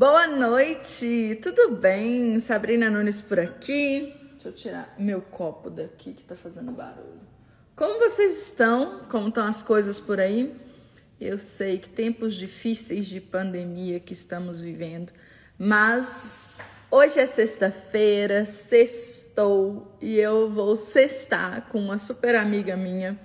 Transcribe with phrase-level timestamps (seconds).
[0.00, 2.40] Boa noite, tudo bem?
[2.40, 4.14] Sabrina Nunes por aqui.
[4.32, 7.20] Deixa eu tirar meu copo daqui que tá fazendo barulho.
[7.76, 9.00] Como vocês estão?
[9.10, 10.56] Como estão as coisas por aí?
[11.20, 15.12] Eu sei que tempos difíceis de pandemia que estamos vivendo,
[15.58, 16.48] mas
[16.90, 23.20] hoje é sexta-feira, sextou e eu vou sextar com uma super amiga minha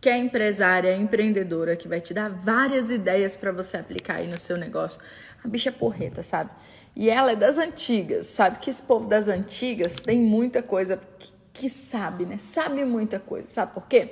[0.00, 4.36] que é empresária, empreendedora, que vai te dar várias ideias para você aplicar aí no
[4.36, 5.00] seu negócio.
[5.44, 6.50] A bicha é porreta, sabe?
[6.96, 8.58] E ela é das antigas, sabe?
[8.60, 12.38] Que esse povo das antigas tem muita coisa que, que sabe, né?
[12.38, 13.48] Sabe muita coisa.
[13.50, 14.10] Sabe por quê?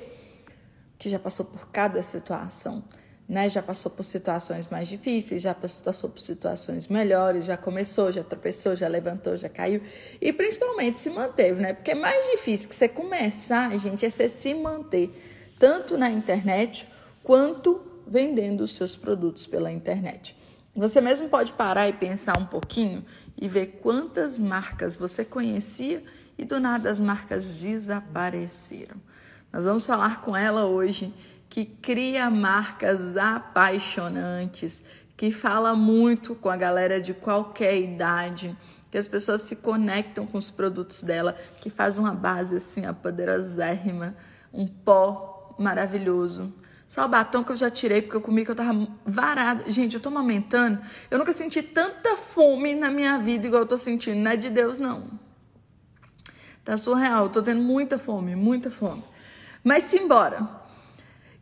[0.99, 2.85] Que já passou por cada situação.
[3.29, 8.23] Né, já passou por situações mais difíceis, já passou por situações melhores, já começou, já
[8.23, 9.81] tropeçou, já levantou, já caiu
[10.21, 11.73] e principalmente se manteve, né?
[11.73, 15.11] Porque é mais difícil que você começar, gente, é você se manter
[15.59, 16.87] tanto na internet
[17.23, 20.37] quanto vendendo os seus produtos pela internet.
[20.75, 23.05] Você mesmo pode parar e pensar um pouquinho
[23.39, 26.03] e ver quantas marcas você conhecia
[26.39, 28.97] e do nada as marcas desapareceram.
[29.53, 31.13] Nós vamos falar com ela hoje
[31.51, 34.83] que cria marcas apaixonantes,
[35.15, 38.57] que fala muito com a galera de qualquer idade,
[38.91, 42.95] que as pessoas se conectam com os produtos dela, que faz uma base assim, a
[42.95, 44.17] poderosérrima,
[44.51, 46.51] um pó maravilhoso,
[46.93, 49.65] só o batom que eu já tirei porque eu comi que eu tava varada.
[49.71, 50.79] Gente, eu tô amamentando.
[51.11, 54.19] Eu nunca senti tanta fome na minha vida igual eu tô sentindo.
[54.19, 55.09] Não é de Deus, não.
[56.63, 57.25] Tá surreal.
[57.25, 59.03] Eu tô tendo muita fome, muita fome.
[59.65, 60.47] Mas simbora.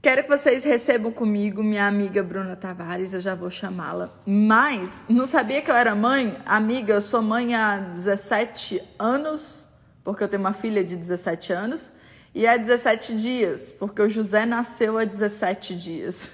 [0.00, 4.08] Quero que vocês recebam comigo minha amiga Bruna Tavares, eu já vou chamá-la.
[4.24, 6.40] Mas não sabia que eu era mãe?
[6.46, 9.66] Amiga, eu sou mãe há 17 anos,
[10.04, 11.98] porque eu tenho uma filha de 17 anos.
[12.32, 16.30] E há 17 dias, porque o José nasceu há 17 dias.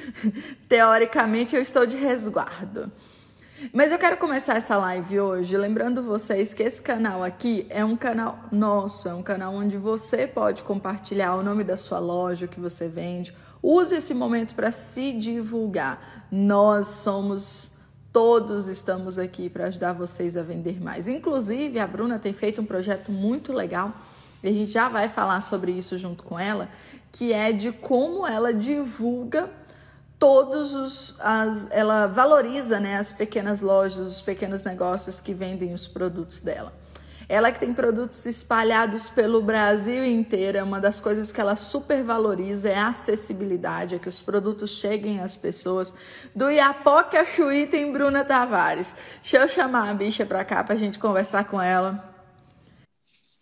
[0.68, 2.92] Teoricamente, eu estou de resguardo.
[3.72, 7.96] Mas eu quero começar essa live hoje lembrando vocês que esse canal aqui é um
[7.96, 12.48] canal nosso, é um canal onde você pode compartilhar o nome da sua loja, o
[12.48, 13.34] que você vende.
[13.62, 16.26] Use esse momento para se divulgar.
[16.30, 17.70] Nós somos
[18.12, 21.06] todos estamos aqui para ajudar vocês a vender mais.
[21.06, 23.94] Inclusive, a Bruna tem feito um projeto muito legal
[24.42, 26.68] e a gente já vai falar sobre isso junto com ela,
[27.12, 29.50] que é de como ela divulga
[30.18, 35.86] todos os as, ela valoriza né, as pequenas lojas, os pequenos negócios que vendem os
[35.86, 36.72] produtos dela.
[37.28, 42.02] Ela que tem produtos espalhados pelo Brasil inteiro, é uma das coisas que ela super
[42.02, 45.94] valoriza é a acessibilidade, é que os produtos cheguem às pessoas.
[46.34, 48.96] Do Iapoque a Chuí tem Bruna Tavares.
[49.22, 52.09] Deixa eu chamar a bicha para cá para a gente conversar com ela.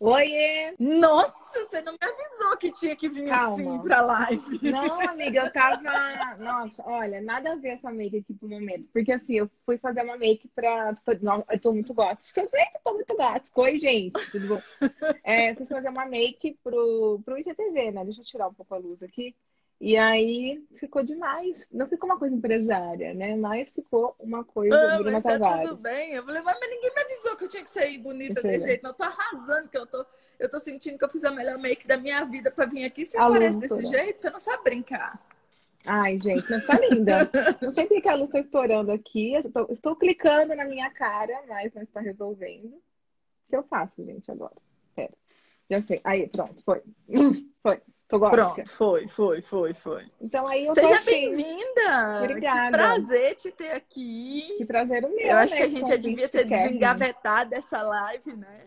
[0.00, 0.74] Oiê!
[0.78, 3.54] Nossa, você não me avisou que tinha que vir Calma.
[3.54, 4.60] assim pra live.
[4.70, 6.36] Não, amiga, eu tava.
[6.38, 8.88] Nossa, olha, nada a ver essa make aqui pro momento.
[8.90, 10.94] Porque assim, eu fui fazer uma make pra.
[11.50, 12.40] Eu tô muito gótica.
[12.40, 13.60] Eu sei que eu tô muito gótica.
[13.60, 14.62] Oi, gente, tudo bom?
[15.24, 18.04] É, fui fazer uma make pro, pro IGTV, né?
[18.04, 19.34] Deixa eu tirar um pouco a luz aqui.
[19.80, 21.68] E aí ficou demais.
[21.72, 23.36] Não ficou uma coisa empresária, né?
[23.36, 26.14] Mas ficou uma coisa ah, Bruna mas tá tudo bem.
[26.14, 28.82] Eu falei, mas ninguém me avisou que eu tinha que sair bonita desse jeito.
[28.82, 30.04] Não, eu tô arrasando, que eu tô,
[30.38, 33.06] eu tô sentindo que eu fiz a melhor make da minha vida pra vir aqui.
[33.06, 35.20] Você aparece desse jeito, você não sabe brincar.
[35.86, 37.30] Ai, gente, não tá linda.
[37.62, 39.34] não sei porque a luz tá estourando aqui.
[39.36, 42.74] Estou, estou clicando na minha cara, mas não está resolvendo.
[42.74, 42.82] O
[43.48, 44.56] que eu faço, gente, agora?
[44.96, 45.14] Pera.
[45.70, 46.00] Já sei.
[46.02, 46.82] Aí, pronto, foi.
[47.62, 47.80] foi.
[48.08, 50.06] Tô Pronto, foi, foi, foi, foi.
[50.18, 52.22] Então aí eu Seja bem-vinda!
[52.22, 52.70] Obrigada.
[52.70, 54.54] Que prazer te ter aqui.
[54.56, 55.26] Que prazer o meu.
[55.26, 58.66] Eu acho né, que a gente já devia ter desengavetado essa live, né?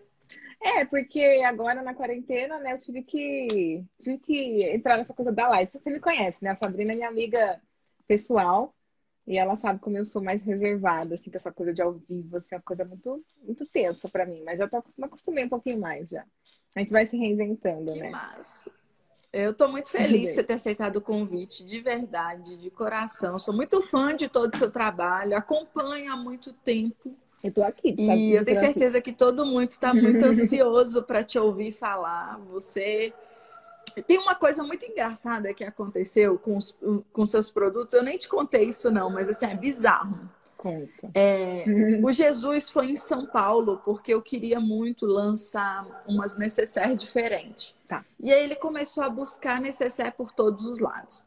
[0.62, 5.48] É, porque agora na quarentena, né, eu tive que, tive que entrar nessa coisa da
[5.48, 5.72] live.
[5.72, 6.52] Você me conhece, né?
[6.52, 7.60] A Sabrina é minha amiga
[8.08, 8.76] pessoal.
[9.26, 12.38] E ela sabe como eu sou mais reservada, assim, com essa coisa de ao vivo,
[12.38, 14.44] assim, é uma coisa muito, muito tensa para mim.
[14.44, 16.26] Mas já tô, me acostumei um pouquinho mais já.
[16.76, 18.10] A gente vai se reinventando, que né?
[18.10, 18.81] Massa.
[19.34, 23.40] Eu estou muito feliz de você ter aceitado o convite, de verdade, de coração.
[23.40, 27.16] Sou muito fã de todo o seu trabalho, acompanho há muito tempo.
[27.42, 27.94] Eu estou aqui.
[27.94, 29.12] Tá e eu tenho certeza aqui.
[29.12, 32.40] que todo mundo está muito ansioso para te ouvir falar.
[32.52, 33.14] Você
[34.06, 36.78] tem uma coisa muito engraçada que aconteceu com, os,
[37.14, 37.94] com seus produtos.
[37.94, 40.30] Eu nem te contei isso não, mas assim é bizarro.
[40.62, 41.10] Conta.
[41.16, 41.66] É,
[42.04, 47.76] o Jesus foi em São Paulo porque eu queria muito lançar umas necessaires diferentes.
[47.88, 48.06] Tá.
[48.20, 51.24] E aí ele começou a buscar necessaire por todos os lados.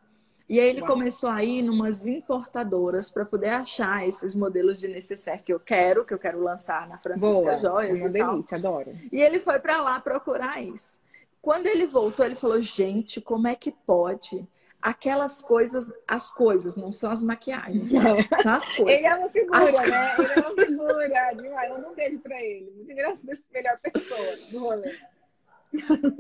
[0.49, 0.93] E aí ele Uau.
[0.93, 6.05] começou a ir numas importadoras para poder achar esses modelos de necessaire que eu quero,
[6.05, 7.59] que eu quero lançar na Francisca Boa.
[7.59, 7.99] Joias.
[7.99, 8.79] É uma delícia, tal.
[8.79, 8.97] adoro.
[9.11, 11.01] E ele foi para lá procurar isso.
[11.43, 14.47] Quando ele voltou, ele falou: gente, como é que pode?
[14.85, 18.43] Aquelas coisas, as coisas, não são as maquiagens, tá?
[18.43, 18.99] são as coisas.
[18.99, 19.73] Ele é uma figura, as...
[19.75, 20.15] né?
[20.19, 21.71] Ele é uma figura demais.
[21.71, 22.85] Eu não beijo pra ele.
[22.87, 24.95] Melhor pessoa do rolê.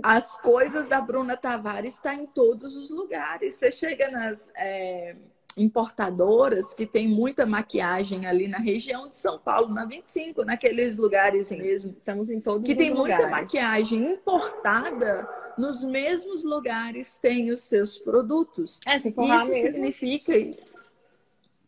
[0.03, 3.55] As coisas da Bruna Tavares está em todos os lugares.
[3.55, 5.15] Você chega nas é,
[5.59, 11.49] importadoras que tem muita maquiagem ali na região de São Paulo, na 25, naqueles lugares
[11.49, 11.93] Sim, mesmo.
[11.95, 13.27] Estamos em todos que os tem lugares.
[13.27, 18.81] muita maquiagem importada nos mesmos lugares tem os seus produtos.
[18.87, 20.33] É, se isso significa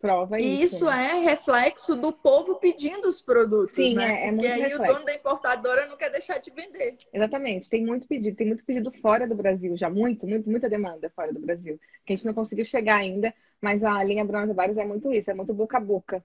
[0.06, 0.76] prova e isso.
[0.76, 1.10] isso né?
[1.10, 4.04] é reflexo do povo pedindo os produtos, Sim, né?
[4.04, 4.82] é, é Porque muito aí reflexo.
[4.82, 6.96] o dono da importadora não quer deixar de vender.
[7.12, 11.10] Exatamente, tem muito pedido, tem muito pedido fora do Brasil, já muito, muito, muita demanda
[11.10, 14.78] fora do Brasil, que a gente não conseguiu chegar ainda, mas a linha Bruna Tavares
[14.78, 16.24] é muito isso, é muito boca a boca,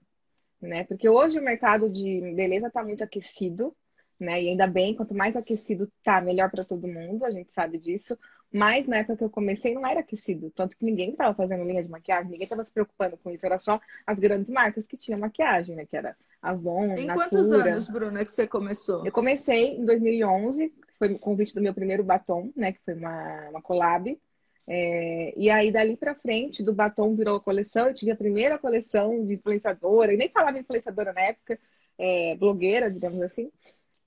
[0.60, 0.84] né?
[0.84, 3.74] Porque hoje o mercado de beleza está muito aquecido,
[4.22, 4.42] né?
[4.42, 8.18] E ainda bem, quanto mais aquecido tá, melhor para todo mundo, a gente sabe disso.
[8.52, 11.82] Mas na época que eu comecei não era aquecido, tanto que ninguém estava fazendo linha
[11.82, 15.18] de maquiagem, ninguém estava se preocupando com isso, era só as grandes marcas que tinham
[15.18, 15.86] maquiagem, né?
[15.86, 17.14] Que era Avon, Em Natura.
[17.14, 19.06] quantos anos, Bruna, que você começou?
[19.06, 22.72] Eu comecei em 2011, foi o convite do meu primeiro batom, né?
[22.72, 24.18] Que foi uma, uma collab.
[24.66, 27.88] É, e aí, dali pra frente, do batom virou a coleção.
[27.88, 31.58] Eu tive a primeira coleção de influenciadora, e nem falava influenciadora na época,
[31.98, 33.50] é, blogueira, digamos assim.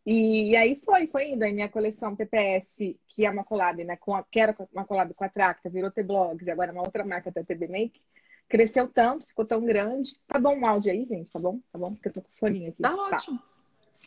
[0.05, 1.43] E, aí foi, foi indo.
[1.43, 3.95] Aí minha coleção PPF, que é uma collab, né?
[3.97, 6.83] Com a, que era uma collab com a Tracta, virou T-Blogs, e agora é uma
[6.83, 8.01] outra marca da TB Make.
[8.47, 10.19] Cresceu tanto, ficou tão grande.
[10.27, 11.31] Tá bom o áudio aí, gente?
[11.31, 11.59] Tá bom?
[11.71, 11.93] Tá bom?
[11.93, 12.81] Porque eu tô com soninho aqui.
[12.81, 13.39] Tá ótimo.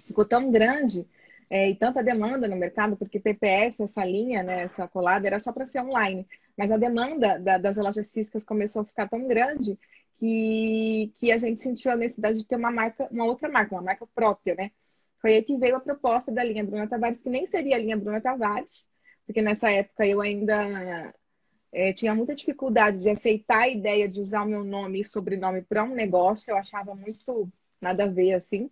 [0.07, 1.05] Ficou tão grande
[1.51, 5.53] é, e tanta demanda no mercado, porque PPF, essa linha, né, essa collab, era só
[5.53, 6.27] para ser online.
[6.57, 9.79] Mas a demanda da, das lojas físicas começou a ficar tão grande
[10.19, 13.83] que, que a gente sentiu a necessidade de ter uma marca, uma outra marca, uma
[13.83, 14.71] marca própria, né?
[15.21, 17.97] Foi aí que veio a proposta da linha Bruna Tavares, que nem seria a linha
[17.97, 18.89] Bruna Tavares,
[19.27, 21.13] porque nessa época eu ainda
[21.73, 25.63] é, tinha muita dificuldade de aceitar a ideia de usar o meu nome e sobrenome
[25.63, 27.51] para um negócio, eu achava muito
[27.81, 28.71] nada a ver assim.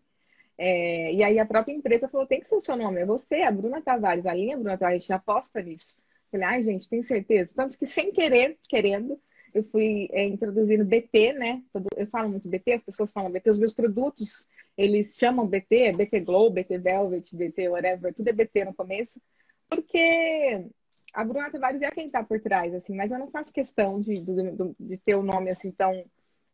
[0.59, 3.43] É, e aí a própria empresa falou: tem que ser o seu nome, é você,
[3.43, 5.97] a Bruna Tavares, a linha Bruna Tavares, a gente aposta nisso.
[6.31, 7.53] Falei, ai, gente, tem certeza?
[7.55, 9.21] Tanto que sem querer, querendo,
[9.55, 11.63] eu fui é, introduzindo BT, né?
[11.97, 16.21] Eu falo muito BT, as pessoas falam BT, os meus produtos, eles chamam BT, BT
[16.21, 19.21] Glow, BT Velvet, BT whatever, tudo é BT no começo,
[19.69, 20.67] porque
[21.13, 24.15] a Bruna Tavares é quem tá por trás, assim, mas eu não faço questão de,
[24.21, 26.05] de, de ter o nome assim tão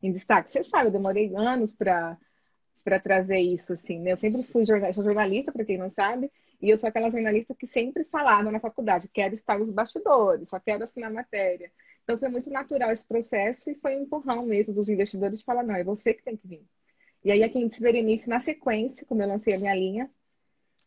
[0.02, 0.50] em destaque.
[0.50, 2.18] Você sabe, eu demorei anos para
[2.84, 4.10] para trazer isso, assim, né?
[4.10, 6.28] Eu sempre fui jornalista, sou jornalista, para quem não sabe,
[6.60, 10.58] e eu sou aquela jornalista que sempre falava na faculdade, quero estar nos bastidores, só
[10.58, 11.70] quero assinar matéria.
[12.02, 15.62] Então foi muito natural esse processo e foi um empurrão mesmo dos investidores de falar,
[15.62, 16.66] não, é você que tem que vir.
[17.24, 20.10] E aí a Quintes Berenice, na sequência, como eu lancei a minha linha,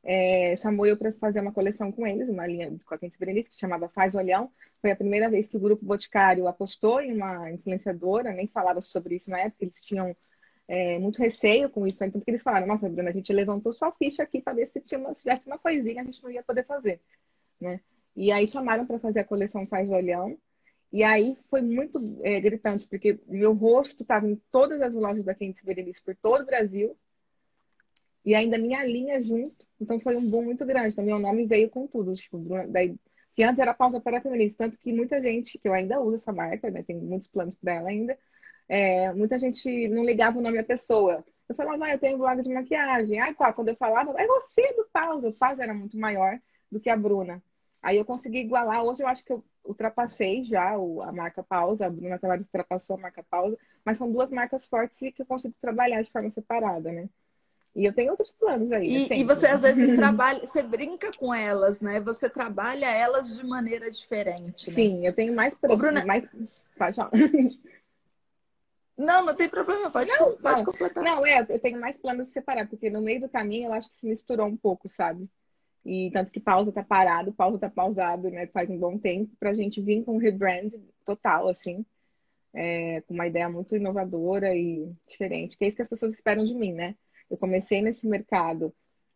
[0.04, 3.50] é, chamou eu para fazer uma coleção com eles, uma linha com a Quintes Berenice,
[3.50, 4.52] que chamava Faz Olhão.
[4.82, 9.16] Foi a primeira vez que o Grupo Boticário apostou em uma influenciadora, nem falava sobre
[9.16, 10.16] isso na época, eles tinham
[10.68, 13.92] é, muito receio com isso, então porque eles falaram, nossa, Bruna, a gente levantou sua
[13.92, 16.66] ficha aqui para ver se, uma, se tivesse uma coisinha, a gente não ia poder
[16.66, 17.00] fazer,
[17.60, 17.80] né?
[18.16, 20.38] E aí chamaram para fazer a coleção Faz Olhão,
[20.96, 25.36] e aí foi muito é, gritante, porque meu rosto estava em todas as lojas da
[25.36, 26.98] Quentes Berenice por todo o Brasil,
[28.24, 31.70] e ainda minha linha junto, então foi um boom muito grande, então meu nome veio
[31.70, 32.96] com tudo, tipo, daí,
[33.36, 36.32] que antes era pausa para feminista, tanto que muita gente, que eu ainda uso essa
[36.32, 38.18] marca, né, tem muitos planos para ela ainda,
[38.70, 41.26] é, muita gente não ligava o nome da pessoa.
[41.50, 43.20] Eu falava, ah, eu tenho blog de maquiagem.
[43.20, 45.30] Aí, quando eu falava, é você do Pausa.
[45.30, 46.40] O Pausa era muito maior
[46.72, 47.44] do que a Bruna.
[47.84, 48.84] Aí eu consegui igualar.
[48.84, 51.88] Hoje eu acho que eu ultrapassei já a marca Pausa.
[51.88, 53.58] A Bruna Tavares ultrapassou a marca Pausa.
[53.84, 57.10] Mas são duas marcas fortes que eu consigo trabalhar de forma separada, né?
[57.76, 59.06] E eu tenho outros planos aí.
[59.06, 59.18] E, né?
[59.18, 62.00] e você às vezes trabalha, você brinca com elas, né?
[62.00, 64.70] Você trabalha elas de maneira diferente.
[64.70, 64.76] Né?
[64.76, 65.58] Sim, eu tenho mais.
[65.62, 66.06] Ô, Bruna...
[66.06, 66.24] mais...
[66.78, 67.12] Pode falar.
[68.98, 70.66] Não, não tem problema, pode, não, pode não.
[70.66, 71.04] completar.
[71.04, 73.92] Não, é, eu tenho mais planos de separar, porque no meio do caminho eu acho
[73.92, 75.30] que se misturou um pouco, sabe?
[75.86, 78.48] E tanto que pausa tá parado, pausa tá pausado, né?
[78.48, 80.72] Faz um bom tempo pra gente vir com um rebrand
[81.06, 81.86] total, assim,
[82.54, 86.44] é, com uma ideia muito inovadora e diferente, que é isso que as pessoas esperam
[86.44, 86.96] de mim, né?
[87.30, 88.74] Eu comecei nesse mercado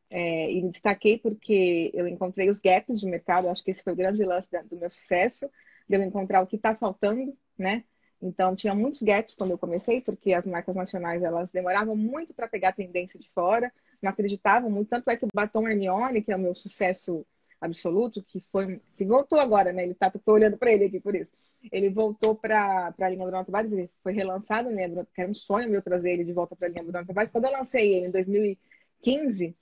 [0.09, 3.93] é, e me destaquei porque eu encontrei os gaps de mercado, acho que esse foi
[3.93, 5.49] o grande lance do meu sucesso,
[5.88, 7.83] de eu encontrar o que tá faltando, né?
[8.21, 12.47] Então, tinha muitos gaps quando eu comecei, porque as marcas nacionais elas demoravam muito para
[12.47, 13.71] pegar a tendência de fora,
[14.01, 14.89] não acreditavam muito.
[14.89, 17.25] Tanto é que o batom Hermione, que é o meu sucesso
[17.62, 19.84] absoluto, que foi que voltou agora, né?
[19.84, 21.36] Ele tá, tô olhando para ele aqui por isso.
[21.72, 24.88] Ele voltou para a linha Bruno Tavares, ele foi relançado, né?
[25.13, 27.32] Que era um sonho meu trazer ele de volta para a linha Bruno Tavares.
[27.32, 29.56] Quando eu lancei ele em 2015,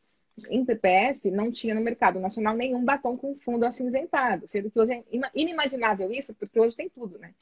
[0.50, 4.94] em PPF, não tinha no mercado nacional nenhum batom com fundo acinzentado, sendo que hoje
[4.94, 5.04] é
[5.34, 7.34] inimaginável isso, porque hoje tem tudo, né?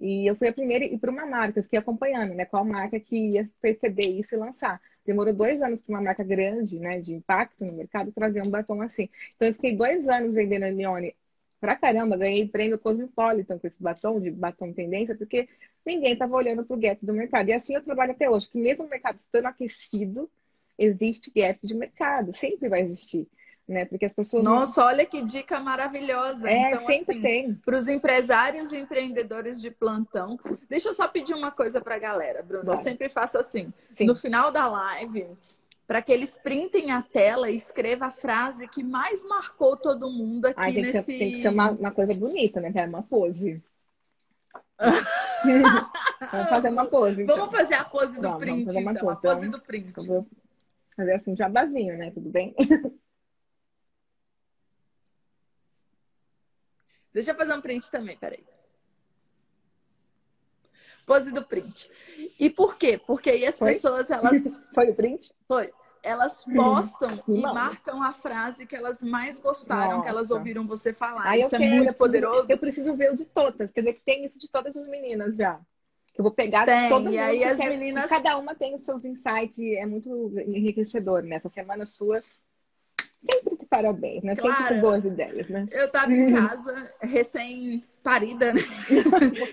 [0.00, 2.46] E eu fui a primeira e para uma marca, eu fiquei acompanhando, né?
[2.46, 4.80] Qual marca que ia perceber isso e lançar.
[5.04, 8.80] Demorou dois anos para uma marca grande, né, de impacto no mercado, trazer um batom
[8.82, 9.08] assim.
[9.34, 11.14] Então eu fiquei dois anos vendendo Leone
[11.60, 15.48] pra caramba, ganhei prêmio Cosmopolitan com esse batom, de batom tendência, porque
[15.84, 17.48] ninguém estava olhando para o gap do mercado.
[17.48, 20.30] E assim eu trabalho até hoje, que mesmo o mercado estando aquecido,
[20.78, 23.28] existe gap de mercado, sempre vai existir
[23.72, 23.84] né?
[23.84, 24.44] Porque as pessoas.
[24.44, 24.88] Nossa, não...
[24.88, 26.48] olha que dica maravilhosa.
[26.48, 27.54] É, então, sempre assim, tem.
[27.54, 30.38] Para os empresários e empreendedores de plantão.
[30.68, 32.70] Deixa eu só pedir uma coisa para a galera, Bruno.
[32.70, 33.72] Eu sempre faço assim.
[33.92, 34.06] Sim.
[34.06, 35.26] No final da live,
[35.86, 40.46] para que eles printem a tela e escreva a frase que mais marcou todo mundo
[40.46, 40.98] aqui Ai, tem nesse.
[40.98, 42.70] Que ser, tem que ser uma, uma coisa bonita, né?
[42.74, 43.62] É uma pose.
[46.32, 47.22] vamos fazer uma pose.
[47.22, 47.36] Então.
[47.36, 49.06] Vamos fazer a pose do vamos, print, vamos então.
[49.06, 49.26] Pose.
[49.26, 49.92] A pose do print.
[49.98, 50.26] Eu vou
[50.96, 52.10] fazer assim, jabazinho, né?
[52.10, 52.54] Tudo bem?
[57.12, 58.44] Deixa eu fazer um print também, peraí.
[61.04, 61.90] Pose do print.
[62.38, 63.00] E por quê?
[63.06, 63.72] Porque aí as Foi?
[63.72, 64.42] pessoas, elas.
[64.74, 65.32] Foi o print?
[65.46, 65.72] Foi.
[66.02, 70.02] Elas postam e marcam a frase que elas mais gostaram, Nossa.
[70.02, 71.28] que elas ouviram você falar.
[71.28, 72.52] Aí isso é quero, muito eu preciso, poderoso.
[72.52, 73.70] Eu preciso ver o de todas.
[73.70, 75.60] Quer dizer que tem isso de todas as meninas já.
[76.12, 77.14] Que eu vou pegar tem, todo mundo.
[77.14, 78.10] E aí as quer, meninas.
[78.10, 81.22] Cada uma tem os seus insights e é muito enriquecedor.
[81.22, 81.52] Nessa né?
[81.54, 82.20] semana sua
[83.22, 84.34] sempre de parabéns, né?
[84.34, 85.66] Claro, sempre com boas ideias, né?
[85.70, 88.60] Eu tava em casa, recém-parida, né?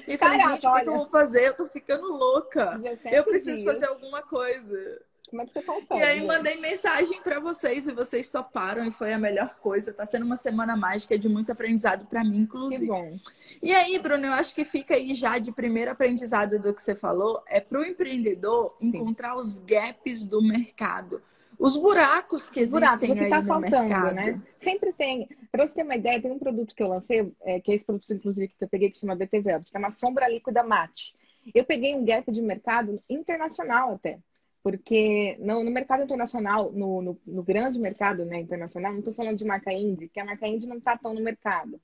[0.08, 1.48] E falei, Caraca, gente, o que, que, eu vou fazer?
[1.48, 2.80] Eu tô ficando louca.
[3.12, 3.74] Eu preciso dias.
[3.74, 5.02] fazer alguma coisa.
[5.30, 6.00] Como é que você consegue?
[6.00, 9.94] E aí mandei mensagem para vocês e vocês toparam e foi a melhor coisa.
[9.94, 12.86] Tá sendo uma semana mágica de muito aprendizado para mim, inclusive.
[12.86, 13.16] Que bom.
[13.62, 16.96] E aí, Bruno, eu acho que fica aí já de primeiro aprendizado do que você
[16.96, 19.40] falou, é para o empreendedor encontrar Sim.
[19.40, 21.22] os gaps do mercado
[21.60, 24.16] os buracos que existem buracos, o que está faltando, mercado.
[24.16, 24.42] né?
[24.58, 25.28] Sempre tem.
[25.52, 27.84] Para você ter uma ideia, tem um produto que eu lancei, é, que é esse
[27.84, 31.14] produto, inclusive, que eu peguei, que chama DT Velvet, que é uma sombra líquida mate.
[31.54, 34.20] Eu peguei um gap de mercado internacional até.
[34.64, 39.38] Porque no, no mercado internacional, no, no, no, grande mercado né, internacional, não estou falando
[39.38, 41.80] de marca indie, que a marca indie não está tão no mercado.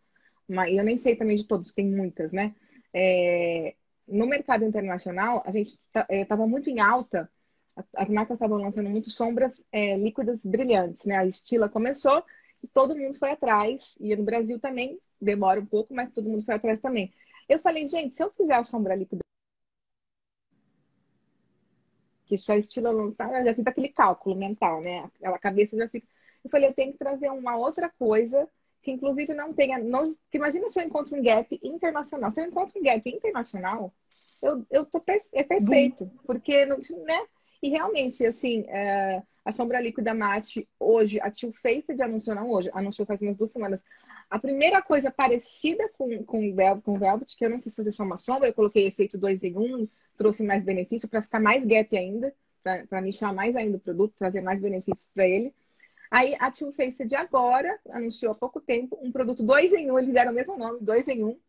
[0.48, 2.54] Mas eu nem sei também de todos, tem muitas, né?
[2.94, 3.76] É,
[4.08, 7.30] no mercado internacional, a gente estava é, muito em alta
[7.96, 11.18] as marcas estavam lançando muito sombras é, líquidas brilhantes, né?
[11.18, 12.24] A Estila começou
[12.64, 13.98] e todo mundo foi atrás.
[14.00, 17.14] E no Brasil também demora um pouco, mas todo mundo foi atrás também.
[17.48, 19.26] Eu falei, gente, se eu fizer a sombra líquida
[22.26, 25.10] que se a Estila não tá, já fica aquele cálculo mental, né?
[25.16, 26.08] Aquela cabeça já fica.
[26.44, 28.50] Eu falei, eu tenho que trazer uma outra coisa
[28.82, 29.80] que inclusive não tenha.
[29.80, 32.32] Não, imagina se eu encontro um gap internacional.
[32.32, 33.94] Se eu encontro um gap internacional,
[34.42, 35.04] eu, eu tô
[35.34, 36.10] é perfeito.
[36.26, 37.26] Porque não, né?
[37.62, 42.70] E realmente, assim, é, a sombra líquida mate hoje, a Too Faced anunciou, não hoje,
[42.74, 43.84] anunciou faz umas duas semanas.
[44.30, 48.04] A primeira coisa parecida com, com, Velvet, com Velvet, que eu não quis fazer só
[48.04, 51.66] uma sombra, eu coloquei efeito 2 em 1, um, trouxe mais benefício para ficar mais
[51.66, 52.34] gap ainda,
[52.90, 55.54] para nichar mais ainda o produto, trazer mais benefícios para ele.
[56.10, 60.00] Aí a Too Faced agora anunciou há pouco tempo um produto 2 em 1, um,
[60.00, 61.28] eles deram o mesmo nome, 2 em 1.
[61.28, 61.40] Um.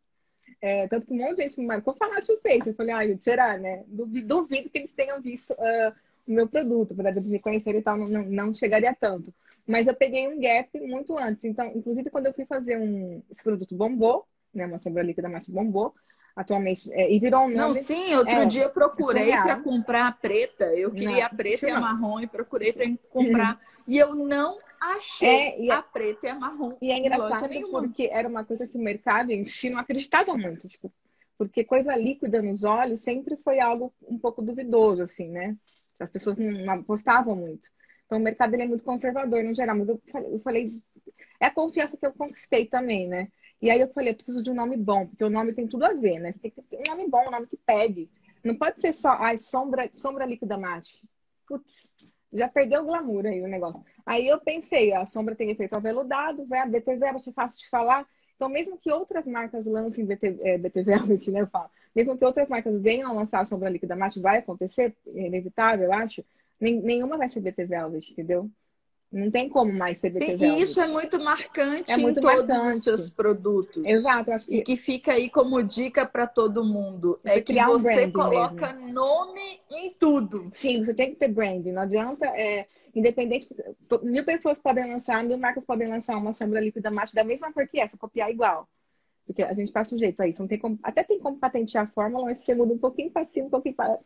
[0.60, 2.68] É, tanto que um monte de gente me marcou falar Too Faced.
[2.68, 3.84] Eu falei, ai, será, né?
[3.86, 5.92] Duvido, duvido que eles tenham visto uh,
[6.26, 9.32] o meu produto, para eles me conhecerem e tal, não, não, chegaria tanto.
[9.66, 11.44] Mas eu peguei um gap muito antes.
[11.44, 13.22] Então, inclusive, quando eu fui fazer um.
[13.30, 14.66] Esse produto bombou, né?
[14.66, 15.94] Uma sombra líquida, mas bombou
[16.36, 16.92] atualmente.
[16.92, 17.56] É, e virou um nome.
[17.56, 20.66] Não, sim, outro é, dia eu procurei para comprar a preta.
[20.66, 23.58] Eu queria não, a preta e a marrom e procurei para comprar.
[23.88, 26.76] E eu não achei é, a preta e a marrom.
[26.80, 30.68] E é engraçado porque era uma coisa que o mercado em si não acreditava muito.
[30.68, 30.92] Tipo,
[31.38, 35.56] porque coisa líquida nos olhos sempre foi algo um pouco duvidoso, assim, né?
[35.98, 37.68] As pessoas não apostavam muito.
[38.06, 39.76] Então, o mercado ele é muito conservador no geral.
[39.76, 40.82] Mas eu falei, eu falei,
[41.40, 43.28] é a confiança que eu conquistei também, né?
[43.60, 45.84] E aí eu falei, eu preciso de um nome bom, porque o nome tem tudo
[45.84, 46.32] a ver, né?
[46.32, 48.10] Você tem que ter um nome bom, um nome que pegue.
[48.44, 51.02] Não pode ser só, ai, sombra, sombra líquida mate.
[51.48, 51.92] Putz,
[52.36, 53.82] já perdeu o glamour aí o negócio.
[54.04, 58.06] Aí eu pensei, a sombra tem efeito aveludado, vai a BT Velvet, fácil de falar.
[58.36, 62.24] Então, mesmo que outras marcas lancem BT, é, BT Velvet, né, eu falo, mesmo que
[62.24, 66.24] outras marcas venham lançar a sombra líquida mate, vai acontecer, é inevitável, eu acho,
[66.60, 68.50] nenhuma vai ser BT Velvet, entendeu?
[69.10, 72.48] Não tem como mais ser BT E isso é muito marcante é muito em todos
[72.48, 72.76] marcante.
[72.76, 73.84] os seus produtos.
[73.84, 74.32] Exato.
[74.32, 74.56] Acho que...
[74.56, 77.18] E que fica aí como dica para todo mundo.
[77.22, 78.92] Você é que você coloca mesmo.
[78.92, 80.50] nome em tudo.
[80.52, 81.72] Sim, você tem que ter branding.
[81.72, 83.48] Não adianta, é, independente...
[84.02, 87.66] Mil pessoas podem lançar, mil marcas podem lançar uma sombra líquida mate da mesma cor
[87.68, 88.68] que essa, copiar igual.
[89.24, 90.40] Porque a gente passa um jeito a isso.
[90.42, 93.24] Não tem como, até tem como patentear a fórmula, mas você muda um pouquinho para
[93.24, 93.98] cima, um pouquinho para...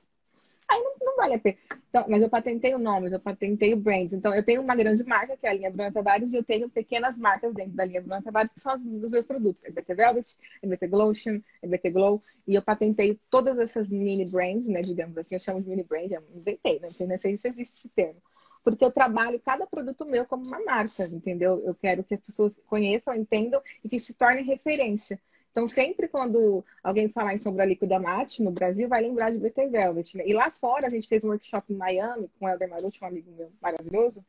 [0.70, 1.58] aí não, não vale a pena.
[1.88, 4.12] Então, mas eu patentei o nome, eu patentei o brands.
[4.12, 6.70] Então, eu tenho uma grande marca, que é a linha Bruna Tavares, e eu tenho
[6.70, 9.64] pequenas marcas dentro da linha Bruna Tavares, que são os, os meus produtos.
[9.64, 12.22] EBT Velvet, EBT Glotion, EBT Glow.
[12.46, 15.34] E eu patentei todas essas mini brands, né, digamos assim.
[15.34, 16.88] Eu chamo de mini brand, eu inventei, né?
[16.88, 18.20] Não sei se existe esse termo
[18.62, 21.62] porque eu trabalho cada produto meu como uma marca, entendeu?
[21.64, 25.20] Eu quero que as pessoas conheçam, entendam e que se tornem referência.
[25.50, 29.66] Então, sempre quando alguém falar em sombra líquida mate no Brasil, vai lembrar de BT
[29.68, 30.16] Velvet.
[30.16, 30.24] Né?
[30.26, 33.08] E lá fora, a gente fez um workshop em Miami com o Helder Marucci, um
[33.08, 34.24] amigo meu maravilhoso.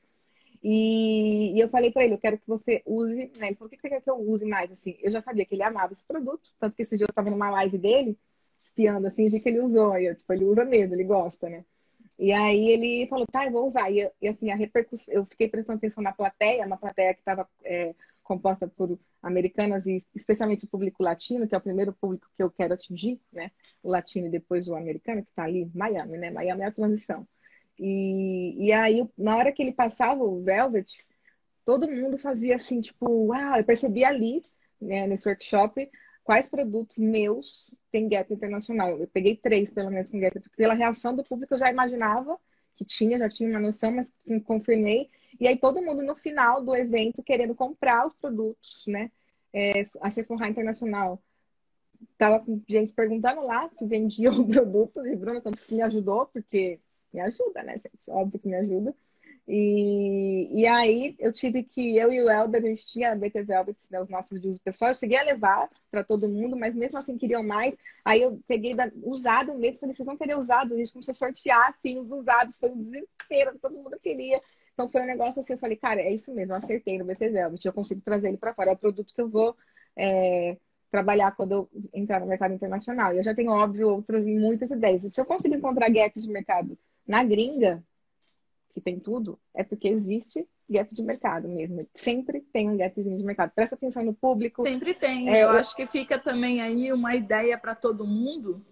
[0.64, 3.48] E, e eu falei para ele, eu quero que você use, né?
[3.48, 4.72] Ele falou, o que você quer que eu use mais?
[4.72, 7.32] Assim, eu já sabia que ele amava esse produto, tanto que esse dia eu estava
[7.32, 8.18] numa live dele,
[8.64, 9.98] espiando assim, e que ele usou.
[9.98, 11.66] E eu, tipo, ele usa mesmo, ele gosta, né?
[12.20, 13.92] E aí ele falou, tá, eu vou usar.
[13.92, 17.50] E, e assim, a repercussão, eu fiquei prestando atenção na plateia, uma plateia que estava
[17.64, 17.96] é,
[18.32, 22.50] composta por americanas e especialmente o público latino, que é o primeiro público que eu
[22.50, 23.52] quero atingir, né?
[23.84, 26.32] O latino e depois o americano, que está ali, Miami, né?
[26.32, 27.28] Miami é a transição.
[27.78, 30.88] E, e aí, na hora que ele passava o Velvet,
[31.66, 34.42] todo mundo fazia assim, tipo, uau, eu percebi ali,
[34.80, 35.90] né, nesse workshop,
[36.24, 38.98] quais produtos meus têm gap internacional.
[38.98, 42.40] Eu peguei três, pelo menos, com gap, pela reação do público eu já imaginava
[42.78, 44.14] que tinha, já tinha uma noção, mas
[44.46, 45.10] confirmei.
[45.42, 49.12] E aí todo mundo no final do evento querendo comprar os produtos, né?
[49.52, 51.20] É, a Sephora Internacional
[52.16, 56.80] tava com gente perguntando lá se vendia o produto de Bruna, quando me ajudou, porque
[57.12, 58.10] me ajuda, né, gente?
[58.10, 58.96] Óbvio que me ajuda.
[59.48, 63.78] E, e aí eu tive que, eu e o Helder, a gente tinha BT Velvet,
[63.90, 67.00] né, os nossos de uso pessoal, eu cheguei a levar para todo mundo, mas mesmo
[67.00, 67.76] assim queriam mais.
[68.06, 70.76] Aí eu peguei da, usado mesmo, falei, vocês vão querer usado?
[70.76, 74.40] A gente começou a sortear, assim, os usados, foi um desespero, todo mundo queria.
[74.74, 77.66] Então foi um negócio assim, eu falei, cara, é isso mesmo, acertei no BT Velvet,
[77.66, 79.56] eu consigo trazer ele para fora, é o produto que eu vou
[79.96, 80.58] é,
[80.90, 83.14] trabalhar quando eu entrar no mercado internacional.
[83.14, 85.04] E eu já tenho, óbvio, outras muitas ideias.
[85.12, 87.84] Se eu conseguir encontrar gaps de mercado na gringa,
[88.72, 91.88] que tem tudo, é porque existe gap de mercado mesmo.
[91.94, 93.52] Sempre tem um gapzinho de mercado.
[93.54, 94.64] Presta atenção no público.
[94.66, 95.30] Sempre tem.
[95.30, 98.64] É, eu, acho que fica também aí uma ideia para todo mundo,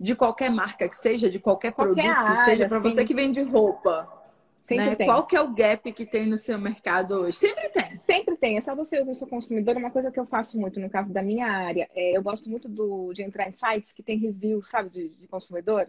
[0.00, 3.14] de qualquer marca que seja, de qualquer, qualquer produto área, que seja, para você que
[3.14, 4.21] vende roupa.
[4.64, 4.96] Sempre né?
[4.96, 5.06] tem.
[5.06, 7.38] Qual que é o gap que tem no seu mercado hoje?
[7.38, 8.00] Sempre tem.
[8.00, 8.56] Sempre tem.
[8.56, 9.76] É só você ouvir o seu consumidor.
[9.76, 12.68] Uma coisa que eu faço muito no caso da minha área, é, eu gosto muito
[12.68, 15.88] do, de entrar em sites que tem reviews, sabe, de, de consumidor.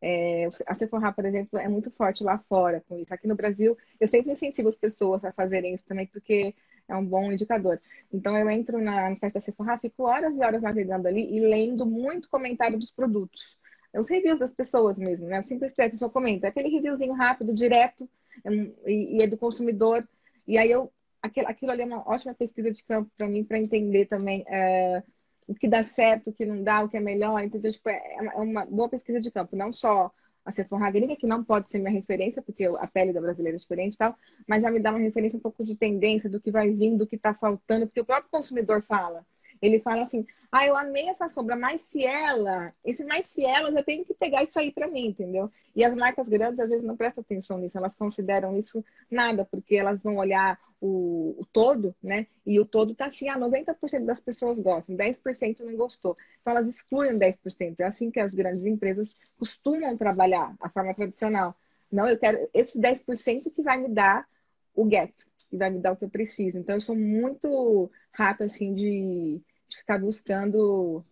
[0.00, 3.12] É, a Sephora, por exemplo, é muito forte lá fora com isso.
[3.14, 6.54] Aqui no Brasil, eu sempre incentivo as pessoas a fazerem isso também, porque
[6.86, 7.80] é um bom indicador.
[8.12, 11.40] Então, eu entro na, no site da Sephora, fico horas e horas navegando ali e
[11.40, 13.58] lendo muito comentário dos produtos.
[13.98, 15.40] Os reviews das pessoas mesmo, né?
[15.40, 16.48] O simples que a pessoa comenta.
[16.48, 18.08] Aquele reviewzinho rápido, direto,
[18.44, 18.50] é
[18.90, 20.06] e, e é do consumidor.
[20.46, 23.58] E aí, eu, aquilo, aquilo ali é uma ótima pesquisa de campo para mim, para
[23.58, 25.02] entender também é,
[25.46, 27.42] o que dá certo, o que não dá, o que é melhor.
[27.42, 30.10] Então, tipo, é, é uma boa pesquisa de campo, não só
[30.44, 33.60] a Sephora gringa, que não pode ser minha referência, porque a pele da brasileira é
[33.60, 34.14] diferente e tal,
[34.46, 37.06] mas já me dá uma referência um pouco de tendência do que vai vindo, do
[37.06, 39.24] que está faltando, porque o próprio consumidor fala.
[39.64, 43.72] Ele fala assim: ah, eu amei essa sombra, mas se ela, esse mais se ela,
[43.72, 45.50] já tem que pegar isso aí para mim, entendeu?
[45.74, 49.74] E as marcas grandes às vezes não prestam atenção nisso, elas consideram isso nada, porque
[49.74, 52.26] elas vão olhar o, o todo, né?
[52.46, 56.16] E o todo tá assim: ah, 90% das pessoas gostam, 10% não gostou.
[56.42, 57.80] Então elas excluem 10%.
[57.80, 61.56] É assim que as grandes empresas costumam trabalhar, a forma tradicional.
[61.90, 64.28] Não, eu quero esse 10% que vai me dar
[64.74, 65.12] o gap,
[65.48, 66.58] que vai me dar o que eu preciso.
[66.58, 71.04] Então eu sou muito rata assim de de ficar buscando.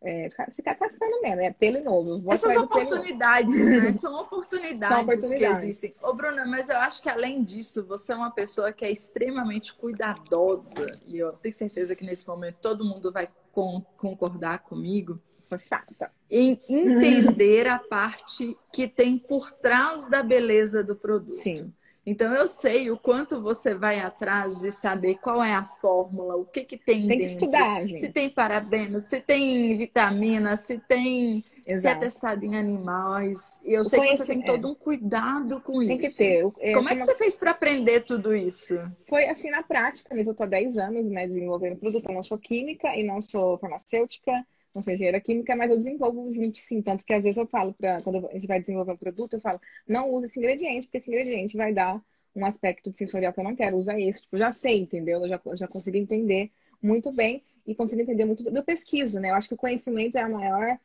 [0.00, 2.32] É, ficar, caçando mesmo, é pelo novo.
[2.32, 3.92] Essas oportunidades, né?
[3.94, 5.94] São oportunidades, São oportunidades que existem.
[6.00, 9.74] Ô, Bruna, mas eu acho que além disso, você é uma pessoa que é extremamente
[9.74, 11.00] cuidadosa.
[11.04, 15.20] E eu tenho certeza que nesse momento todo mundo vai com, concordar comigo.
[15.42, 16.12] Sou chata.
[16.30, 21.38] Em entender a parte que tem por trás da beleza do produto.
[21.38, 21.72] Sim.
[22.08, 26.46] Então eu sei o quanto você vai atrás de saber qual é a fórmula, o
[26.46, 27.24] que, que tem, tem dentro.
[27.24, 28.00] que estudar, gente.
[28.00, 31.80] Se tem parabenos, se tem vitamina, se tem Exato.
[31.80, 33.60] se é testado em animais.
[33.62, 36.16] Eu o sei que você tem todo um cuidado com tem isso.
[36.16, 36.72] Tem que ter.
[36.74, 38.80] Como é que você fez para aprender tudo isso?
[39.06, 42.08] Foi assim na prática, mas eu estou há 10 anos né, desenvolvendo produto.
[42.08, 44.32] Eu não sou química e não sou farmacêutica
[44.74, 46.82] não sou engenheira química, mas eu desenvolvo gente sim.
[46.82, 49.40] Tanto que às vezes eu falo, pra, quando a gente vai desenvolver um produto, eu
[49.40, 52.02] falo, não usa esse ingrediente, porque esse ingrediente vai dar
[52.34, 54.22] um aspecto sensorial que eu não quero, usa esse.
[54.22, 55.22] Tipo, já sei, entendeu?
[55.22, 56.50] Eu já, já consigo entender
[56.82, 58.48] muito bem e consigo entender muito.
[58.48, 59.30] Eu pesquiso, né?
[59.30, 60.78] Eu acho que o conhecimento é a maior,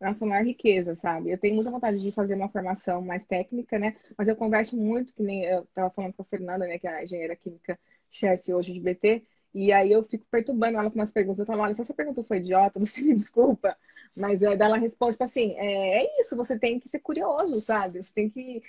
[0.00, 1.30] nossa maior riqueza, sabe?
[1.30, 3.96] Eu tenho muita vontade de fazer uma formação mais técnica, né?
[4.16, 6.90] Mas eu converso muito, que nem eu tava falando com a Fernanda, né, que é
[6.90, 7.78] a engenheira química
[8.10, 9.24] chefe hoje de BT.
[9.58, 11.40] E aí eu fico perturbando ela com umas perguntas.
[11.40, 13.76] Eu falo, olha, se essa pergunta foi idiota, você me desculpa,
[14.16, 18.02] Mas aí ela responde, tipo assim, é, é, isso, você tem que ser curioso, sabe?
[18.02, 18.62] Você tem que.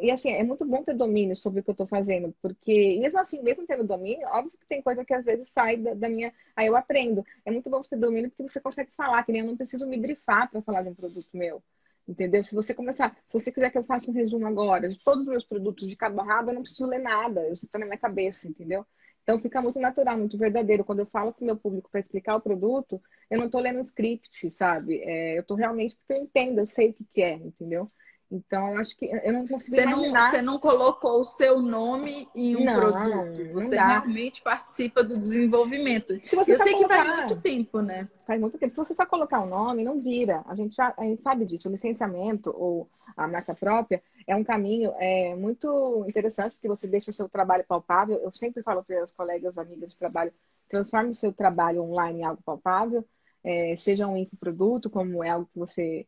[0.00, 3.18] E assim, é muito bom ter domínio sobre o que eu tô fazendo, porque mesmo
[3.20, 6.32] assim, mesmo tendo domínio, óbvio que tem coisa que às vezes sai da, da minha.
[6.56, 7.24] Aí eu aprendo.
[7.44, 9.86] É muito bom você ter domínio porque você consegue falar, que nem eu não preciso
[9.86, 11.62] me grifar para falar de um produto meu.
[12.06, 12.42] Entendeu?
[12.42, 15.28] Se você começar, se você quiser que eu faça um resumo agora de todos os
[15.28, 17.98] meus produtos de cabo a rabo, eu não preciso ler nada, isso está na minha
[17.98, 18.86] cabeça, entendeu?
[19.28, 20.82] Então fica muito natural, muito verdadeiro.
[20.82, 22.98] Quando eu falo com o meu público para explicar o produto,
[23.30, 25.02] eu não estou lendo um script, sabe?
[25.02, 27.90] É, eu estou realmente porque eu entendo, eu sei o que, que é, entendeu?
[28.32, 30.22] Então, eu acho que eu não consigo você imaginar...
[30.22, 33.52] Não, você não colocou o seu nome em um não, produto.
[33.52, 36.18] Você realmente participa do desenvolvimento.
[36.24, 37.02] Se você eu sei colocar...
[37.02, 38.08] que faz muito tempo, né?
[38.26, 38.74] Faz muito tempo.
[38.74, 40.42] Se você só colocar o nome, não vira.
[40.46, 41.68] A gente, já, a gente sabe disso.
[41.68, 47.10] O licenciamento ou a marca própria é um caminho é, muito interessante, porque você deixa
[47.10, 48.18] o seu trabalho palpável.
[48.18, 50.32] Eu sempre falo para os colegas, amigas de trabalho,
[50.68, 53.08] transforme o seu trabalho online em algo palpável.
[53.42, 56.06] É, seja um infoproduto, como é algo que você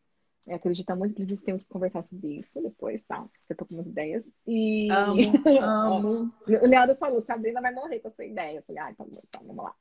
[0.51, 3.27] acredita muito, inclusive temos que conversar sobre isso depois, tá?
[3.49, 4.23] Eu tô com umas ideias.
[4.47, 4.89] E.
[4.91, 5.17] Amo,
[5.63, 6.35] amo.
[6.47, 8.59] o Leandro falou: Sabrina vai morrer com a sua ideia.
[8.59, 9.75] Eu falei: ah, tá bom, então vamos lá.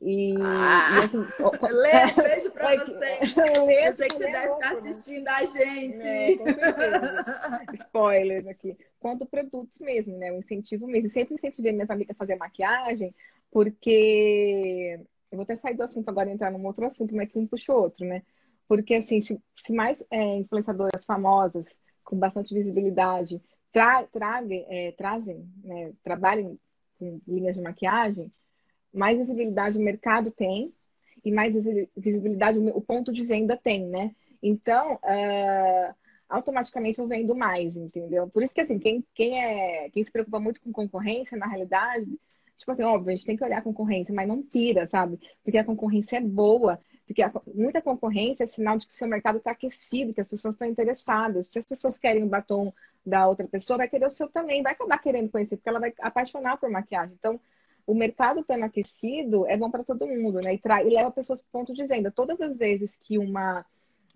[0.00, 1.18] E, ah, e assim,
[1.70, 1.90] Lê,
[2.22, 3.18] beijo pra você.
[3.86, 6.06] eu sei que você deve estar assistindo a gente.
[6.06, 6.36] É.
[7.74, 8.76] Spoilers aqui.
[8.98, 10.32] Quanto produtos mesmo, né?
[10.32, 11.06] O incentivo mesmo.
[11.06, 13.14] Eu sempre incentivei minhas amigas a fazer maquiagem,
[13.50, 15.00] porque.
[15.30, 17.46] Eu vou até sair do assunto agora e entrar num outro assunto, mas que um
[17.46, 18.22] puxa o outro, né?
[18.68, 23.40] Porque, assim, se, se mais é, influenciadoras famosas, com bastante visibilidade,
[23.72, 24.06] tra,
[24.68, 26.58] é, trazem, né, trabalhem
[26.98, 28.30] com linhas de maquiagem,
[28.92, 30.72] mais visibilidade o mercado tem
[31.24, 31.54] e mais
[31.96, 34.14] visibilidade o ponto de venda tem, né?
[34.42, 35.94] Então, uh,
[36.28, 38.28] automaticamente eu vendo mais, entendeu?
[38.28, 42.18] Por isso que, assim, quem, quem, é, quem se preocupa muito com concorrência, na realidade,
[42.56, 45.18] tipo assim, óbvio, a gente tem que olhar a concorrência, mas não tira, sabe?
[45.44, 47.22] Porque a concorrência é boa porque
[47.54, 50.66] muita concorrência é sinal de que o seu mercado está aquecido, que as pessoas estão
[50.66, 51.46] interessadas.
[51.48, 52.72] Se as pessoas querem o batom
[53.04, 55.92] da outra pessoa, vai querer o seu também, vai acabar querendo conhecer, porque ela vai
[56.00, 57.14] apaixonar por maquiagem.
[57.18, 57.38] Então,
[57.86, 60.54] o mercado estando aquecido é bom para todo mundo, né?
[60.54, 62.10] E, e leva pessoas para o ponto de venda.
[62.10, 63.64] Todas as vezes que uma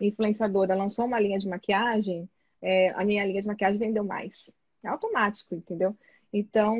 [0.00, 2.28] influenciadora lançou uma linha de maquiagem,
[2.62, 4.52] é, a minha linha de maquiagem vendeu mais.
[4.82, 5.96] É automático, entendeu?
[6.32, 6.76] Então,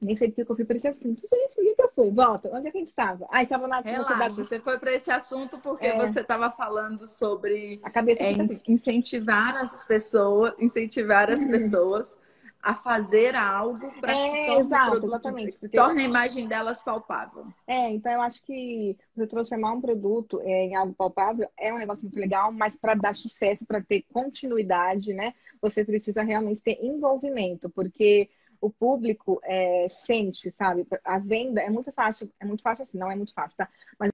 [0.00, 1.20] nem sei porque eu fui para esse assunto.
[1.20, 2.10] Gente, por que, eu fui?
[2.10, 2.50] Volta.
[2.52, 3.26] Onde é que a gente estava?
[3.30, 5.96] Ah, estava na Relaxa, você foi para esse assunto porque é...
[5.96, 8.60] você estava falando sobre a cabeça é, assim.
[8.68, 12.18] incentivar as pessoas, incentivar as pessoas
[12.64, 15.76] a fazer algo para é, que torne, exato, produto, exatamente, porque...
[15.76, 17.46] torne a imagem delas palpável.
[17.66, 21.76] É, então eu acho que você transformar um produto é, em algo palpável é um
[21.76, 26.82] negócio muito legal, mas para dar sucesso, para ter continuidade, né, você precisa realmente ter
[26.82, 30.86] envolvimento, porque o público é, sente, sabe?
[31.04, 33.68] A venda é muito fácil, é muito fácil assim, não é muito fácil, tá?
[33.98, 34.10] Mas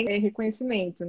[0.00, 1.06] é reconhecimento,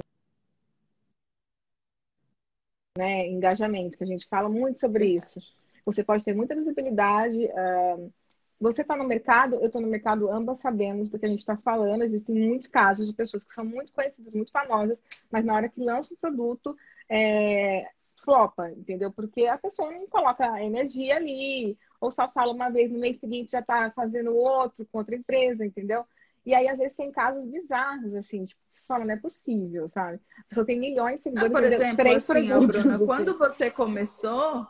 [2.96, 3.26] né?
[3.26, 5.40] Engajamento, que a gente fala muito sobre isso.
[5.84, 7.46] Você pode ter muita visibilidade.
[7.46, 8.12] Uh,
[8.60, 11.56] você está no mercado, eu estou no mercado, ambas sabemos do que a gente está
[11.56, 12.02] falando.
[12.02, 15.80] Existem muitos casos de pessoas que são muito conhecidas, muito famosas, mas na hora que
[15.80, 16.76] lança o produto,
[17.08, 17.86] é,
[18.22, 19.12] flopa, entendeu?
[19.12, 23.52] Porque a pessoa não coloca energia ali, ou só fala uma vez, no mês seguinte
[23.52, 26.04] já está fazendo outro com outra empresa, entendeu?
[26.46, 30.20] E aí, às vezes, tem casos bizarros, assim, tipo, fala, não é possível, sabe?
[30.40, 31.50] A pessoa tem milhões de seguidores.
[31.50, 33.06] Ah, por exemplo, assim, Bruna, assim.
[33.06, 34.66] quando você começou,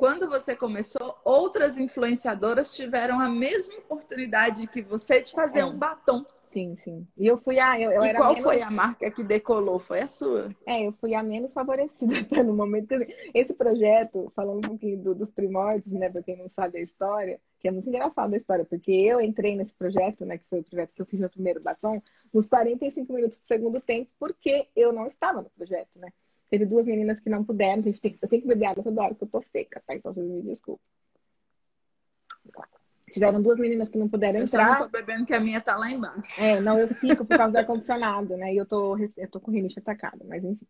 [0.00, 5.64] quando você começou, outras influenciadoras tiveram a mesma oportunidade que você de fazer é.
[5.66, 6.24] um batom.
[6.48, 7.06] Sim, sim.
[7.18, 7.78] E eu fui a.
[7.78, 8.42] Eu, eu e qual menos...
[8.42, 9.78] foi a marca que decolou?
[9.78, 10.56] Foi a sua?
[10.66, 12.94] É, eu fui a menos favorecida até no momento.
[13.34, 17.38] Esse projeto, falando um pouquinho do, dos primórdios, né, para quem não sabe a história,
[17.60, 20.64] que é muito engraçado a história, porque eu entrei nesse projeto, né, que foi o
[20.64, 24.94] projeto que eu fiz no primeiro batom, nos 45 minutos do segundo tempo, porque eu
[24.94, 26.08] não estava no projeto, né?
[26.50, 29.02] Teve duas meninas que não puderam, a gente tem, eu tenho que beber água toda
[29.02, 29.94] hora, porque eu tô seca, tá?
[29.94, 30.84] Então vocês me desculpem.
[33.10, 34.80] Tiveram duas meninas que não puderam eu entrar.
[34.80, 36.40] Eu tô bebendo que a minha tá lá embaixo.
[36.40, 38.52] É, não, eu fico por causa do ar-condicionado, né?
[38.52, 40.66] E eu tô, eu tô com rinite atacada, mas enfim.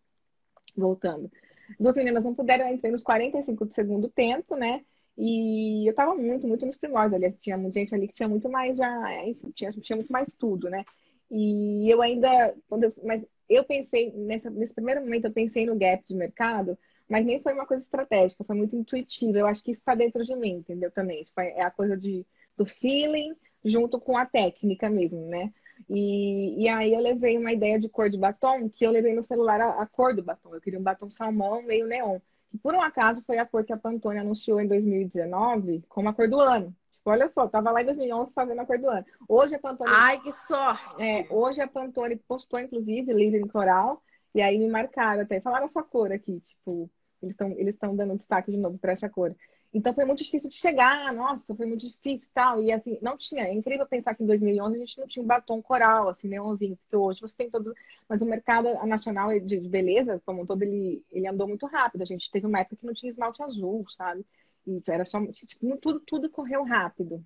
[0.77, 1.31] Voltando.
[1.79, 4.83] Duas meninas não puderam entrar nos 45 do segundo tempo, né?
[5.17, 7.15] E eu tava muito, muito nos primórdios.
[7.15, 10.35] Aliás, tinha muita gente ali que tinha muito mais já, enfim, tinha, tinha muito mais
[10.35, 10.83] tudo, né?
[11.31, 15.77] E eu ainda, quando eu, mas eu pensei, nessa, nesse primeiro momento, eu pensei no
[15.77, 19.39] gap de mercado, mas nem foi uma coisa estratégica, foi muito intuitiva.
[19.39, 20.91] Eu acho que isso está dentro de mim, entendeu?
[20.93, 21.25] Também.
[21.25, 22.25] Tipo, é a coisa de,
[22.57, 23.35] do feeling
[23.65, 25.53] junto com a técnica mesmo, né?
[25.89, 29.25] E, e aí eu levei uma ideia de cor de batom, que eu levei no
[29.25, 30.55] celular a, a cor do batom.
[30.55, 32.21] Eu queria um batom salmão meio neon.
[32.51, 36.15] Que por um acaso foi a cor que a Pantone anunciou em 2019 como a
[36.15, 36.75] cor do ano.
[37.01, 39.05] Tipo, olha só, tava lá em 2011 fazendo a cor do ano.
[39.27, 39.91] Hoje a Pantone.
[39.93, 41.03] Ai, que sorte!
[41.03, 44.03] É, hoje a Pantone postou, inclusive, livro em coral.
[44.35, 45.41] E aí me marcaram até.
[45.41, 46.41] Falaram a sua cor aqui.
[46.41, 46.91] Tipo,
[47.23, 49.35] eles estão eles dando destaque de novo para essa cor.
[49.73, 52.61] Então foi muito difícil de chegar, nossa, foi muito difícil e tal.
[52.63, 53.45] E assim, não tinha.
[53.45, 56.77] É incrível pensar que em 2011 a gente não tinha um batom coral, assim, neonzinho,
[56.77, 57.73] porque hoje você tem todo.
[58.09, 62.03] Mas o mercado nacional de beleza, como um todo, ele, ele andou muito rápido.
[62.03, 64.27] A gente teve uma época que não tinha esmalte azul, sabe?
[64.67, 65.21] E era só.
[65.33, 67.25] Tipo, tudo, tudo correu rápido.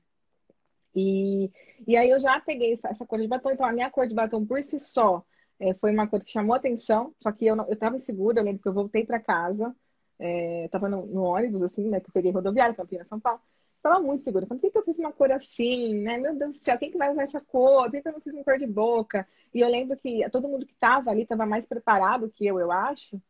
[0.94, 1.50] E,
[1.86, 3.50] e aí eu já peguei essa, cor de batom.
[3.50, 5.24] Então a minha cor de batom por si só
[5.58, 8.44] é, foi uma cor que chamou atenção, só que eu, não, eu tava insegura, eu
[8.44, 9.74] lembro que eu voltei para casa.
[10.18, 12.00] É, no, no, ônibus, assim, né?
[12.00, 13.40] Que eu peguei rodoviária, Campinas, São Paulo.
[13.82, 14.46] Tava muito segura.
[14.46, 16.16] Falei, por que, que eu fiz uma cor assim, né?
[16.18, 17.84] Meu Deus do céu, quem que vai usar essa cor?
[17.84, 19.26] Por que, que eu não fiz uma cor de boca?
[19.52, 22.70] E eu lembro que todo mundo que tava ali tava mais preparado que eu, eu
[22.72, 23.20] acho.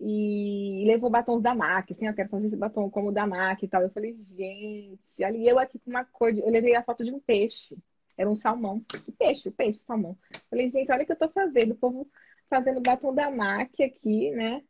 [0.00, 3.64] E levou batons da MAC, assim, eu quero fazer esse batom como o da MAC
[3.64, 3.82] e tal.
[3.82, 6.40] Eu falei, gente, ali eu aqui com uma cor de...
[6.40, 7.76] Eu levei a foto de um peixe.
[8.16, 8.84] Era um salmão.
[9.18, 10.16] Peixe, peixe, salmão.
[10.50, 11.72] Falei, gente, olha o que eu tô fazendo.
[11.72, 12.08] O povo
[12.48, 14.62] fazendo batom da MAC aqui, né?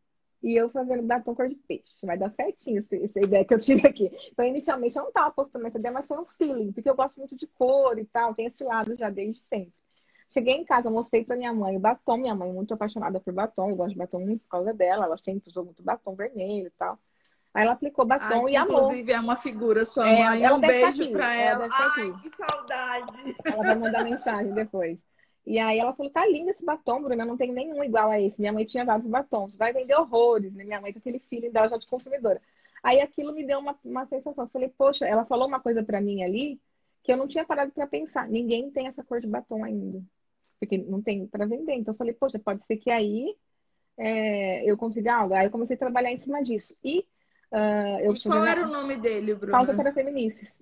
[0.45, 1.95] e eu fazendo batom cor de peixe.
[2.03, 4.11] Vai dar certinho essa, ideia que eu tive aqui.
[4.31, 7.17] Então, inicialmente, eu não estava postando essa ideia, mas foi um feeling, porque eu gosto
[7.17, 9.73] muito de cor e tal, tem esse lado já desde sempre.
[10.31, 12.17] Cheguei em casa, mostrei para minha mãe o batom.
[12.17, 15.05] Minha mãe é muito apaixonada por batom, eu gosto de batom muito por causa dela,
[15.05, 16.99] ela sempre usou muito batom vermelho e tal.
[17.55, 18.79] Aí ela aplicou batom Ai, e amou.
[18.79, 20.53] Inclusive, é uma figura, sua é, mãe.
[20.53, 21.65] Um beijo para ela.
[21.67, 21.93] ela.
[21.97, 23.37] Ai, que saudade.
[23.45, 24.99] Ela vai mandar mensagem depois.
[25.47, 28.41] E aí ela falou, tá lindo esse batom, Bruna, não tem nenhum igual a esse.
[28.41, 30.65] Minha mãe tinha vários batons, vai vender horrores, né?
[30.65, 32.41] Minha mãe com aquele feeling dela já de consumidora.
[32.83, 34.45] Aí aquilo me deu uma, uma sensação.
[34.45, 36.61] Eu falei, poxa, ela falou uma coisa para mim ali
[37.03, 38.27] que eu não tinha parado para pensar.
[38.27, 40.03] Ninguém tem essa cor de batom ainda.
[40.59, 41.75] Porque não tem para vender.
[41.75, 43.35] Então eu falei, poxa, pode ser que aí
[43.99, 45.35] é, eu consiga algo.
[45.35, 46.77] Aí eu comecei a trabalhar em cima disso.
[46.83, 47.01] E,
[47.53, 49.53] uh, eu e qual era o nome dele, Bruna?
[49.53, 50.59] Pausa para Feminices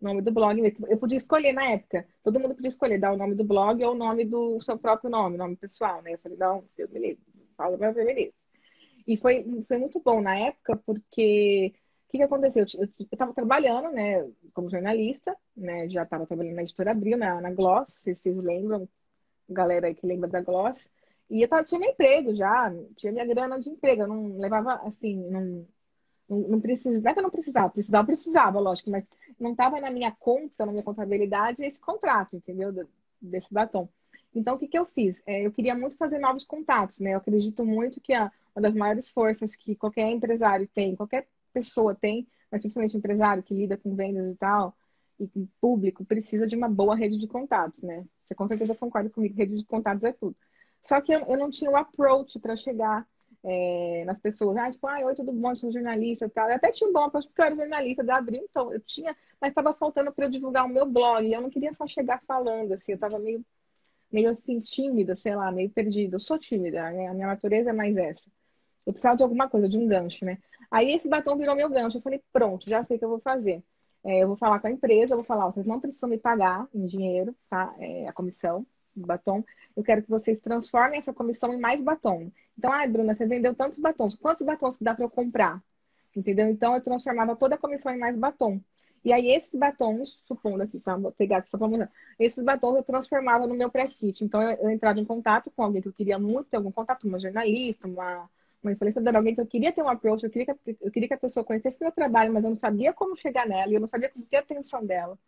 [0.00, 0.74] nome do blog.
[0.88, 2.06] Eu podia escolher na época.
[2.24, 5.10] Todo mundo podia escolher dar o nome do blog ou o nome do seu próprio
[5.10, 6.14] nome, nome pessoal, né?
[6.14, 7.22] Eu falei, não, Deus me livre,
[7.56, 8.32] fala meu beleza.
[9.06, 11.72] E foi, foi muito bom na época, porque
[12.06, 12.64] o que, que aconteceu?
[12.78, 15.88] Eu estava trabalhando, né, como jornalista, né?
[15.88, 18.88] Já estava trabalhando na editora Abril, na, na Gloss, se vocês lembram,
[19.52, 20.90] galera que lembra da Gloss.
[21.28, 24.74] E eu tava, tinha meu emprego já, tinha minha grana de emprego, eu não levava,
[24.86, 25.66] assim, não,
[26.28, 29.04] não, não precisava, não é que eu não precisava, precisava, precisava, lógico, mas
[29.38, 32.72] não estava na minha conta, na minha contabilidade, esse contrato, entendeu?
[33.20, 33.88] Desse batom.
[34.34, 35.22] Então, o que, que eu fiz?
[35.26, 37.14] É, eu queria muito fazer novos contatos, né?
[37.14, 41.94] Eu acredito muito que a, uma das maiores forças que qualquer empresário tem, qualquer pessoa
[41.94, 44.76] tem, mas principalmente empresário que lida com vendas e tal,
[45.18, 48.04] e com público, precisa de uma boa rede de contatos, né?
[48.30, 50.36] Você com certeza concorda comigo, rede de contatos é tudo.
[50.84, 53.04] Só que eu, eu não tinha o approach para chegar
[53.42, 54.56] é, nas pessoas.
[54.56, 56.48] Ah, tipo, ah, oi, tudo bom, eu sou jornalista e tal.
[56.48, 59.16] Eu até tinha um bom approach porque eu era jornalista da Abril, então eu tinha
[59.40, 61.26] mas estava faltando para eu divulgar o meu blog.
[61.26, 63.44] E eu não queria só chegar falando, assim, eu estava meio,
[64.12, 66.16] meio assim, tímida, sei lá, meio perdida.
[66.16, 67.08] Eu sou tímida, né?
[67.08, 68.30] a minha natureza é mais essa.
[68.86, 70.38] Eu precisava de alguma coisa, de um gancho, né?
[70.70, 71.98] Aí esse batom virou meu gancho.
[71.98, 73.62] Eu falei, pronto, já sei o que eu vou fazer.
[74.04, 76.66] É, eu vou falar com a empresa, eu vou falar, vocês não precisam me pagar
[76.74, 77.74] em dinheiro, tá?
[77.78, 79.44] É, a comissão do batom.
[79.76, 82.30] Eu quero que vocês transformem essa comissão em mais batom.
[82.58, 84.14] Então, ai, Bruna, você vendeu tantos batons.
[84.16, 85.62] Quantos batons que dá para eu comprar?
[86.14, 86.48] Entendeu?
[86.48, 88.60] Então, eu transformava toda a comissão em mais batom.
[89.04, 90.96] E aí, esses batons, supondo aqui, tá?
[90.96, 91.90] Vou pegar aqui só pra mostrar.
[92.18, 94.24] Esses batons eu transformava no meu press kit.
[94.24, 97.06] Então, eu, eu, entrava em contato com alguém que eu queria muito ter algum contato,
[97.06, 98.28] uma jornalista, uma,
[98.62, 101.14] uma influenciadora, alguém que eu queria ter um approach, eu queria, que, eu queria que
[101.14, 103.88] a pessoa conhecesse meu trabalho, mas eu não sabia como chegar nela, e eu não
[103.88, 105.18] sabia como ter a atenção dela.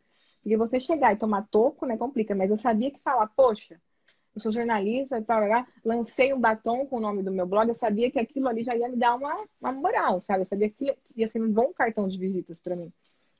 [0.42, 3.80] Porque você chegar e tomar toco, né, complica, mas eu sabia que falar, poxa,
[4.34, 5.42] eu sou jornalista e tal,
[5.84, 8.74] lancei um batom com o nome do meu blog, eu sabia que aquilo ali já
[8.74, 10.40] ia me dar uma, uma moral, sabe?
[10.40, 12.92] Eu sabia que ia ser um bom cartão de visitas para mim.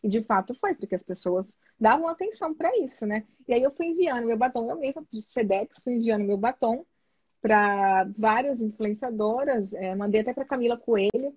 [0.03, 3.25] E de fato foi, porque as pessoas davam atenção para isso, né?
[3.49, 6.85] E aí eu fui enviando meu batom, eu mesma de Sedex, fui enviando meu batom
[7.43, 11.37] para várias influenciadoras, é, mandei até para Camila Coelho,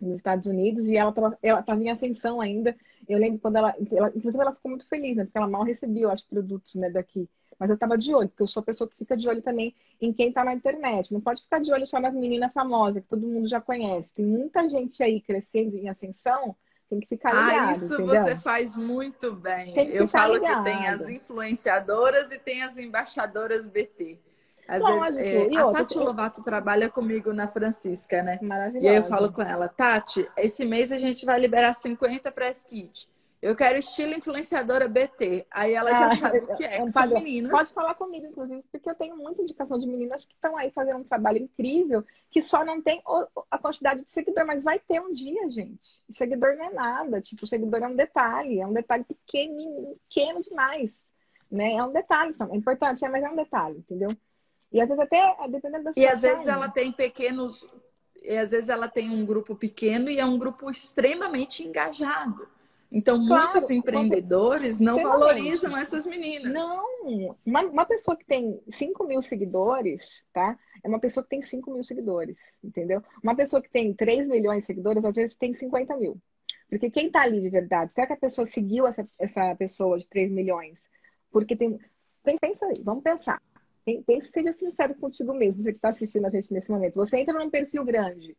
[0.00, 2.74] nos Estados Unidos, e ela estava em ascensão ainda.
[3.06, 5.24] Eu lembro quando ela, ela, inclusive ela ficou muito feliz, né?
[5.24, 7.28] Porque ela mal recebia, acho, produtos né, daqui.
[7.58, 9.74] Mas eu estava de olho, porque eu sou a pessoa que fica de olho também
[10.00, 11.12] em quem está na internet.
[11.12, 14.14] Não pode ficar de olho só nas meninas famosas, que todo mundo já conhece.
[14.14, 16.56] Tem muita gente aí crescendo em ascensão
[16.88, 17.68] tem que ficar ah, ligado.
[17.68, 18.06] Ah, isso entendeu?
[18.06, 19.72] você faz muito bem.
[19.94, 20.64] Eu falo ligado.
[20.64, 24.18] que tem as influenciadoras e tem as embaixadoras BT.
[24.68, 25.16] Às Lógico.
[25.16, 25.98] vezes, é, a Tati.
[25.98, 28.38] Lovato trabalha comigo na Francisca, né?
[28.80, 32.64] E aí eu falo com ela, Tati, esse mês a gente vai liberar 50 press
[32.64, 33.08] kit.
[33.42, 35.46] Eu quero estilo influenciadora BT.
[35.50, 37.50] Aí ela já ah, sabe o que é, é que são meninas.
[37.50, 40.98] Pode falar comigo, inclusive, porque eu tenho muita indicação de meninas que estão aí fazendo
[40.98, 43.02] um trabalho incrível, que só não tem
[43.50, 46.02] a quantidade de seguidor, mas vai ter um dia, gente.
[46.08, 47.20] O seguidor não é nada.
[47.22, 51.02] Tipo, o seguidor é um detalhe, é um detalhe pequeno, pequeno demais.
[51.50, 51.72] Né?
[51.72, 52.44] É um detalhe só.
[52.44, 54.10] É importante, é, mas é um detalhe, entendeu?
[54.72, 57.66] E às vezes até, dependendo da E às vezes ela tem pequenos.
[58.22, 62.48] E às vezes ela tem um grupo pequeno e é um grupo extremamente engajado.
[62.92, 66.52] Então, claro, muitos empreendedores não valorizam essas meninas.
[66.52, 70.58] Não, uma, uma, pessoa que tem 5 mil seguidores, tá?
[70.82, 73.00] É uma pessoa que tem 5 mil seguidores, entendeu?
[73.22, 76.20] Uma pessoa que tem 3 milhões de seguidores, às vezes tem 50 mil.
[76.68, 77.94] Porque quem tá ali de verdade?
[77.94, 80.80] Será que a pessoa seguiu essa, essa pessoa de 3 milhões?
[81.30, 81.78] Porque tem.
[82.40, 83.40] Pensa aí, vamos pensar.
[83.84, 86.94] Pense, seja sincero contigo mesmo, você que está assistindo a gente nesse momento.
[86.94, 88.36] Você entra num perfil grande,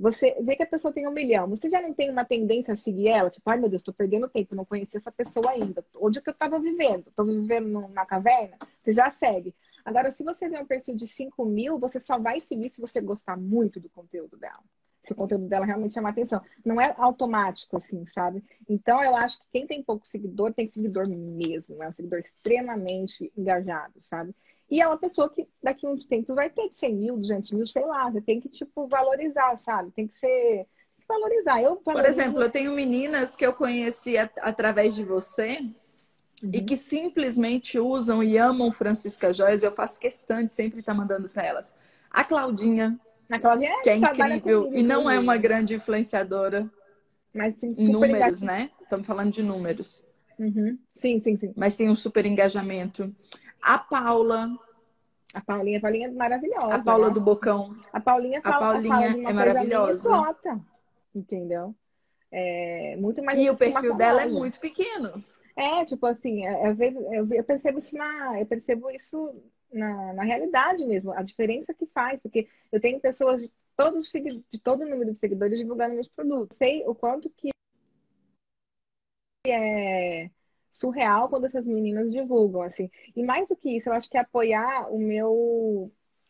[0.00, 2.76] você vê que a pessoa tem um milhão, você já não tem uma tendência a
[2.76, 3.28] seguir ela?
[3.28, 5.84] Tipo, ai meu Deus, estou perdendo tempo, não conheci essa pessoa ainda.
[5.98, 7.08] Onde é que eu estava vivendo?
[7.08, 8.56] Estou vivendo numa caverna?
[8.82, 9.54] Você já segue.
[9.84, 12.98] Agora, se você vê um perfil de 5 mil, você só vai seguir se você
[13.02, 14.62] gostar muito do conteúdo dela.
[15.02, 16.40] Se o conteúdo dela realmente chamar atenção.
[16.64, 18.42] Não é automático, assim, sabe?
[18.68, 21.82] Então, eu acho que quem tem pouco seguidor, tem seguidor mesmo.
[21.82, 24.34] É um seguidor extremamente engajado, sabe?
[24.70, 27.66] E é uma pessoa que daqui a uns tempos vai ter 100 mil, 200 mil,
[27.66, 28.08] sei lá.
[28.10, 29.90] Você tem que, tipo, valorizar, sabe?
[29.90, 30.28] Tem que ser.
[30.28, 31.60] Tem que valorizar.
[31.60, 32.14] Eu valorizo...
[32.14, 35.58] Por exemplo, eu tenho meninas que eu conheci at através de você
[36.42, 36.50] uhum.
[36.52, 39.64] e que simplesmente usam e amam Francisca Joias.
[39.64, 41.74] Eu faço questão de sempre estar mandando para elas.
[42.08, 46.70] A Claudinha, a Claudinha é, que é incrível comigo, e não é uma grande influenciadora.
[47.34, 48.70] Mas sim, em números, né?
[48.82, 50.04] Estamos falando de números.
[50.38, 50.78] Uhum.
[50.96, 51.52] Sim, sim, sim.
[51.56, 53.14] Mas tem um super engajamento.
[53.62, 54.50] A Paula.
[55.32, 56.74] A Paulinha, a Paulinha é maravilhosa.
[56.74, 57.20] A Paula nossa.
[57.20, 57.76] do Bocão.
[57.92, 59.92] A Paulinha, fala, a Paulinha é maravilhosa.
[59.92, 60.60] Exota,
[61.14, 61.74] entendeu?
[62.32, 63.38] É muito mais.
[63.38, 65.24] E o perfil dela é muito pequeno.
[65.56, 66.98] É, tipo assim, é, às vezes
[67.32, 69.34] eu percebo isso na, eu percebo isso
[69.72, 74.58] na, na realidade mesmo, a diferença que faz, porque eu tenho pessoas de todos de
[74.58, 76.56] todo o número de seguidores divulgando meus produtos.
[76.56, 77.50] Sei o quanto que
[79.46, 80.30] é
[80.72, 82.90] surreal quando essas meninas divulgam, assim.
[83.14, 85.32] E mais do que isso, eu acho que é apoiar o meu,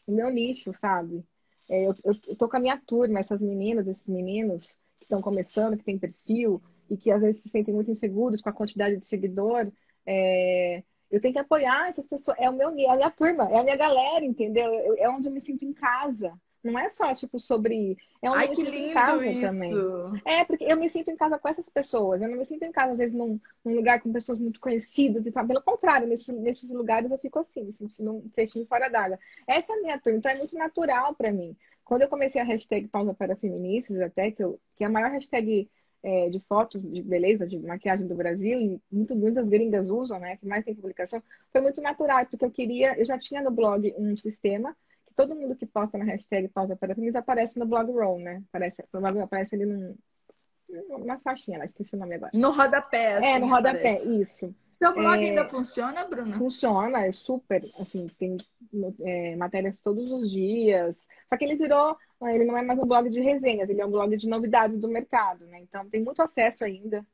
[0.07, 1.25] o meu nicho, sabe?
[1.69, 5.77] É, eu, eu, tô com a minha turma, essas meninas, esses meninos que estão começando,
[5.77, 9.07] que têm perfil e que às vezes se sentem muito inseguros com a quantidade de
[9.07, 9.71] seguidor.
[10.05, 12.37] É, eu tenho que apoiar essas pessoas.
[12.41, 14.69] É o meu, é a minha turma, é a minha galera, entendeu?
[14.99, 16.33] É onde eu me sinto em casa.
[16.63, 17.97] Não é só, tipo, sobre.
[18.23, 19.47] É onde Ai, eu me que lindo em casa isso.
[19.47, 20.23] também.
[20.27, 22.21] É, porque eu me sinto em casa com essas pessoas.
[22.21, 25.25] Eu não me sinto em casa, às vezes, num, num lugar com pessoas muito conhecidas
[25.25, 25.47] e tal.
[25.47, 29.19] Pelo contrário, nesse, nesses lugares eu fico assim, me sentindo um peixinho fora d'água.
[29.47, 31.57] Essa é a minha turma, então é muito natural para mim.
[31.83, 35.11] Quando eu comecei a hashtag Pausa para Feministas, até, que, eu, que é a maior
[35.11, 35.69] hashtag
[36.03, 40.37] é, de fotos de beleza, de maquiagem do Brasil, e muito, muitas gringas usam, né?
[40.37, 43.95] Que mais tem publicação, foi muito natural, porque eu queria, eu já tinha no blog
[43.99, 44.77] um sistema
[45.21, 48.43] todo mundo que posta na hashtag pausa para filmes aparece no blog roll, né?
[48.49, 48.83] Aparece,
[49.23, 49.95] aparece ali num,
[50.89, 52.31] numa faixinha lá, esqueci o nome agora.
[52.33, 54.21] No rodapé, assim, É, no rodapé, aparece.
[54.21, 54.55] isso.
[54.71, 55.29] Seu blog é...
[55.29, 56.35] ainda funciona, Bruna?
[56.35, 58.39] Funciona, é super, assim, tem
[59.05, 61.07] é, matérias todos os dias.
[61.29, 63.91] Só que ele virou, ele não é mais um blog de resenhas, ele é um
[63.91, 65.61] blog de novidades do mercado, né?
[65.61, 67.07] Então tem muito acesso ainda,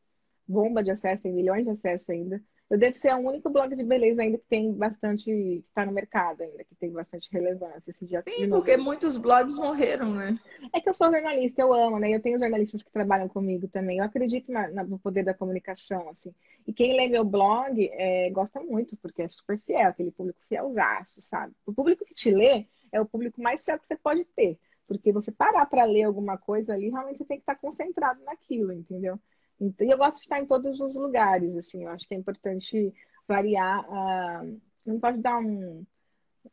[0.47, 2.41] bomba de acesso, tem milhões de acesso ainda.
[2.69, 5.93] Eu devo ser o único blog de beleza ainda que tem bastante, que está no
[5.93, 7.93] mercado ainda, que tem bastante relevância.
[7.93, 10.37] Assim, já Sim, porque muitos blogs morreram, né?
[10.73, 12.11] É que eu sou jornalista, eu amo, né?
[12.11, 13.99] Eu tenho jornalistas que trabalham comigo também.
[13.99, 16.35] Eu acredito na, na, no poder da comunicação, assim.
[16.67, 21.23] E quem lê meu blog é, gosta muito, porque é super fiel, aquele público fielzaço,
[21.23, 21.55] sabe?
[21.65, 24.59] O público que te lê é o público mais fiel que você pode ter.
[24.89, 28.73] Porque você parar para ler alguma coisa ali, realmente você tem que estar concentrado naquilo,
[28.73, 29.21] entendeu?
[29.61, 32.19] Então, e eu gosto de estar em todos os lugares, assim, eu acho que é
[32.19, 32.93] importante
[33.27, 33.85] variar.
[33.89, 35.85] Uh, não pode dar um.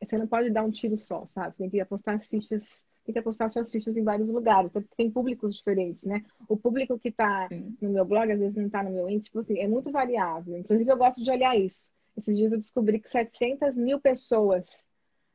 [0.02, 1.56] Você não pode dar um tiro só, sabe?
[1.58, 5.12] Tem que apostar as fichas, tem que apostar suas fichas em vários lugares, porque tem
[5.12, 6.24] públicos diferentes, né?
[6.48, 7.48] O público que está
[7.82, 10.58] no meu blog, às vezes não está no meu índice, tipo assim, é muito variável.
[10.58, 11.92] Inclusive, eu gosto de olhar isso.
[12.18, 14.88] Esses dias eu descobri que 700 mil pessoas,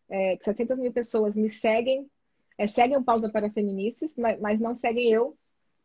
[0.09, 2.09] é, que 700 mil pessoas me seguem,
[2.57, 5.37] é, seguem o Pausa para Feministas, mas, mas não seguem eu,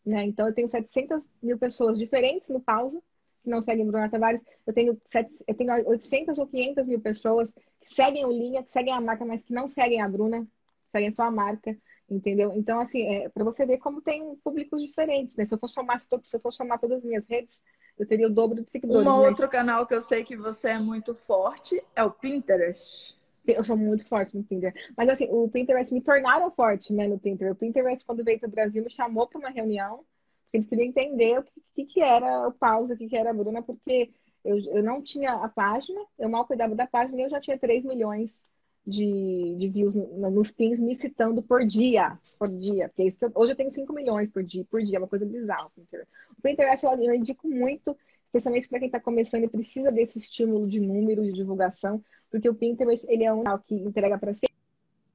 [0.05, 0.23] né?
[0.23, 3.01] Então, eu tenho 700 mil pessoas diferentes no Pausa,
[3.43, 4.41] que não seguem Bruna Tavares.
[4.65, 5.01] Eu tenho,
[5.47, 9.25] eu tenho 800 ou 500 mil pessoas que seguem o Linha, que seguem a marca,
[9.25, 10.47] mas que não seguem a Bruna,
[10.91, 11.75] seguem só a marca,
[12.09, 12.53] entendeu?
[12.55, 15.45] Então, assim, é, para você ver como tem públicos diferentes, né?
[15.45, 17.61] Se eu for somar, se eu for somar todas as minhas redes,
[17.97, 19.07] eu teria o dobro de seguidores.
[19.07, 19.29] Um mas...
[19.29, 23.17] outro canal que eu sei que você é muito forte é o Pinterest.
[23.45, 24.93] Eu sou muito forte no Pinterest.
[24.95, 27.53] Mas assim, o Pinterest me tornaram forte, né, no Pinterest.
[27.53, 30.05] O Pinterest, quando veio para o Brasil, me chamou para uma reunião.
[30.51, 33.61] Eles queriam entender o que, que, era o pausa, o que, que era a Bruna,
[33.61, 34.11] porque
[34.45, 37.57] eu, eu não tinha a página, eu mal cuidava da página e eu já tinha
[37.57, 38.43] 3 milhões
[38.85, 42.19] de, de views no, nos pins me citando por dia.
[42.37, 42.89] Por dia.
[42.89, 45.71] Porque hoje eu tenho 5 milhões por dia, por dia, é uma coisa bizarra.
[46.37, 47.97] O Pinterest eu, eu indico muito,
[48.33, 52.55] especialmente para quem está começando e precisa desse estímulo de número, de divulgação, porque o
[52.55, 54.31] Pinterest ele é um canal que entrega para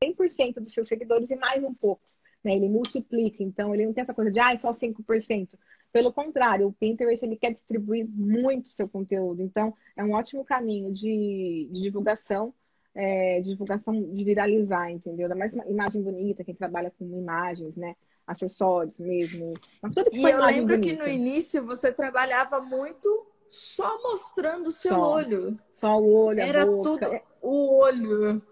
[0.03, 2.03] 100% dos seus seguidores e mais um pouco.
[2.45, 2.55] Né?
[2.55, 5.59] Ele multiplica, então ele não tem essa coisa de ah, é só 5%.
[5.93, 9.43] Pelo contrário, o Pinterest ele quer distribuir muito seu conteúdo.
[9.43, 12.55] Então, é um ótimo caminho de, de divulgação,
[12.95, 15.29] é, de divulgação de viralizar, entendeu?
[15.29, 17.97] Da mais uma imagem bonita, quem trabalha com imagens, né?
[18.29, 19.55] Acessórios mesmo.
[19.95, 20.97] tudo que e eu lembro bonita.
[20.97, 25.59] que no início você trabalhava muito só mostrando o seu só, olho.
[25.75, 28.43] Só o olho, Era tudo o olho.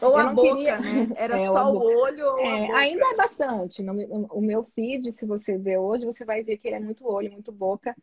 [0.00, 0.78] Ou eu a boca, queria...
[0.78, 1.08] né?
[1.16, 3.84] Era é, só o olho ou é, Ainda é bastante.
[4.30, 7.30] O meu feed, se você ver hoje, você vai ver que ele é muito olho,
[7.32, 7.94] muito boca.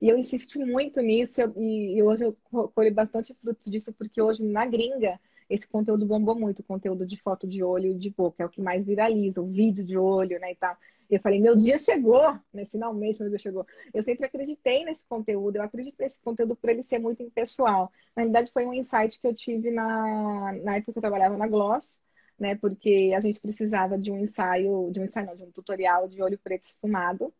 [0.00, 2.36] E eu insisto muito nisso e, hoje eu
[2.74, 5.18] colho bastante frutos disso, porque hoje na gringa
[5.54, 8.48] esse conteúdo bombou muito, o conteúdo de foto de olho e de boca, é o
[8.48, 10.76] que mais viraliza, o vídeo de olho, né, e tal.
[11.10, 12.22] Eu falei, meu dia chegou,
[12.54, 12.64] né?
[12.66, 13.66] Finalmente meu dia chegou.
[13.92, 17.92] Eu sempre acreditei nesse conteúdo, eu acredito nesse conteúdo por ele ser muito impessoal.
[18.16, 21.46] Na realidade, foi um insight que eu tive na, na época que eu trabalhava na
[21.46, 22.02] Gloss,
[22.38, 22.54] né?
[22.56, 26.22] Porque a gente precisava de um ensaio, de um ensaio, não, de um tutorial de
[26.22, 27.32] olho preto esfumado.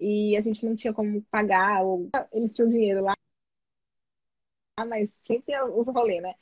[0.00, 3.14] E a gente não tinha como pagar, ou eles tinham dinheiro lá,
[4.86, 6.34] mas sempre o rolê, né?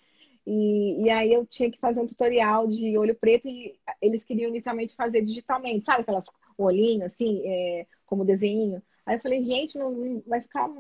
[0.47, 4.49] E, e, aí eu tinha que fazer um tutorial de olho preto e eles queriam
[4.49, 6.03] inicialmente fazer digitalmente, sabe?
[6.03, 6.27] Aquelas
[6.57, 8.81] olhinhos assim, é, como desenho.
[9.05, 10.71] Aí eu falei, gente, não, não, vai ficar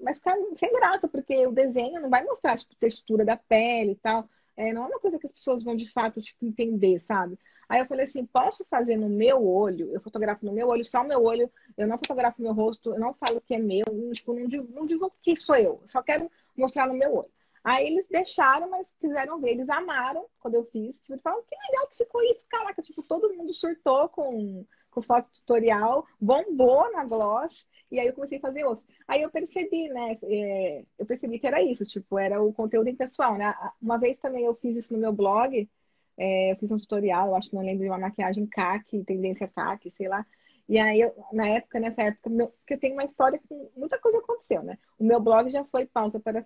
[0.00, 3.96] vai ficar sem graça, porque o desenho não vai mostrar tipo, textura da pele e
[3.96, 4.28] tal.
[4.56, 7.38] É, não é uma coisa que as pessoas vão de fato tipo, entender, sabe?
[7.68, 9.90] Aí eu falei assim, posso fazer no meu olho?
[9.92, 13.00] Eu fotografo no meu olho, só o meu olho, eu não fotografo meu rosto, eu
[13.00, 16.86] não falo que é meu, tipo, não, não divulgo que sou eu, só quero mostrar
[16.86, 17.35] no meu olho.
[17.66, 19.50] Aí eles deixaram, mas quiseram ver.
[19.50, 21.02] Eles amaram quando eu fiz.
[21.02, 22.46] Tipo, falaram, que legal que ficou isso.
[22.48, 27.68] Caraca, tipo, todo mundo surtou com, com foto tutorial, bombou na Gloss.
[27.90, 28.86] E aí eu comecei a fazer outros.
[29.08, 30.16] Aí eu percebi, né?
[30.22, 33.52] É, eu percebi que era isso, tipo, era o conteúdo impessoal, né?
[33.82, 35.68] Uma vez também eu fiz isso no meu blog.
[36.16, 39.48] É, eu fiz um tutorial, eu acho que não lembro de uma maquiagem CAC, tendência
[39.48, 40.24] CAC, sei lá.
[40.68, 43.98] E aí, eu, na época, nessa época, meu, que eu tenho uma história que muita
[44.00, 44.76] coisa aconteceu, né?
[44.98, 46.42] O meu blog já foi pausa para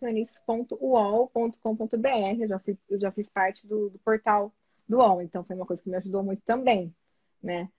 [2.43, 2.61] eu já,
[2.91, 4.53] eu já fiz parte do, do, portal
[4.87, 6.95] do UOL, então foi uma coisa que me ajudou muito também,
[7.43, 7.71] né?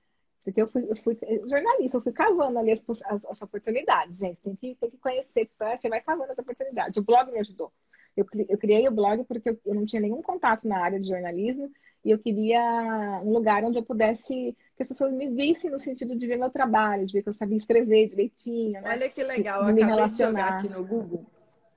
[0.43, 1.15] Porque eu fui, eu fui
[1.47, 4.41] jornalista, eu fui cavando ali as, as, as oportunidades, gente.
[4.41, 5.77] Tem que, tem que conhecer, tá?
[5.77, 6.97] você vai cavando as oportunidades.
[6.97, 7.71] O blog me ajudou.
[8.17, 11.07] Eu, eu criei o blog porque eu, eu não tinha nenhum contato na área de
[11.07, 11.71] jornalismo
[12.03, 16.15] e eu queria um lugar onde eu pudesse que as pessoas me vissem no sentido
[16.15, 18.81] de ver meu trabalho, de ver que eu sabia escrever direitinho.
[18.81, 18.89] Né?
[18.89, 21.25] Olha que legal, de, de acabei de jogar aqui no Google.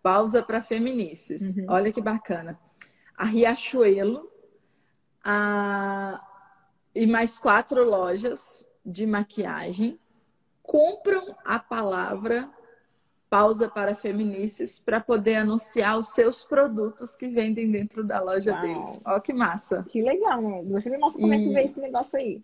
[0.02, 1.56] Pausa para Feminices.
[1.56, 1.66] Uhum.
[1.68, 2.58] Olha que bacana.
[3.16, 4.30] A Riachuelo
[5.22, 6.22] a...
[6.94, 9.98] e mais quatro lojas de maquiagem
[10.62, 12.50] compram a palavra
[13.34, 18.62] pausa para feministas para poder anunciar os seus produtos que vendem dentro da loja Uau.
[18.62, 19.00] deles.
[19.04, 19.84] Ó, que massa.
[19.88, 20.62] Que legal, né?
[20.66, 21.36] Você me mostra como e...
[21.36, 22.40] é que vê esse negócio aí.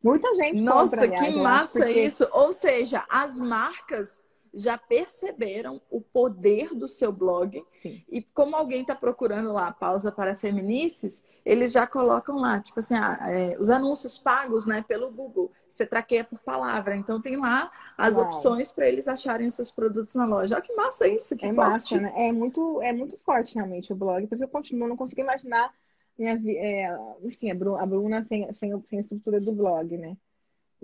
[0.00, 2.02] Muita gente Nossa, compra, que massa porque...
[2.02, 2.28] isso.
[2.30, 4.22] Ou seja, as marcas
[4.54, 7.64] já perceberam o poder do seu blog.
[7.82, 8.02] Sim.
[8.08, 12.94] E como alguém está procurando lá pausa para feminices, eles já colocam lá, tipo assim,
[12.94, 15.50] ah, é, os anúncios pagos né, pelo Google.
[15.68, 16.96] Você traqueia por palavra.
[16.96, 18.26] Então tem lá as Uau.
[18.26, 20.54] opções para eles acharem os seus produtos na loja.
[20.54, 21.70] Olha que massa isso, que é forte.
[21.70, 22.12] Massa, né?
[22.28, 25.72] É muito, é muito forte realmente o blog, porque eu continuo, não consigo imaginar
[26.16, 27.54] minha, é, enfim, a
[27.86, 30.16] Bruna sem, sem, sem a estrutura do blog, né?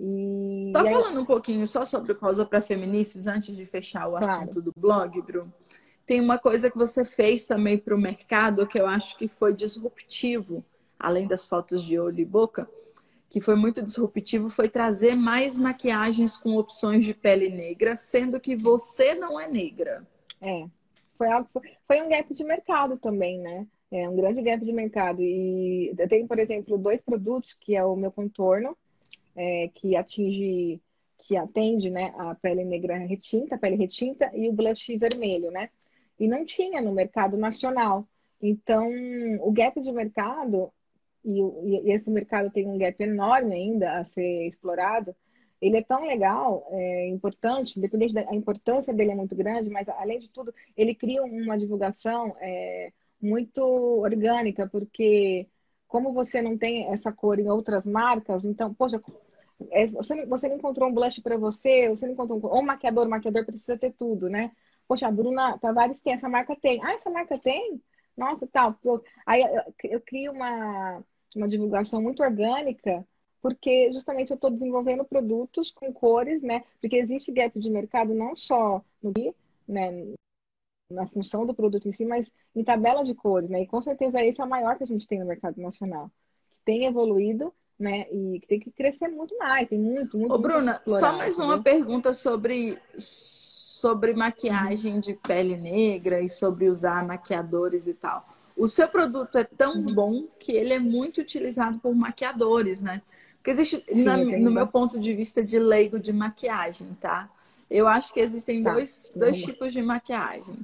[0.03, 0.91] E, tá aí...
[0.91, 4.25] falando um pouquinho só sobre causa para feministas antes de fechar o claro.
[4.25, 5.53] assunto do blog, Bru.
[6.07, 9.53] Tem uma coisa que você fez também para o mercado que eu acho que foi
[9.53, 10.65] disruptivo,
[10.99, 12.67] além das fotos de olho e boca,
[13.29, 18.55] que foi muito disruptivo, foi trazer mais maquiagens com opções de pele negra, sendo que
[18.55, 20.05] você não é negra.
[20.41, 20.65] É,
[21.15, 21.47] foi, algo,
[21.87, 23.67] foi um gap de mercado também, né?
[23.91, 25.21] É um grande gap de mercado.
[25.21, 28.75] E eu tenho, por exemplo, dois produtos, que é o meu contorno,
[29.35, 30.81] é, que atinge,
[31.17, 35.69] que atende né, a pele negra retinta, a pele retinta e o blush vermelho, né?
[36.19, 38.07] E não tinha no mercado nacional.
[38.41, 38.89] Então,
[39.41, 40.71] o gap de mercado,
[41.23, 45.15] e, e esse mercado tem um gap enorme ainda a ser explorado,
[45.61, 50.17] ele é tão legal, é importante, independente da importância dele é muito grande, mas além
[50.17, 55.47] de tudo, ele cria uma divulgação é, muito orgânica, porque
[55.91, 59.03] como você não tem essa cor em outras marcas, então, poxa,
[59.71, 62.65] é, você, você não encontrou um blush para você, você não encontrou um, ou um
[62.65, 64.51] maquiador, o maquiador precisa ter tudo, né?
[64.87, 66.79] Poxa, a Bruna Tavares tem, essa marca tem.
[66.81, 67.81] Ah, essa marca tem?
[68.15, 68.79] Nossa, tal.
[69.25, 71.03] Aí eu, eu crio uma,
[71.35, 73.05] uma divulgação muito orgânica,
[73.41, 76.63] porque justamente eu estou desenvolvendo produtos com cores, né?
[76.79, 79.11] Porque existe gap de mercado não só no
[79.67, 80.13] né,
[80.91, 83.61] na função do produto em si, mas em tabela de cores, né?
[83.61, 86.11] E com certeza esse é o maior que a gente tem no mercado nacional,
[86.49, 88.05] que tem evoluído, né?
[88.11, 90.33] E que tem que crescer muito mais, tem muito, muito.
[90.33, 97.03] Ô, Bruna, só mais uma pergunta sobre sobre maquiagem de pele negra e sobre usar
[97.03, 98.27] maquiadores e tal.
[98.55, 99.85] O seu produto é tão uhum.
[99.93, 103.01] bom que ele é muito utilizado por maquiadores, né?
[103.37, 107.27] Porque existe, Sim, na, no meu ponto de vista de leigo de maquiagem, tá?
[107.67, 108.73] Eu acho que existem tá.
[108.73, 110.63] dois, dois tipos de maquiagem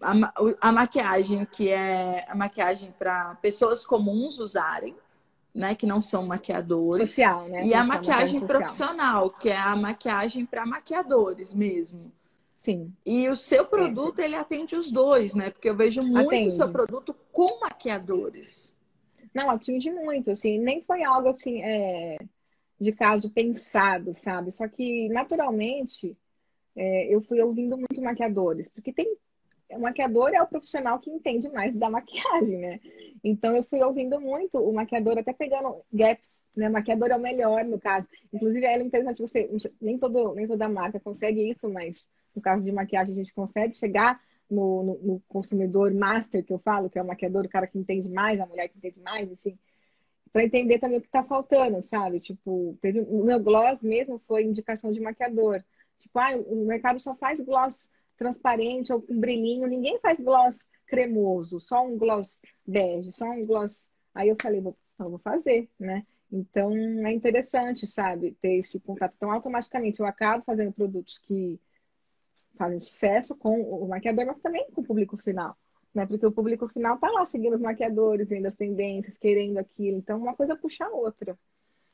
[0.00, 4.94] a, a maquiagem, que é a maquiagem para pessoas comuns usarem,
[5.54, 7.10] né, que não são maquiadores.
[7.10, 7.64] Social, né?
[7.64, 12.12] E a maquiagem profissional, que é a maquiagem para maquiadores mesmo.
[12.58, 12.92] Sim.
[13.04, 14.24] E o seu produto, é.
[14.24, 15.50] ele atende os dois, né?
[15.50, 18.74] Porque eu vejo muito o seu produto com maquiadores.
[19.34, 22.16] Não, atinge muito, assim, nem foi algo assim, é,
[22.80, 24.50] de caso pensado, sabe?
[24.50, 26.16] Só que, naturalmente,
[26.74, 29.16] é, eu fui ouvindo muito maquiadores, porque tem
[29.70, 32.80] o maquiador é o profissional que entende mais da maquiagem, né?
[33.22, 36.68] Então eu fui ouvindo muito o maquiador, até pegando gaps, né?
[36.68, 38.08] O maquiador é o melhor no caso.
[38.32, 39.50] Inclusive é interessante você,
[39.80, 43.76] nem todo, nem toda marca consegue isso, mas no caso de maquiagem a gente consegue
[43.76, 47.66] chegar no, no, no consumidor master que eu falo, que é o maquiador, o cara
[47.66, 49.58] que entende mais, a mulher que entende mais, enfim,
[50.32, 52.20] para entender também o que está faltando, sabe?
[52.20, 55.62] Tipo, teve, o meu gloss mesmo foi indicação de maquiador.
[56.00, 59.66] Tipo, ah, o mercado só faz gloss transparente ou com brilhinho.
[59.66, 63.90] Ninguém faz gloss cremoso, só um gloss bege, só um gloss.
[64.14, 66.06] Aí eu falei, vou, então vou fazer, né?
[66.30, 66.72] Então
[67.06, 69.14] é interessante, sabe, ter esse contato.
[69.16, 71.60] Então, automaticamente eu acabo fazendo produtos que
[72.56, 75.56] fazem sucesso com o maquiador, mas também com o público final.
[75.94, 76.06] Né?
[76.06, 79.98] Porque o público final tá lá seguindo os maquiadores, vendo as tendências, querendo aquilo.
[79.98, 81.38] Então, uma coisa puxa a outra.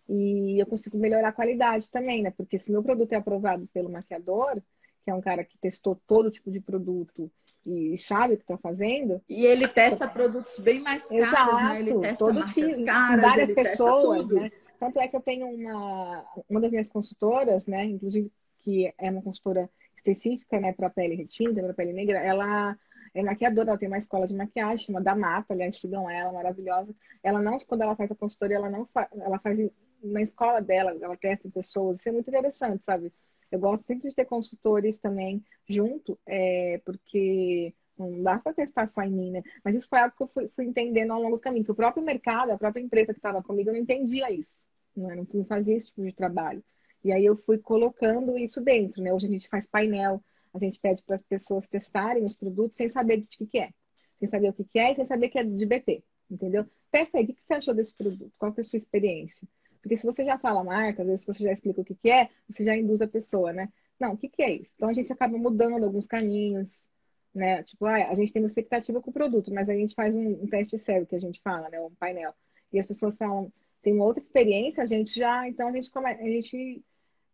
[0.08, 2.30] E eu consigo melhorar a qualidade também, né?
[2.30, 4.62] Porque se meu produto é aprovado pelo maquiador,
[5.10, 7.30] que é um cara que testou todo tipo de produto
[7.66, 9.20] e sabe o que está fazendo.
[9.28, 11.80] E ele testa produtos bem mais caros, Exato, né?
[11.80, 14.52] Ele testa todo marcas tipo, caras, várias pessoas, né?
[14.78, 17.84] Tanto é que eu tenho uma, uma das minhas consultoras, né?
[17.84, 22.78] Inclusive, que é uma consultora específica, né, para pele retinta, para pele negra, ela
[23.12, 26.94] é maquiadora, ela tem uma escola de maquiagem, chama da Mata, aliás, sigam ela, maravilhosa.
[27.22, 29.08] Ela não, quando ela faz a consultoria, ela não fa...
[29.12, 29.58] ela faz
[30.02, 33.12] na escola dela, ela testa pessoas, isso é muito interessante, sabe?
[33.50, 39.02] Eu gosto sempre de ter consultores também junto, é, porque não dá para testar só
[39.02, 39.42] em mim, né?
[39.64, 41.74] Mas isso foi algo que eu fui, fui entendendo ao longo do caminho, que o
[41.74, 44.58] próprio mercado, a própria empresa que estava comigo, não entendia isso,
[44.96, 45.14] né?
[45.14, 46.62] não, não fazia esse tipo de trabalho.
[47.04, 49.12] E aí eu fui colocando isso dentro, né?
[49.12, 50.22] Hoje a gente faz painel,
[50.54, 53.70] a gente pede para as pessoas testarem os produtos sem saber de que, que é.
[54.18, 56.66] Sem saber o que, que é e sem saber que é de BP, entendeu?
[56.90, 58.32] Testa aí, o que, que você achou desse produto?
[58.38, 59.46] Qual que é a sua experiência?
[59.80, 62.28] Porque se você já fala marca, às vezes você já explica o que, que é,
[62.48, 63.68] você já induz a pessoa, né?
[63.98, 64.70] Não, o que, que é isso?
[64.76, 66.88] Então a gente acaba mudando alguns caminhos,
[67.34, 67.62] né?
[67.62, 70.42] Tipo, ah, a gente tem uma expectativa com o produto, mas a gente faz um,
[70.42, 71.80] um teste cego, que a gente fala, né?
[71.80, 72.32] Um painel.
[72.72, 73.52] E as pessoas falam,
[73.82, 76.82] tem uma outra experiência, a gente já, então a gente, come, a gente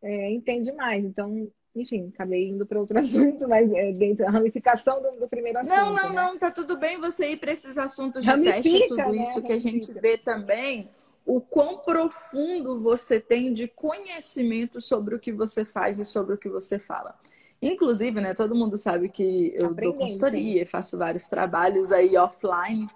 [0.02, 1.04] é, entende mais.
[1.04, 5.58] Então, enfim, acabei indo para outro assunto, mas é dentro da ramificação do, do primeiro
[5.58, 5.76] assunto.
[5.76, 6.14] Não, não, né?
[6.14, 9.22] não, tá tudo bem você ir para esses assuntos de Ramifica, teste, tudo né?
[9.22, 10.88] isso que a gente vê também
[11.26, 16.38] o quão profundo você tem de conhecimento sobre o que você faz e sobre o
[16.38, 17.18] que você fala.
[17.60, 22.88] Inclusive, né, todo mundo sabe que eu dou consultoria, e faço vários trabalhos aí offline.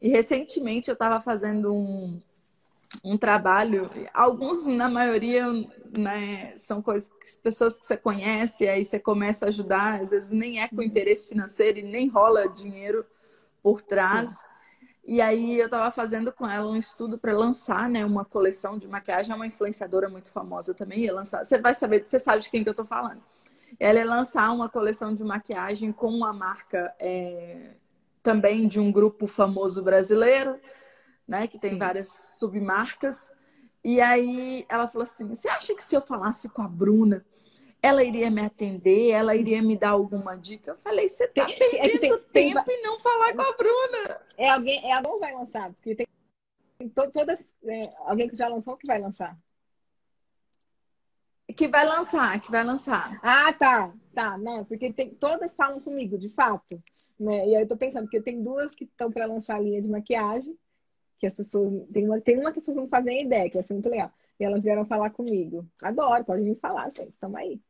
[0.00, 2.20] E recentemente eu estava fazendo um,
[3.02, 5.46] um trabalho, alguns, na maioria,
[5.90, 7.10] né, são coisas,
[7.42, 11.26] pessoas que você conhece, aí você começa a ajudar, às vezes nem é com interesse
[11.26, 13.04] financeiro e nem rola dinheiro
[13.62, 14.32] por trás.
[14.32, 14.53] Sim.
[15.06, 18.88] E aí eu estava fazendo com ela um estudo para lançar, né, uma coleção de
[18.88, 21.44] maquiagem, é uma influenciadora muito famosa também, ia lançar.
[21.44, 23.22] Você vai saber, você sabe de quem que eu estou falando.
[23.78, 27.72] Ela ia lançar uma coleção de maquiagem com uma marca é,
[28.22, 30.58] também de um grupo famoso brasileiro,
[31.28, 31.78] né, que tem Sim.
[31.78, 33.30] várias submarcas.
[33.82, 37.24] E aí ela falou assim: "Você acha que se eu falasse com a Bruna,
[37.84, 40.70] ela iria me atender, ela iria me dar alguma dica.
[40.70, 43.52] Eu falei, você tá tem, perdendo é tem, tempo tem, e não falar com a
[43.52, 44.20] Bruna.
[44.38, 46.08] É alguém, é alguém que vai lançar, porque tem,
[47.12, 49.38] todas, é, alguém que já lançou que vai lançar.
[51.54, 53.20] Que vai lançar, que vai lançar.
[53.22, 56.82] Ah, tá, tá, não, porque tem, todas falam comigo, de fato.
[57.20, 57.48] Né?
[57.48, 59.90] E aí eu tô pensando, porque tem duas que estão para lançar a linha de
[59.90, 60.58] maquiagem,
[61.18, 61.86] que as pessoas.
[61.92, 64.10] Tem uma, tem uma que as pessoas não fazem ideia, que vai ser muito legal.
[64.40, 65.68] E elas vieram falar comigo.
[65.82, 67.12] Adoro, pode me falar, gente.
[67.12, 67.60] Estamos aí.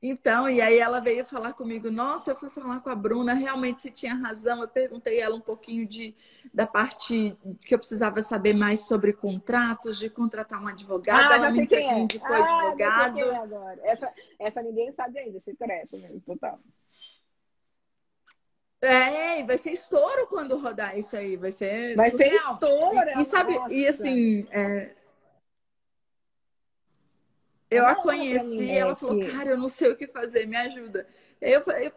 [0.00, 3.80] Então, e aí ela veio falar comigo, nossa, eu fui falar com a Bruna, realmente
[3.80, 4.62] você tinha razão.
[4.62, 6.14] Eu perguntei ela um pouquinho de,
[6.54, 11.32] da parte que eu precisava saber mais sobre contratos, de contratar um advogado.
[11.32, 11.98] Ah, ela já me quem é.
[11.98, 13.14] indicou ah, advogado.
[13.16, 13.80] Sei quem é agora.
[13.82, 16.60] Essa, essa ninguém sabe ainda, secreto mesmo, total.
[18.80, 22.30] É, vai ser estouro quando rodar isso aí, vai ser Vai surreal.
[22.30, 23.10] ser estouro.
[23.16, 23.74] E, e sabe, nossa.
[23.74, 24.94] e assim, é,
[27.70, 30.06] eu a Ela conheci, mim, ela né, falou, que- cara, eu não sei o que
[30.06, 31.06] fazer, me ajuda.
[31.40, 31.92] Eu, eu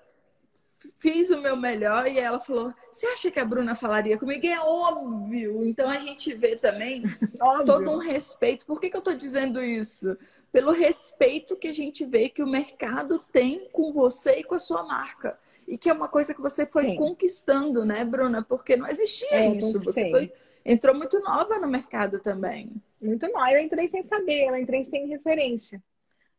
[0.95, 4.45] fiz o meu melhor e ela falou, você acha que a Bruna falaria comigo?
[4.45, 5.65] É óbvio.
[5.65, 7.03] Então a gente vê também
[7.65, 8.65] todo um respeito.
[8.65, 10.17] Por que, que eu tô dizendo isso?
[10.51, 14.59] Pelo respeito que a gente vê que o mercado tem com você e com a
[14.59, 15.39] sua marca.
[15.67, 16.95] E que é uma coisa que você foi Sim.
[16.97, 18.43] conquistando, né, Bruna?
[18.43, 19.80] Porque não existia É, isso.
[19.80, 20.34] Você foi,
[20.66, 22.72] entrou muito nova no mercado também.
[23.01, 23.49] Muito mal.
[23.51, 25.82] Eu entrei sem saber, eu entrei sem referência,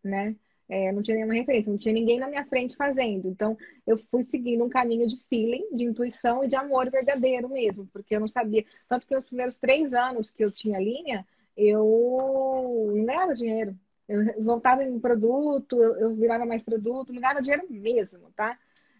[0.02, 0.36] né?
[0.68, 3.28] É, não tinha nenhuma referência, não tinha ninguém na minha frente fazendo.
[3.28, 7.86] Então, eu fui seguindo um caminho de feeling, de intuição e de amor verdadeiro mesmo,
[7.92, 8.64] porque eu não sabia.
[8.88, 13.78] Tanto que os primeiros três anos que eu tinha linha, eu não ganhava dinheiro.
[14.08, 18.58] Eu voltava em produto, eu, virava mais produto, não ganhava dinheiro mesmo, tá?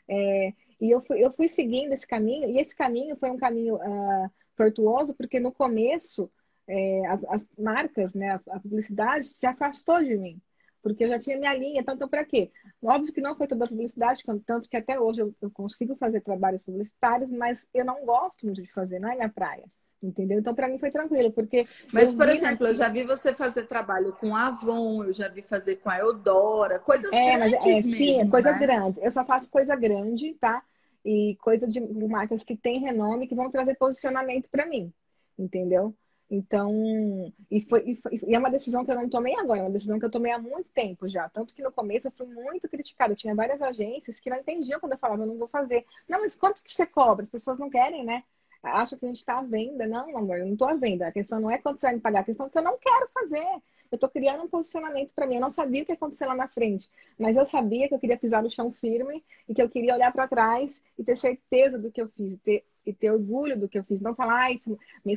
[0.08, 3.80] É, e eu fui, eu fui seguindo esse caminho, e esse caminho foi um caminho
[3.80, 6.30] ah, tortuoso, porque no começo
[6.68, 10.40] é, as, as marcas, né, a, a publicidade se afastou de mim,
[10.82, 12.50] porque eu já tinha minha linha, tanto para quê?
[12.82, 16.20] Óbvio que não foi toda a publicidade, tanto que até hoje eu, eu consigo fazer
[16.20, 19.64] trabalhos publicitários, mas eu não gosto muito de fazer, não é minha praia.
[20.02, 20.40] Entendeu?
[20.40, 21.64] Então, para mim foi tranquilo, porque.
[21.92, 25.42] Mas, por exemplo, eu já vi você fazer trabalho com a Avon, eu já vi
[25.42, 28.58] fazer com a Eudora, coisas É, mas grandes é, mesmo, sim, coisas né?
[28.58, 29.00] grandes.
[29.00, 30.60] Eu só faço coisa grande, tá?
[31.04, 34.92] E coisa de marcas que têm renome, que vão trazer posicionamento para mim,
[35.38, 35.94] entendeu?
[36.30, 36.72] Então,
[37.50, 39.70] e, foi, e, foi- e é uma decisão que eu não tomei agora, é uma
[39.70, 41.28] decisão que eu tomei há muito tempo já.
[41.28, 43.14] Tanto que no começo eu fui muito criticada.
[43.14, 45.84] Tinha várias agências que não entendiam quando eu falava, eu não vou fazer.
[46.08, 47.24] Não, mas quanto que você cobra?
[47.24, 48.24] As pessoas não querem, né?
[48.62, 49.86] Acham que a gente está à venda.
[49.86, 51.06] Não, amor, eu não estou à venda.
[51.08, 52.78] A questão não é quanto você vai me pagar, a questão é que eu não
[52.78, 53.44] quero fazer.
[53.92, 55.34] Eu estou criando um posicionamento para mim.
[55.34, 56.88] Eu não sabia o que ia acontecer lá na frente,
[57.18, 60.10] mas eu sabia que eu queria pisar no chão firme e que eu queria olhar
[60.10, 63.78] para trás e ter certeza do que eu fiz, ter, e ter orgulho do que
[63.78, 64.00] eu fiz.
[64.00, 64.58] Não falar, ai,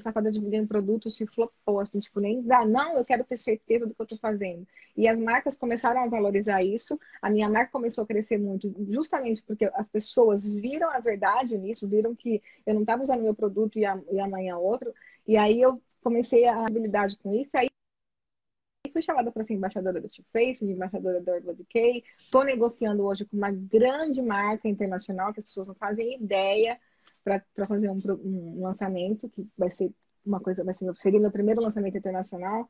[0.03, 2.65] passado eu divulguei um produto, se flopou, assim, tipo, nem dá.
[2.65, 4.67] Não, eu quero ter certeza do que eu estou fazendo.
[4.95, 6.99] E as marcas começaram a valorizar isso.
[7.21, 11.87] A minha marca começou a crescer muito, justamente porque as pessoas viram a verdade nisso,
[11.87, 14.93] viram que eu não estava usando meu produto e, a, e amanhã outro.
[15.25, 17.57] E aí eu comecei a habilidade com isso.
[17.57, 17.67] Aí
[18.95, 22.01] fui chamada para ser embaixadora da Too Faced, embaixadora da Urban Decay.
[22.17, 26.79] Estou negociando hoje com uma grande marca internacional que as pessoas não fazem ideia
[27.21, 29.91] para fazer um, um, lançamento que vai ser
[30.25, 32.69] uma coisa, vai ser seria meu primeiro lançamento internacional.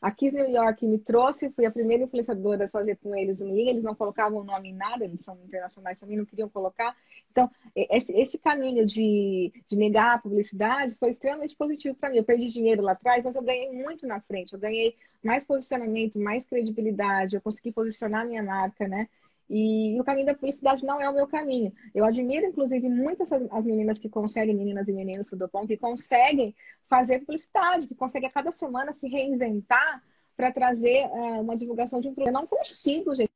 [0.00, 3.54] A Kiss New York me trouxe, fui a primeira influenciadora a fazer com eles um
[3.54, 3.68] link.
[3.68, 6.96] Eles não colocavam o nome em nada, eles são internacionais também, não queriam colocar.
[7.30, 12.18] Então, esse, esse caminho de, de negar a publicidade foi extremamente positivo para mim.
[12.18, 14.52] Eu perdi dinheiro lá atrás, mas eu ganhei muito na frente.
[14.52, 19.08] Eu ganhei mais posicionamento, mais credibilidade, eu consegui posicionar minha marca, né?
[19.48, 21.72] E, o caminho da publicidade não é o meu caminho.
[21.94, 25.76] Eu admiro, inclusive, muito essas, as meninas que conseguem, meninas e meninos do Dopom, que
[25.76, 26.54] conseguem
[26.88, 30.02] fazer publicidade, que conseguem a cada semana se reinventar
[30.36, 32.34] para trazer uh, uma divulgação de um produto.
[32.34, 33.30] Eu não consigo, gente.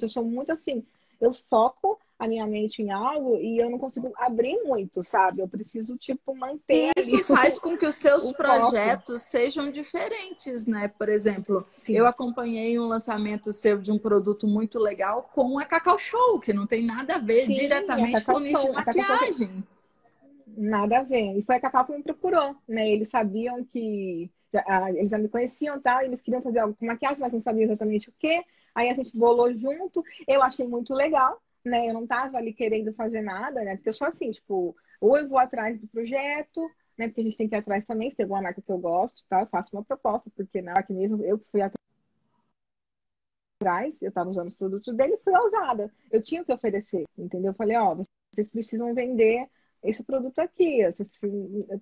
[0.00, 0.86] Eu sou muito assim.
[1.20, 5.40] Eu foco a minha mente em algo e eu não consigo abrir muito, sabe?
[5.40, 6.90] Eu preciso, tipo, manter.
[6.96, 9.30] E isso faz com que os seus projetos foco.
[9.30, 10.88] sejam diferentes, né?
[10.88, 11.94] Por exemplo, Sim.
[11.94, 16.52] eu acompanhei um lançamento seu de um produto muito legal com a Cacau Show, que
[16.52, 19.64] não tem nada a ver Sim, diretamente com o nicho de maquiagem.
[20.56, 21.38] Nada a ver.
[21.38, 22.90] E foi a Cacau que me procurou, né?
[22.90, 24.28] Eles sabiam que.
[24.52, 26.04] Já, eles já me conheciam, tá?
[26.04, 28.42] Eles queriam fazer algo com maquiagem, mas não sabiam exatamente o quê.
[28.74, 30.02] Aí a gente bolou junto.
[30.26, 31.88] Eu achei muito legal, né?
[31.88, 33.76] Eu não tava ali querendo fazer nada, né?
[33.76, 36.60] Porque eu sou assim, tipo, ou eu vou atrás do projeto,
[36.96, 37.08] né?
[37.08, 39.24] Porque a gente tem que ir atrás também, se tem alguma marca que eu gosto,
[39.28, 39.40] tá?
[39.40, 41.60] Eu faço uma proposta, porque não, aqui mesmo eu fui
[43.60, 45.92] atrás, eu tava usando os produtos dele fui ousada.
[46.10, 47.50] Eu tinha o que oferecer, entendeu?
[47.50, 47.94] Eu falei, ó,
[48.32, 49.48] vocês precisam vender
[49.82, 50.80] esse produto aqui,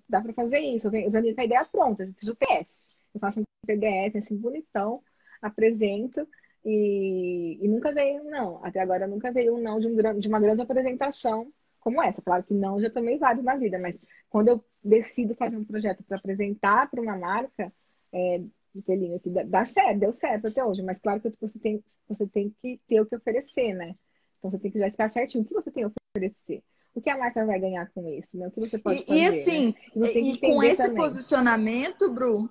[0.07, 0.87] dá para fazer isso.
[0.87, 2.67] Eu venho com a ideia pronta, eu fiz o PDF.
[3.13, 5.01] Eu faço um PDF assim, bonitão,
[5.41, 6.27] apresento
[6.69, 8.63] e, e nunca veio um não.
[8.63, 11.49] Até agora nunca veio um não de, um, de uma grande apresentação
[11.79, 12.21] como essa.
[12.21, 13.97] Claro que não, já tomei vários na vida, mas
[14.29, 17.71] quando eu decido fazer um projeto para apresentar para uma marca,
[18.11, 18.41] é,
[18.85, 22.53] pelinho que dá certo, deu certo até hoje, mas claro que você tem, você tem
[22.61, 23.95] que ter o que oferecer, né?
[24.37, 26.61] Então você tem que já estar certinho o que você tem a oferecer.
[26.93, 28.47] O que a marca vai ganhar com isso, né?
[28.47, 29.19] O que você pode e, fazer.
[29.19, 30.11] E assim, né?
[30.13, 30.97] e, e com esse também.
[30.97, 32.49] posicionamento, Bru,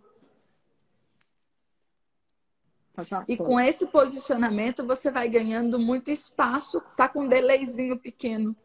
[3.28, 8.57] E com esse posicionamento você vai ganhando muito espaço, tá com um delayzinho pequeno.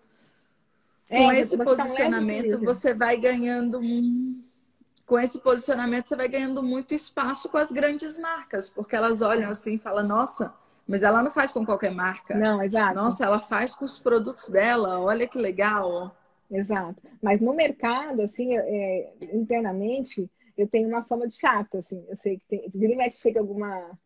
[1.10, 4.42] Com é, esse posicionamento um você vai ganhando um...
[5.06, 9.50] com esse posicionamento você vai ganhando muito espaço com as grandes marcas, porque elas olham
[9.50, 10.54] assim e falam: "Nossa,
[10.88, 12.34] mas ela não faz com qualquer marca".
[12.36, 12.96] Não, exato.
[12.96, 15.00] Nossa, ela faz com os produtos dela.
[15.00, 16.16] Olha que legal.
[16.50, 17.02] Exato.
[17.22, 22.04] Mas no mercado, assim, é, internamente, eu tenho uma fama de chata, assim.
[22.10, 22.70] Eu sei que tem.
[22.74, 23.98] Vira e mexe, chega alguma,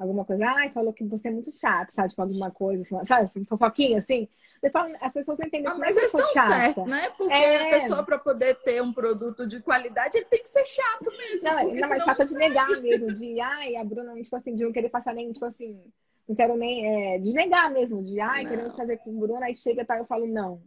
[0.00, 2.08] alguma coisa, ai, falou que você é muito chato, sabe?
[2.08, 3.24] Tipo, alguma coisa, assim, sabe?
[3.24, 4.26] Assim, fofoquinha, assim.
[4.72, 7.10] Falo, as pessoas não entendem ah, mas é estão certo, né?
[7.16, 7.68] Porque é...
[7.68, 11.44] a pessoa, para poder ter um produto de qualidade, ele tem que ser chato mesmo.
[11.44, 14.72] Não, não mas chata de negar mesmo, de, ai, a Bruna, tipo assim, de não
[14.72, 15.80] querer passar nem, tipo assim,
[16.28, 18.50] não quero nem, é, de negar mesmo, de, ai, não.
[18.50, 20.60] queremos fazer com Bruna, aí chega, tá, eu falo, não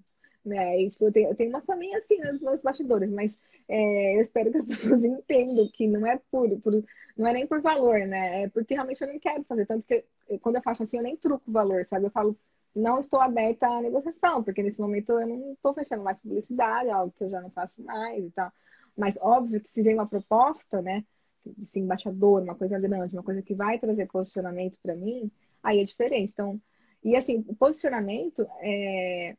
[0.45, 0.81] né?
[0.81, 4.21] E, tipo, eu, tenho, eu tenho uma família assim nos meus bastidores, mas é, eu
[4.21, 6.83] espero que as pessoas entendam que não é por, por,
[7.17, 8.43] não é nem por valor, né?
[8.43, 9.65] É porque realmente eu não quero fazer.
[9.65, 10.03] Tanto que
[10.41, 12.05] quando eu faço assim, eu nem truco o valor, sabe?
[12.05, 12.37] Eu falo,
[12.75, 17.13] não estou aberta à negociação, porque nesse momento eu não estou fechando mais publicidade, algo
[17.15, 18.51] que eu já não faço mais e tal.
[18.97, 21.03] Mas óbvio que se vem uma proposta, né?
[21.45, 25.79] De ser embaixador, uma coisa grande, uma coisa que vai trazer posicionamento para mim, aí
[25.79, 26.31] é diferente.
[26.33, 26.59] Então,
[27.03, 29.35] e assim, o posicionamento é,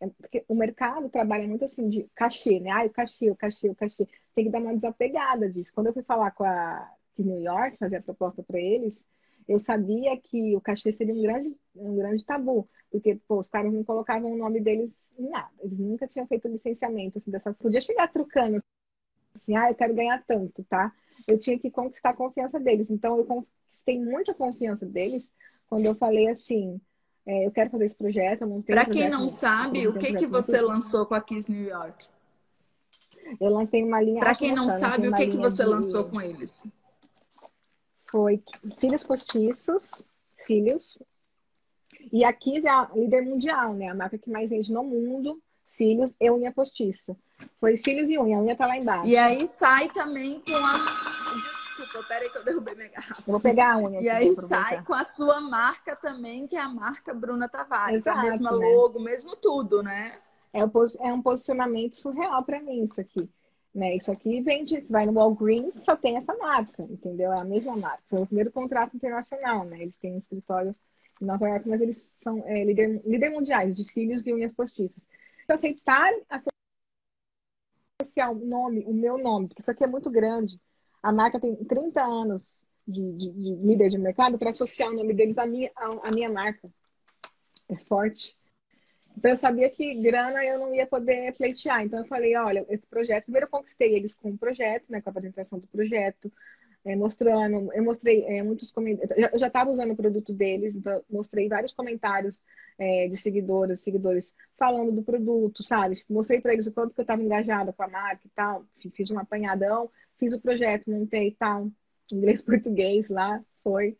[0.00, 2.70] é porque o mercado trabalha muito assim de cachê, né?
[2.70, 4.06] Ah, o cachê, o cachê, o cachê.
[4.34, 5.72] Tem que dar uma desapegada disso.
[5.74, 6.88] Quando eu fui falar com a
[7.18, 9.06] de New York, fazer a proposta para eles,
[9.48, 13.72] eu sabia que o cachê seria um grande, um grande tabu, porque pô, os caras
[13.72, 15.50] não colocavam o nome deles em nada.
[15.60, 17.52] Eles nunca tinham feito licenciamento assim, dessa.
[17.54, 18.62] Podia chegar trucando
[19.34, 20.92] assim, ah, eu quero ganhar tanto, tá?
[21.26, 22.90] Eu tinha que conquistar a confiança deles.
[22.90, 25.32] Então eu conquistei muita confiança deles
[25.66, 26.78] quando eu falei assim,
[27.26, 30.60] é, eu quero fazer esse projeto, eu Para quem não sabe, o que, que você
[30.60, 32.06] lançou com a Kiss New York?
[33.40, 34.20] Eu lancei uma linha.
[34.20, 35.68] Para quem não sabe, o que, que você de...
[35.68, 36.64] lançou com eles?
[38.10, 40.02] Foi cílios postiços,
[40.36, 41.02] cílios.
[42.12, 43.88] E a Kiss é a líder mundial, né?
[43.88, 47.16] A marca que mais vende no mundo, cílios e unha postiça.
[47.60, 49.06] Foi cílios e unha, a unha tá lá embaixo.
[49.06, 51.18] E aí sai também com a
[51.78, 53.22] Desculpa, peraí que eu derrubei minha garrafa.
[53.26, 54.00] Vou pegar a unha.
[54.00, 57.98] E aí sai com a sua marca também, que é a marca Bruna Tavares.
[57.98, 58.66] Exato, a mesma né?
[58.66, 60.18] logo, mesmo tudo, né?
[60.52, 63.30] É, é um posicionamento surreal para mim isso aqui.
[63.78, 63.94] Né?
[63.94, 67.32] Isso aqui vende, vai no Walgreens, só tem essa marca, entendeu?
[67.32, 68.02] É a mesma marca.
[68.08, 69.80] Foi o primeiro contrato internacional, né?
[69.80, 70.74] Eles têm um escritório
[71.22, 75.00] em Nova York, mas eles são é, líder, líder mundiais de cílios e unhas postiças.
[75.44, 76.24] Então, aceitarem
[78.00, 80.60] associar o nome, o meu nome, porque isso aqui é muito grande,
[81.00, 85.14] a marca tem 30 anos de, de, de líder de mercado para associar o nome
[85.14, 86.68] deles à minha, à, à minha marca.
[87.68, 88.36] É forte.
[89.18, 91.82] Então eu sabia que grana eu não ia poder pleitear.
[91.82, 95.10] Então eu falei, olha, esse projeto, primeiro eu conquistei eles com o projeto, né, com
[95.10, 96.32] a apresentação do projeto,
[96.84, 101.02] é, mostrando, eu mostrei é, muitos comentários, eu já estava usando o produto deles, então
[101.10, 102.40] mostrei vários comentários
[102.78, 105.96] é, de seguidoras, seguidores falando do produto, sabe?
[105.96, 108.64] Tipo, mostrei para eles o quanto que eu estava engajada com a marca e tal,
[108.94, 111.68] fiz um apanhadão, fiz o projeto, montei e tal,
[112.12, 113.98] inglês, português lá, foi.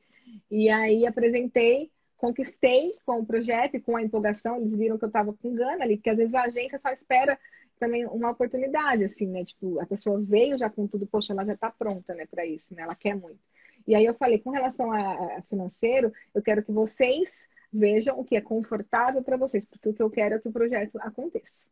[0.49, 5.09] E aí apresentei, conquistei com o projeto e com a empolgação, eles viram que eu
[5.09, 7.39] estava com gana ali, porque às vezes a agência só espera
[7.79, 9.45] também uma oportunidade, assim, né?
[9.45, 12.75] Tipo, a pessoa veio já com tudo, poxa, ela já está pronta, né, para isso,
[12.75, 12.83] né?
[12.83, 13.39] Ela quer muito.
[13.87, 18.25] E aí eu falei, com relação a, a financeiro, eu quero que vocês vejam o
[18.25, 21.71] que é confortável para vocês, porque o que eu quero é que o projeto aconteça.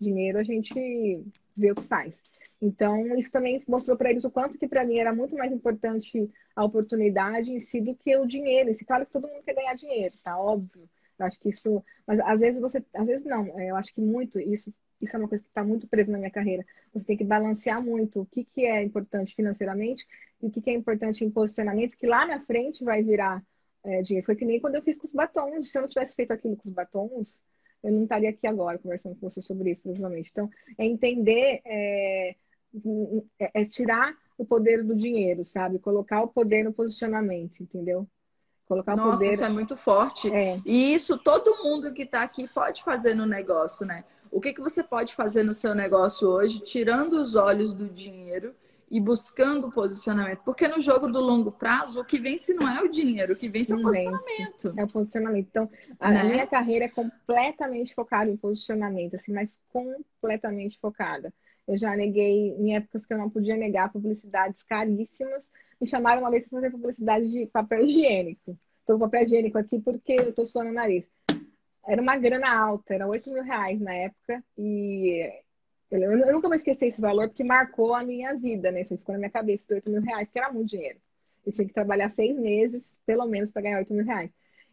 [0.00, 1.24] Dinheiro a gente
[1.56, 2.12] vê o que faz.
[2.60, 6.30] Então, isso também mostrou para eles o quanto que para mim era muito mais importante
[6.54, 8.70] a oportunidade em si do que o dinheiro.
[8.70, 10.88] E claro que todo mundo quer ganhar dinheiro, tá óbvio.
[11.18, 13.46] Eu acho que isso, mas às vezes você, às vezes não.
[13.58, 16.18] É, eu acho que muito isso, isso é uma coisa que está muito presa na
[16.18, 16.64] minha carreira.
[16.92, 20.06] Você tem que balancear muito o que que é importante financeiramente
[20.42, 23.42] e o que que é importante em posicionamento, que lá na frente vai virar
[23.84, 24.26] é, dinheiro.
[24.26, 25.70] Foi que nem quando eu fiz com os batons.
[25.70, 27.40] Se eu não tivesse feito aquilo com os batons,
[27.82, 30.30] eu não estaria aqui agora conversando com você sobre isso, provavelmente.
[30.32, 32.34] Então, é entender é,
[33.38, 35.78] é, é tirar o poder do dinheiro, sabe?
[35.78, 38.08] Colocar o poder no posicionamento, entendeu?
[38.66, 39.34] Colocar Nossa, o poder.
[39.34, 40.32] Isso é muito forte.
[40.32, 40.58] É.
[40.64, 44.04] E isso todo mundo que está aqui pode fazer no negócio, né?
[44.30, 48.52] O que, que você pode fazer no seu negócio hoje, tirando os olhos do dinheiro
[48.90, 50.40] e buscando o posicionamento?
[50.44, 53.48] Porque no jogo do longo prazo, o que vence não é o dinheiro, o que
[53.48, 54.74] vence é o posicionamento.
[54.76, 55.46] É o posicionamento.
[55.48, 55.70] Então,
[56.00, 56.24] a né?
[56.24, 61.32] minha carreira é completamente focada em posicionamento, assim, mas completamente focada.
[61.66, 65.42] Eu já neguei, em épocas que eu não podia negar, publicidades caríssimas.
[65.80, 68.58] Me chamaram uma vez para fazer publicidade de papel higiênico.
[68.80, 71.04] Estou com papel higiênico aqui porque eu estou suando o nariz.
[71.86, 74.44] Era uma grana alta, era 8 mil reais na época.
[74.58, 75.30] E
[75.90, 78.82] eu, nunca vou esquecer esse valor porque marcou a minha vida, né?
[78.82, 80.98] Isso ficou na minha cabeça, 8 mil reais, que era muito dinheiro.
[81.46, 84.30] Eu tinha que trabalhar seis meses, pelo menos, para ganhar 8 mil reais.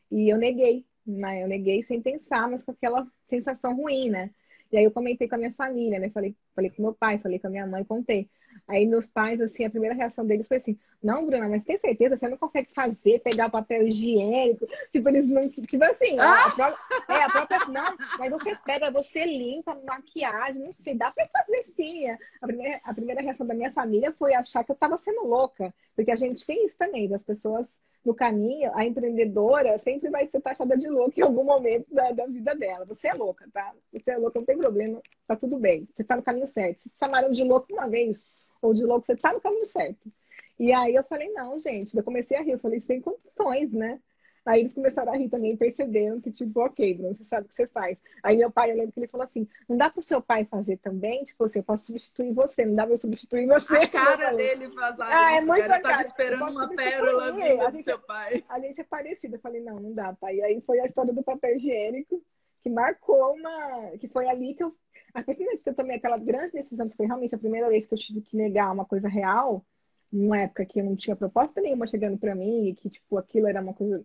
[0.09, 1.43] E eu neguei, né?
[1.43, 4.31] Eu neguei sem pensar, mas com aquela sensação ruim, né?
[4.72, 6.09] E aí eu comentei com a minha família, né?
[6.09, 8.30] Falei, falei com meu pai, falei com a minha mãe, contei.
[8.67, 12.17] Aí meus pais, assim, a primeira reação deles foi assim: Não, Bruna, mas tem certeza?
[12.17, 14.65] Você não consegue fazer, pegar papel higiênico?
[14.91, 15.49] Tipo, eles não.
[15.49, 16.45] Tipo assim, ah!
[16.45, 17.65] a própria, é, a própria.
[17.67, 22.09] Não, mas você pega, você limpa, maquiagem, não sei, dá pra fazer sim.
[22.41, 25.74] A primeira, a primeira reação da minha família foi achar que eu tava sendo louca.
[25.95, 30.41] Porque a gente tem isso também, das pessoas no caminho, a empreendedora sempre vai ser
[30.41, 32.86] taxada de louca em algum momento da, da vida dela.
[32.86, 33.74] Você é louca, tá?
[33.93, 35.88] Você é louca, não tem problema, tá tudo bem.
[35.93, 36.80] Você tá no caminho certo.
[36.80, 38.24] Se chamaram de louco uma vez,
[38.62, 40.12] ou de louco, você tá no caminho certo.
[40.60, 43.99] E aí eu falei, não, gente, eu comecei a rir, eu falei, sem condições, né?
[44.45, 47.55] Aí eles começaram a rir também, perceberam que, tipo, ok, Bruno, você sabe o que
[47.55, 47.97] você faz.
[48.23, 50.77] Aí meu pai, eu lembro que ele falou assim: não dá pro seu pai fazer
[50.77, 51.23] também?
[51.23, 53.77] Tipo assim, eu posso substituir você, não dá pra eu substituir você.
[53.77, 55.77] A cara dele faz ah, é muito cara.
[55.77, 58.43] Eu tava esperando uma pérola vinda do seu pai.
[58.49, 59.35] A gente é parecida.
[59.35, 60.37] Eu falei, não, não dá, pai.
[60.37, 62.21] E aí foi a história do papel higiênico,
[62.61, 63.91] que marcou uma.
[63.99, 64.75] que foi ali que eu
[65.13, 67.93] a partir que eu tomei aquela grande decisão, que foi realmente a primeira vez que
[67.93, 69.65] eu tive que negar uma coisa real,
[70.11, 73.47] numa época que eu não tinha proposta nenhuma chegando para mim, e que, tipo, aquilo
[73.47, 74.03] era uma coisa.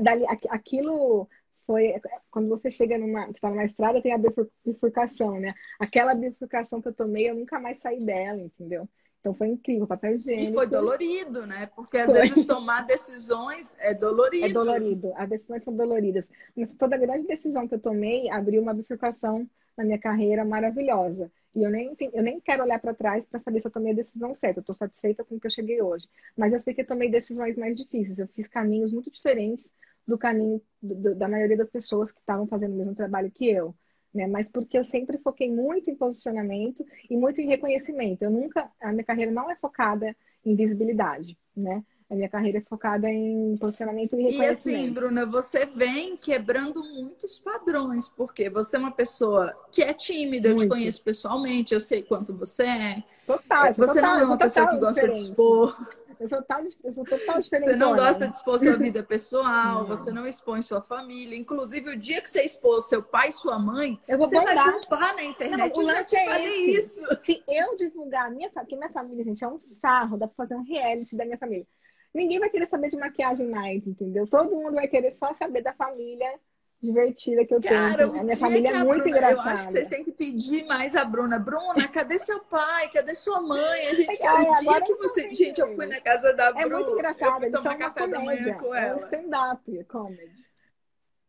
[0.00, 1.28] Dali, aquilo
[1.66, 1.94] foi.
[2.30, 3.28] Quando você chega numa.
[3.30, 4.20] Está numa estrada, tem a
[4.64, 5.54] bifurcação, né?
[5.78, 8.88] Aquela bifurcação que eu tomei, eu nunca mais saí dela, entendeu?
[9.20, 10.50] Então foi incrível, papel higiênico.
[10.50, 11.66] E foi dolorido, né?
[11.74, 12.28] Porque às foi.
[12.28, 14.44] vezes tomar decisões é dolorido.
[14.44, 16.30] É dolorido, as decisões são doloridas.
[16.54, 19.48] Mas toda grande decisão que eu tomei abriu uma bifurcação
[19.78, 21.32] na minha carreira maravilhosa.
[21.54, 23.96] E eu nem, eu nem quero olhar para trás para saber se eu tomei a
[23.96, 24.58] decisão certa.
[24.58, 26.08] Eu estou satisfeita com o que eu cheguei hoje.
[26.36, 28.18] Mas eu sei que eu tomei decisões mais difíceis.
[28.18, 29.72] Eu fiz caminhos muito diferentes
[30.06, 33.74] do caminho do, da maioria das pessoas que estavam fazendo o mesmo trabalho que eu.
[34.12, 34.26] Né?
[34.26, 38.22] Mas porque eu sempre foquei muito em posicionamento e muito em reconhecimento.
[38.22, 41.82] Eu nunca, a minha carreira não é focada em visibilidade, né?
[42.10, 44.68] A minha carreira é focada em posicionamento e reconhecimento.
[44.68, 49.92] E assim, Bruna, você vem quebrando muitos padrões, porque você é uma pessoa que é
[49.94, 50.62] tímida, Muito.
[50.62, 53.02] eu te conheço pessoalmente, eu sei quanto você é.
[53.26, 55.16] Total, você total, não é uma pessoa que gosta diferente.
[55.16, 55.76] de expor.
[56.20, 57.70] Eu sou, tal, eu sou total diferente.
[57.70, 59.86] Você não gosta de expor sua vida pessoal, não.
[59.86, 61.36] você não expõe sua família.
[61.36, 64.54] Inclusive, o dia que você expôs seu pai e sua mãe, eu vou você vai
[64.54, 65.74] bombar na internet.
[65.74, 66.70] Não, o lance é esse.
[66.70, 67.06] isso.
[67.24, 70.54] Se eu divulgar a minha família, minha família, gente, é um sarro, dá pra fazer
[70.54, 71.66] um reality da minha família
[72.14, 74.26] ninguém vai querer saber de maquiagem mais, entendeu?
[74.26, 76.38] Todo mundo vai querer só saber da família
[76.80, 78.20] divertida que eu Cara, tenho.
[78.20, 79.48] A minha família é muito Bruna, engraçada.
[79.48, 81.38] Eu acho que vocês têm que pedir mais a Bruna.
[81.38, 82.88] Bruna, cadê seu pai?
[82.90, 83.86] Cadê sua mãe?
[83.86, 85.34] A gente, Ai, o dia que você.
[85.34, 86.66] Gente, eu fui na casa da Bruna.
[86.66, 87.44] É muito engraçado.
[87.44, 88.86] Eu fui tomar café da manhã com ela.
[88.86, 90.44] É um stand-up comedy.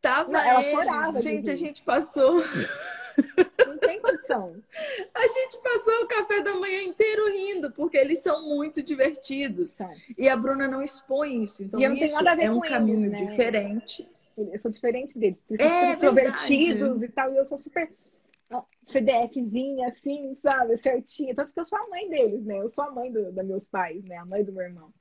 [0.01, 1.21] Tava Não, ela chorava.
[1.21, 2.43] Gente, a gente passou.
[3.65, 4.55] Não tem condição.
[5.13, 9.77] A gente passou o café da manhã inteiro rindo, porque eles são muito divertidos.
[10.17, 11.63] E a Bruna não expõe isso.
[11.63, 13.25] Então, isso é um caminho eles, né?
[13.25, 14.09] diferente.
[14.37, 15.41] Eu sou diferente deles.
[15.49, 17.31] Eles são é, extrovertidos e tal.
[17.31, 17.89] E eu sou super
[18.83, 20.77] CDFzinha, assim, sabe?
[20.77, 21.33] Certinha.
[21.33, 22.59] Tanto que eu sou a mãe deles, né?
[22.59, 24.17] Eu sou a mãe do, dos meus pais, né?
[24.17, 24.93] A mãe do meu irmão.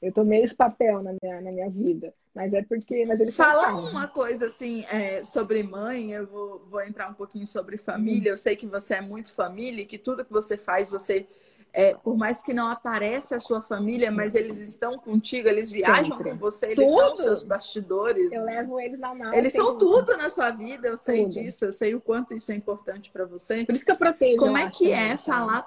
[0.00, 2.14] Eu tomei esse papel na minha, na minha vida.
[2.38, 3.04] Mas é porque.
[3.04, 7.44] Mas eles Fala uma coisa assim é, sobre mãe, eu vou, vou entrar um pouquinho
[7.44, 8.30] sobre família.
[8.30, 8.34] Hum.
[8.34, 11.26] Eu sei que você é muito família e que tudo que você faz, você.
[11.72, 16.16] É, por mais que não apareça a sua família, mas eles estão contigo, eles viajam
[16.16, 16.30] sempre.
[16.30, 16.96] com você, eles tudo.
[16.96, 18.32] são seus bastidores.
[18.32, 19.34] Eu levo eles na mão.
[19.34, 21.32] Eles são tudo na sua vida, eu sei tudo.
[21.32, 23.64] disso, eu sei o quanto isso é importante para você.
[23.64, 24.38] Por isso que eu protejo.
[24.38, 25.66] Como é que é falar?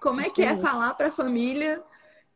[0.00, 1.84] Como é que é falar para a família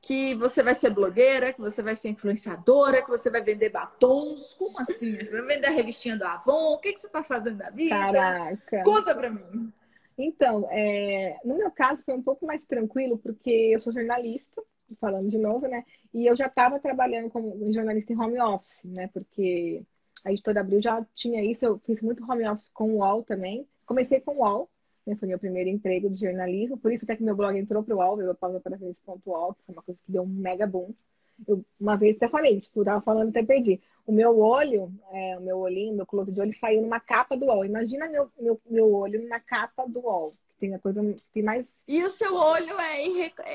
[0.02, 4.52] que você vai ser blogueira, que você vai ser influenciadora, que você vai vender batons.
[4.54, 5.16] Como assim?
[5.16, 6.74] Você vai vender a revistinha do Avon?
[6.74, 7.94] O que, que você está fazendo da vida?
[7.94, 8.82] Caraca!
[8.82, 9.72] Conta para mim.
[10.18, 11.38] Então, é...
[11.44, 14.60] no meu caso foi um pouco mais tranquilo, porque eu sou jornalista,
[15.00, 15.84] falando de novo, né?
[16.12, 19.08] E eu já estava trabalhando como jornalista em home office, né?
[19.12, 19.84] Porque
[20.26, 23.68] a editora Abril já tinha isso, eu fiz muito home office com o UOL também.
[23.86, 24.68] Comecei com o UOL,
[25.06, 25.16] né?
[25.16, 27.98] Foi meu primeiro emprego de jornalismo, por isso até que meu blog entrou para o
[27.98, 30.92] UOL, eu pausa para ponto que foi uma coisa que deu um mega boom.
[31.46, 33.80] Eu, uma vez até falei, tipo, tava falando até perdi.
[34.06, 37.46] O meu olho, é, o meu olhinho, meu close de olho saiu numa capa do
[37.46, 37.64] UOL.
[37.64, 40.34] Imagina meu, meu, meu olho numa capa do UOL.
[40.60, 41.82] Tem a coisa, tem mais.
[41.88, 43.04] E o seu olho é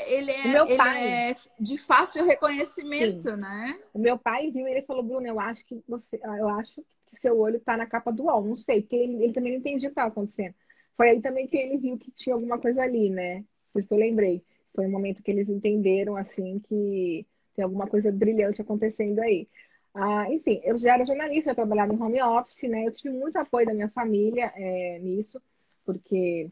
[0.08, 3.38] ele é, meu pai, é de fácil reconhecimento, Sim.
[3.38, 3.80] né?
[3.94, 7.16] O meu pai viu e ele falou, Bruno, eu acho que você, eu acho que
[7.16, 8.44] seu olho tá na capa do UOL.
[8.44, 10.54] Não sei, porque ele, ele também não entendia o que estava acontecendo.
[10.98, 13.46] Foi aí também que ele viu que tinha alguma coisa ali, né?
[13.72, 14.44] Por isso que eu lembrei.
[14.76, 17.26] Foi um momento que eles entenderam, assim, que
[17.56, 19.48] tem alguma coisa brilhante acontecendo aí.
[19.94, 22.86] Ah, enfim, eu já era jornalista, eu trabalhava em home office, né?
[22.86, 25.42] Eu tive muito apoio da minha família é, nisso,
[25.86, 26.52] porque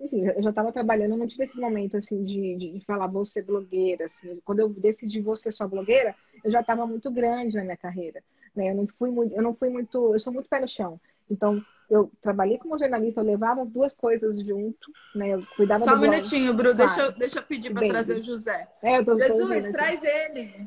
[0.00, 3.24] enfim, eu já estava trabalhando, não tive esse momento assim de, de, de, falar vou
[3.24, 4.06] ser blogueira.
[4.06, 4.40] Assim.
[4.44, 6.14] Quando eu decidi vou ser só blogueira,
[6.44, 8.22] eu já estava muito grande na minha carreira.
[8.54, 8.70] Né?
[8.70, 11.00] Eu não fui muito, eu não fui muito, eu sou muito pé no chão.
[11.30, 11.62] Então,
[11.92, 15.34] eu trabalhei como jornalista, eu levava as duas coisas junto, né?
[15.34, 16.78] Eu cuidava Só um minutinho, Bru, claro.
[16.78, 18.66] deixa, eu, deixa eu pedir para trazer o José.
[18.82, 20.66] É, eu tô, Jesus, traz ele.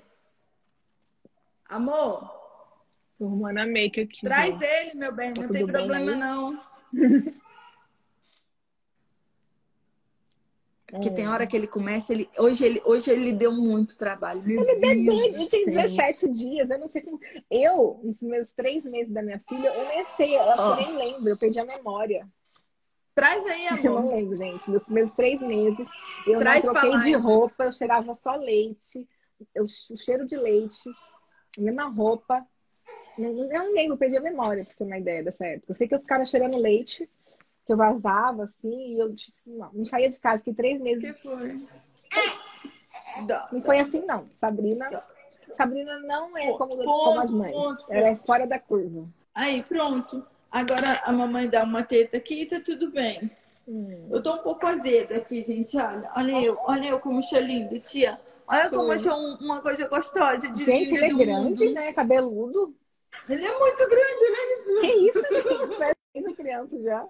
[1.67, 2.29] Amor.
[3.17, 4.21] Tô arrumando a make aqui.
[4.21, 6.19] Traz ele, meu bem, tá não tem problema aí?
[6.19, 6.61] não.
[10.87, 14.43] Porque tem hora que ele começa, ele hoje ele hoje ele deu muito trabalho.
[14.43, 17.19] Meu ele Deus ele tem 17 dias, eu não sei como.
[17.49, 20.75] Eu, nos meus três meses da minha filha, eu nem sei, eu acho oh.
[20.75, 22.27] que eu nem lembro, eu perdi a memória.
[23.15, 23.83] Traz aí, amor.
[23.83, 24.69] Eu não lembro, gente.
[24.69, 25.87] Meus primeiros três meses,
[26.27, 29.07] eu Traz não troquei de roupa, eu cheirava só leite,
[29.55, 30.87] eu, o cheiro de leite,
[31.57, 32.45] mesma roupa.
[33.17, 35.71] Eu não lembro, eu perdi a memória, pra ter uma ideia dessa época.
[35.71, 37.09] Eu sei que eu ficava cheirando leite
[37.65, 41.03] que eu vazava, assim, e eu não, não saía de casa, fiquei três meses.
[41.03, 41.65] que foi?
[43.51, 44.27] Não foi assim, não.
[44.37, 45.03] Sabrina,
[45.53, 47.51] Sabrina não é como, ponto, como as mães.
[47.51, 49.07] Ponto, Ela é fora da curva.
[49.33, 50.25] Aí, pronto.
[50.51, 53.29] Agora a mamãe dá uma teta aqui e tá tudo bem.
[53.67, 54.07] Hum.
[54.11, 55.75] Eu tô um pouco azeda aqui, gente.
[55.77, 58.19] Olha, olha eu, olha eu como achei lindo, tia.
[58.47, 61.73] Olha como achei um, uma coisa gostosa de Gente, ele é grande, mundo.
[61.73, 61.91] né?
[61.91, 62.75] Cabeludo.
[63.27, 64.53] Ele é muito grande, né?
[64.53, 64.79] Isso.
[64.79, 65.77] Que isso, gente?
[66.15, 67.07] Parece criança já.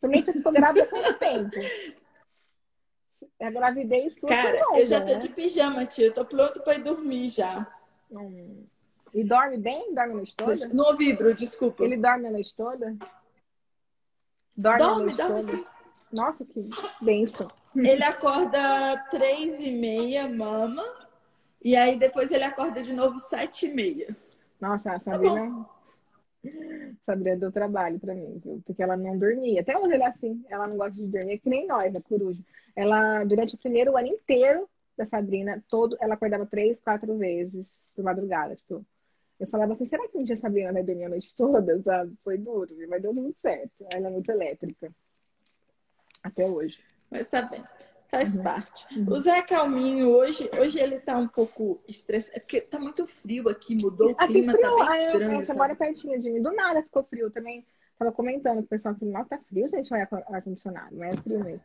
[0.00, 1.56] Também você ficou grávida quanto tempo?
[3.40, 5.18] A gravidez sua Cara, longa, eu já tô né?
[5.18, 6.06] de pijama, tia.
[6.06, 7.66] Eu tô pronto pra ir dormir já.
[8.10, 8.64] Hum.
[9.12, 9.94] E dorme bem?
[9.94, 10.68] Dorme a noite toda?
[10.68, 11.84] Não ouvi, Bru, desculpa.
[11.84, 12.96] Ele dorme a noite toda?
[14.56, 15.56] Dorme, dorme noite dorme toda?
[15.56, 15.66] Sim.
[16.12, 16.60] Nossa, que
[17.00, 17.48] benção.
[17.74, 20.84] Ele acorda três e meia, mama.
[21.62, 24.16] E aí depois ele acorda de novo sete e meia.
[24.60, 25.66] Nossa, a Sabrina...
[27.04, 28.62] Sabrina deu trabalho para mim, viu?
[28.64, 29.60] Porque ela não dormia.
[29.60, 32.00] Até hoje ela é assim, ela não gosta de dormir, é que nem nós, a
[32.00, 32.42] coruja.
[32.74, 38.04] Ela, durante o primeiro ano inteiro da Sabrina, todo, ela acordava três, quatro vezes por
[38.04, 38.56] madrugada.
[38.56, 38.84] Tipo,
[39.38, 42.16] eu falava assim, será que um dia a Sabrina vai dormir a noite toda, sabe?
[42.24, 43.86] Foi duro, mas deu muito certo.
[43.92, 44.90] Ela é muito elétrica.
[46.22, 46.78] Até hoje.
[47.10, 47.62] Mas tá bem.
[48.08, 48.42] Faz uhum.
[48.42, 48.86] parte.
[48.96, 49.12] Uhum.
[49.12, 52.36] O Zé Calminho hoje, hoje ele tá um pouco estressado.
[52.36, 54.76] É porque tá muito frio aqui, mudou o clima, tá frio.
[54.76, 55.46] tá bem estranho.
[55.46, 56.40] você mora pertinho de mim.
[56.40, 57.64] Do nada ficou frio também.
[57.98, 60.94] Tava comentando com o pessoal que, nossa, tá frio, gente, o ar-condicionado.
[60.94, 61.62] Mas é frio mesmo.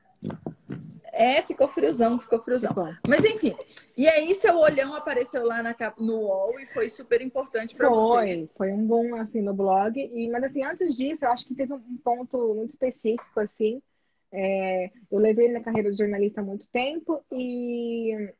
[1.13, 2.69] É, ficou friozão, ficou friozão.
[2.69, 2.93] Ficou.
[3.07, 3.53] Mas enfim,
[3.97, 8.47] e aí seu olhão apareceu lá na, no UOL e foi super importante para você.
[8.55, 9.99] Foi, foi um bom assim no blog.
[9.99, 13.81] E, mas assim, antes disso, eu acho que teve um ponto muito específico, assim,
[14.31, 18.33] é, eu levei minha carreira de jornalista há muito tempo e,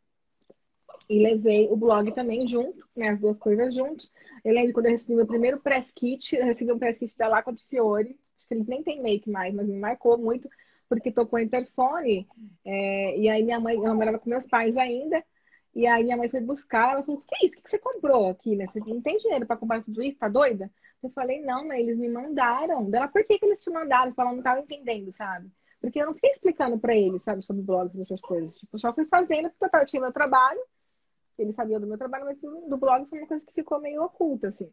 [1.10, 4.12] e levei o blog também junto, né, as duas coisas juntos.
[4.44, 7.28] Eu lembro quando eu recebi meu primeiro press kit, eu recebi um press kit da
[7.28, 10.50] Laco de Fiore, acho que ele nem tem make mais, mas me marcou muito,
[10.88, 12.28] porque tocou interfone,
[12.66, 15.24] é, e aí minha mãe, eu morava com meus pais ainda,
[15.74, 17.60] e aí minha mãe foi buscar, ela falou, o que é isso?
[17.60, 18.68] O que você comprou aqui, né?
[18.68, 20.20] Você não tem dinheiro para comprar tudo isso?
[20.20, 20.70] Tá doida?
[21.02, 22.90] Eu falei, não, mas eles me mandaram.
[22.90, 24.14] Dela, por que, que eles te mandaram?
[24.16, 25.50] Ela não tava entendendo, sabe?
[25.82, 28.56] Porque eu não fiquei explicando para ele, sabe, sobre blogs, essas coisas.
[28.56, 30.62] Tipo, só fui fazendo porque eu tinha meu trabalho,
[31.38, 34.50] ele sabia do meu trabalho, mas do blog foi uma coisa que ficou meio oculta,
[34.50, 34.72] assim.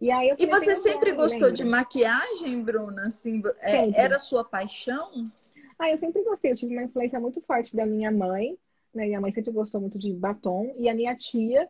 [0.00, 1.52] E, aí e você sempre gostou lembra?
[1.52, 3.08] de maquiagem, Bruna?
[3.08, 5.30] Assim, é, era sua paixão?
[5.78, 6.52] Ah, eu sempre gostei.
[6.52, 8.56] Eu tive uma influência muito forte da minha mãe.
[8.94, 9.06] Né?
[9.06, 10.72] Minha mãe sempre gostou muito de batom.
[10.76, 11.68] E a minha tia,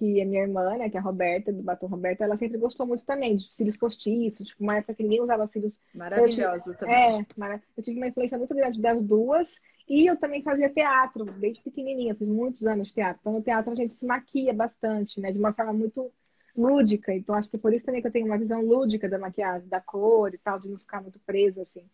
[0.00, 2.86] que é minha irmã, né, que é a Roberta, do Batom Roberta, ela sempre gostou
[2.86, 5.78] muito também de cílios postiços, tipo, uma época que ninguém usava cílios.
[5.94, 7.20] Maravilhoso também.
[7.20, 11.62] É, eu tive uma influência muito grande das duas, e eu também fazia teatro, desde
[11.62, 13.18] pequenininha, fiz muitos anos de teatro.
[13.20, 16.10] Então, no teatro a gente se maquia bastante, né, de uma forma muito
[16.56, 19.68] lúdica, então acho que por isso também que eu tenho uma visão lúdica da maquiagem,
[19.68, 21.84] da cor e tal, de não ficar muito presa, assim.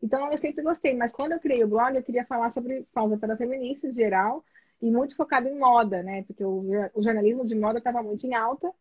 [0.00, 3.16] Então, eu sempre gostei, mas quando eu criei o blog, eu queria falar sobre pausa
[3.18, 4.44] para feministas em geral,
[4.80, 6.22] e muito focado em moda, né?
[6.24, 6.64] Porque o,
[6.94, 8.72] o jornalismo de moda estava muito em alta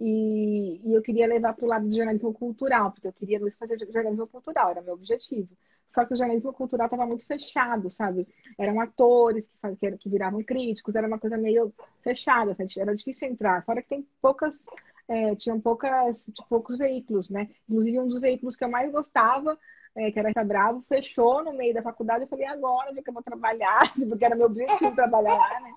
[0.00, 3.78] e, e eu queria levar para o lado do jornalismo cultural, porque eu queria fazer
[3.92, 5.48] jornalismo cultural, era meu objetivo.
[5.88, 8.26] Só que o jornalismo cultural estava muito fechado, sabe?
[8.58, 12.72] Eram atores que, que, que, viravam críticos, era uma coisa meio fechada, sabe?
[12.80, 13.64] era difícil entrar.
[13.64, 14.60] Fora que tem poucas,
[15.06, 17.48] é, tinham poucas, poucos veículos, né?
[17.68, 19.56] Inclusive um dos veículos que eu mais gostava
[19.96, 22.24] é, que era Bravo, fechou no meio da faculdade.
[22.24, 23.82] Eu falei, agora onde é que eu vou trabalhar?
[24.08, 25.72] Porque era meu objetivo trabalhar lá, né?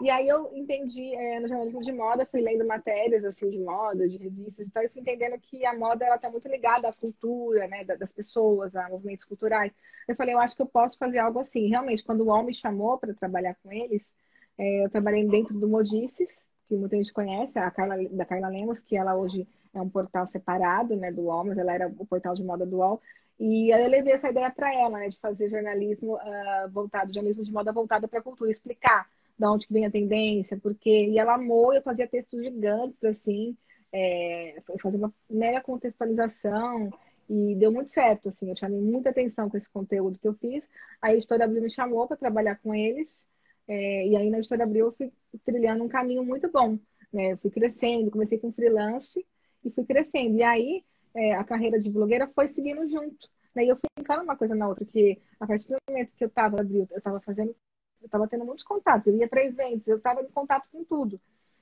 [0.00, 4.06] E aí eu entendi é, no jornalismo de moda, fui lendo matérias assim de moda,
[4.06, 7.66] de revistas, então eu fui entendendo que a moda ela está muito ligada à cultura,
[7.66, 9.72] né, das pessoas, a movimentos culturais.
[10.06, 11.68] Eu falei, eu acho que eu posso fazer algo assim.
[11.68, 14.14] Realmente, quando o me chamou para trabalhar com eles,
[14.58, 18.82] é, eu trabalhei dentro do Modices, que muita gente conhece, a Carla, da Carla Lemos,
[18.82, 22.34] que ela hoje é um portal separado, né, do UOL, mas ela era o portal
[22.34, 23.00] de moda do UOL.
[23.38, 27.52] E eu levei essa ideia para ela, né, de fazer jornalismo uh, voltado, jornalismo de
[27.52, 29.06] moda voltado para a cultura, explicar
[29.38, 33.54] de onde que vem a tendência, porque e ela amou, eu fazia textos gigantes assim,
[33.92, 36.90] é, fazer uma mega contextualização
[37.28, 40.70] e deu muito certo, assim, eu chamei muita atenção com esse conteúdo que eu fiz.
[41.02, 43.26] A editora Abril me chamou para trabalhar com eles,
[43.68, 45.12] é, e aí na editora Abril eu fui
[45.44, 46.78] trilhando um caminho muito bom,
[47.12, 47.32] né?
[47.32, 49.26] Eu fui crescendo, comecei com freelance
[49.66, 50.36] e fui crescendo.
[50.36, 53.28] E aí é, a carreira de blogueira foi seguindo junto.
[53.54, 53.64] Né?
[53.64, 56.28] E eu fui ficando uma coisa na outra, que a partir do momento que eu
[56.28, 57.54] estava eu estava fazendo,
[58.00, 61.20] eu estava tendo muitos contatos, eu ia para eventos, eu estava em contato com tudo.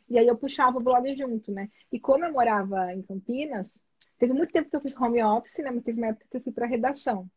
[0.09, 1.71] E aí eu puxava o blog junto, né?
[1.91, 3.79] E como eu morava em Campinas,
[4.19, 5.71] teve muito tempo que eu fiz home office, né?
[5.71, 7.29] Mas teve uma época que eu fui para redação.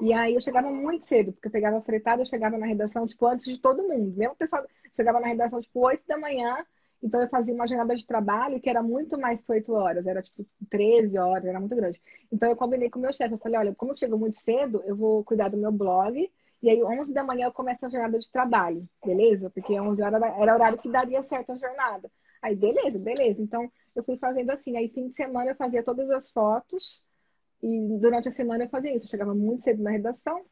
[0.00, 3.26] E aí eu chegava muito cedo, porque eu pegava fretado, eu chegava na redação, tipo,
[3.26, 4.14] antes de todo mundo.
[4.16, 6.64] Mesmo o pessoal chegava na redação, tipo, 8 da manhã,
[7.06, 10.20] então eu fazia uma jornada de trabalho que era muito mais que 8 horas, era
[10.20, 12.02] tipo 13 horas, era muito grande.
[12.32, 14.82] Então eu combinei com o meu chefe, eu falei, olha, como eu chego muito cedo,
[14.84, 16.30] eu vou cuidar do meu blog,
[16.62, 19.48] e aí 11 da manhã eu começo a jornada de trabalho, beleza?
[19.50, 22.10] Porque 11 horas era o horário que daria certo a jornada.
[22.42, 23.42] Aí, beleza, beleza.
[23.42, 24.76] Então, eu fui fazendo assim.
[24.76, 27.02] Aí, fim de semana, eu fazia todas as fotos.
[27.62, 29.06] E durante a semana eu fazia isso.
[29.06, 30.44] Eu chegava muito cedo na redação.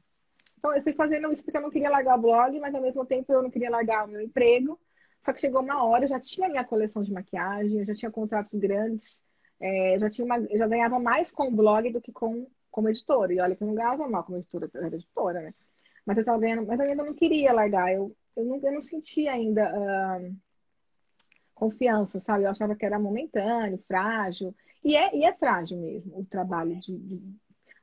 [0.59, 3.05] Então, eu fui fazendo isso porque eu não queria largar o blog, mas ao mesmo
[3.05, 4.79] tempo eu não queria largar o meu emprego.
[5.25, 8.11] Só que chegou uma hora, eu já tinha minha coleção de maquiagem, eu já tinha
[8.11, 9.25] contratos grandes,
[9.61, 13.33] é, já tinha uma, já ganhava mais com o blog do que com como editora.
[13.33, 15.55] E olha que eu não ganhava mal como editora, eu era editora, né?
[16.05, 17.93] Mas eu tava ganhando, mas eu ainda não queria largar.
[17.93, 19.73] Eu, eu, não, eu não sentia ainda.
[19.73, 20.37] Uh,
[21.55, 22.45] confiança, sabe?
[22.45, 24.55] Eu achava que era momentâneo, frágil.
[24.83, 27.23] E é, e é frágil mesmo o trabalho de, de,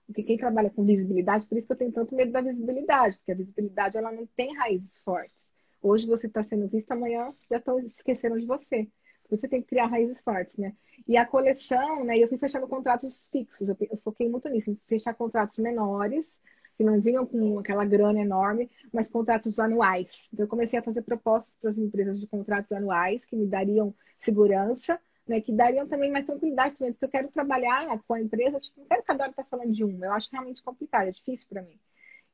[0.05, 3.31] Porque quem trabalha com visibilidade, por isso que eu tenho tanto medo da visibilidade, porque
[3.31, 5.50] a visibilidade ela não tem raízes fortes.
[5.81, 8.87] Hoje você está sendo visto, amanhã já estão esquecendo de você.
[9.29, 10.73] Você tem que criar raízes fortes, né?
[11.07, 12.17] E a coleção, né?
[12.17, 16.39] Eu fui fechando contratos fixos, eu, eu foquei muito nisso, fechar contratos menores,
[16.77, 20.29] que não vinham com aquela grana enorme, mas contratos anuais.
[20.33, 23.93] Então, eu comecei a fazer propostas para as empresas de contratos anuais que me dariam
[24.19, 28.59] segurança, né, que dariam também mais tranquilidade também, porque eu quero trabalhar com a empresa,
[28.59, 31.47] tipo, não quero cada hora estar falando de um, eu acho realmente complicado, é difícil
[31.49, 31.79] para mim.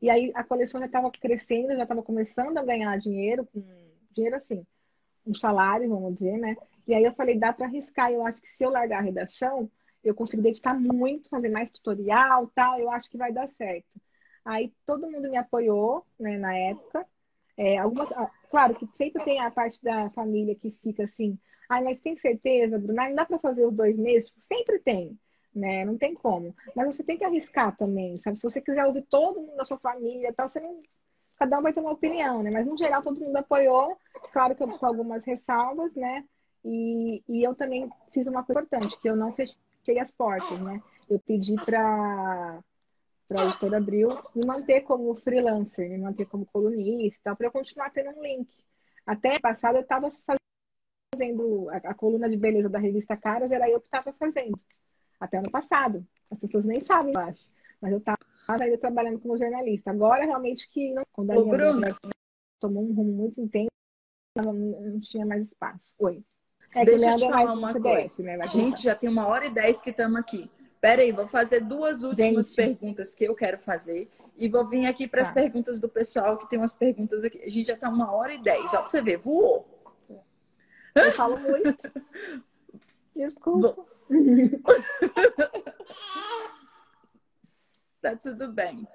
[0.02, 3.64] E aí a coleção já estava crescendo, já estava começando a ganhar dinheiro, com
[4.12, 4.66] dinheiro assim,
[5.26, 6.56] um salário, vamos dizer, né?
[6.88, 9.70] E aí eu falei, dá para arriscar, eu acho que se eu largar a redação,
[10.04, 14.00] eu consigo dedicar muito, fazer mais tutorial, tal, eu acho que vai dar certo.
[14.46, 17.06] Aí todo mundo me apoiou, né, na época.
[17.58, 21.38] É, algumas, ah, claro que sempre tem a parte da família que fica assim,
[21.68, 23.10] ah, mas tem certeza, Bruna?
[23.10, 24.34] Não dá para fazer os dois meses?
[24.42, 25.20] Sempre tem,
[25.58, 25.86] né?
[25.86, 26.56] Não tem como.
[26.76, 28.38] Mas você tem que arriscar também, sabe?
[28.38, 30.80] Se você quiser ouvir todo mundo da sua família, tal, você não
[31.38, 32.50] cada um vai ter uma opinião, né?
[32.52, 33.96] Mas no geral todo mundo apoiou,
[34.34, 36.26] claro que com algumas ressalvas, né?
[36.66, 40.82] E, e eu também fiz uma coisa importante, que eu não fechei as portas, né?
[41.10, 42.60] Eu pedi para
[43.28, 47.90] para a editora Abril, me manter como freelancer, me manter como colunista, para eu continuar
[47.90, 48.50] tendo um link.
[49.06, 50.08] Até passado eu estava
[51.14, 54.58] fazendo a, a, coluna de beleza da revista Caras, era eu que estava fazendo.
[55.20, 56.06] Até ano passado.
[56.30, 57.44] As pessoas nem sabem, eu acho.
[57.82, 58.18] Mas eu estava
[58.62, 59.92] ainda trabalhando como jornalista.
[59.92, 61.96] Agora, realmente, que não, quando a Ô, minha
[62.60, 63.70] tomou um rumo muito intenso,
[64.36, 65.94] não, tinha mais espaço.
[66.00, 66.24] Oi.
[66.76, 68.22] É Deixa eu te é falar uma coisa.
[68.22, 68.48] Né?
[68.48, 70.50] Gente, já tem uma hora e dez que estamos aqui.
[70.82, 72.56] Pera aí, vou fazer duas últimas Gente.
[72.56, 74.10] perguntas que eu quero fazer.
[74.38, 75.34] E vou vir aqui para as tá.
[75.34, 77.42] perguntas do pessoal, que tem umas perguntas aqui.
[77.42, 78.66] A gente já está uma hora e dez.
[78.74, 79.66] Ó, para você ver, voou.
[80.94, 81.92] Eu falo muito.
[83.16, 83.86] Desculpa.
[88.02, 88.88] tá tudo bem.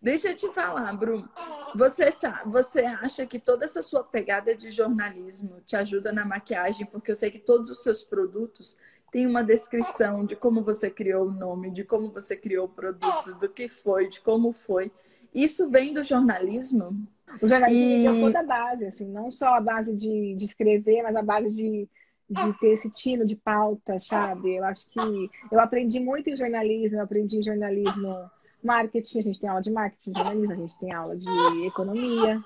[0.00, 1.28] Deixa eu te falar, Bruno.
[1.74, 6.86] Você, sabe, você acha que toda essa sua pegada de jornalismo te ajuda na maquiagem?
[6.86, 8.76] Porque eu sei que todos os seus produtos
[9.10, 13.34] tem uma descrição de como você criou o nome, de como você criou o produto,
[13.34, 14.92] do que foi, de como foi.
[15.34, 17.06] Isso vem do jornalismo?
[17.42, 18.02] O jornalismo e...
[18.02, 21.52] deu toda a base, assim, não só a base de, de escrever, mas a base
[21.54, 21.88] de,
[22.30, 24.54] de ter esse tino de pauta, sabe?
[24.54, 28.30] Eu acho que eu aprendi muito em jornalismo, eu aprendi em jornalismo
[28.62, 32.36] marketing, a gente tem aula de marketing, jornalismo, a gente tem aula de economia,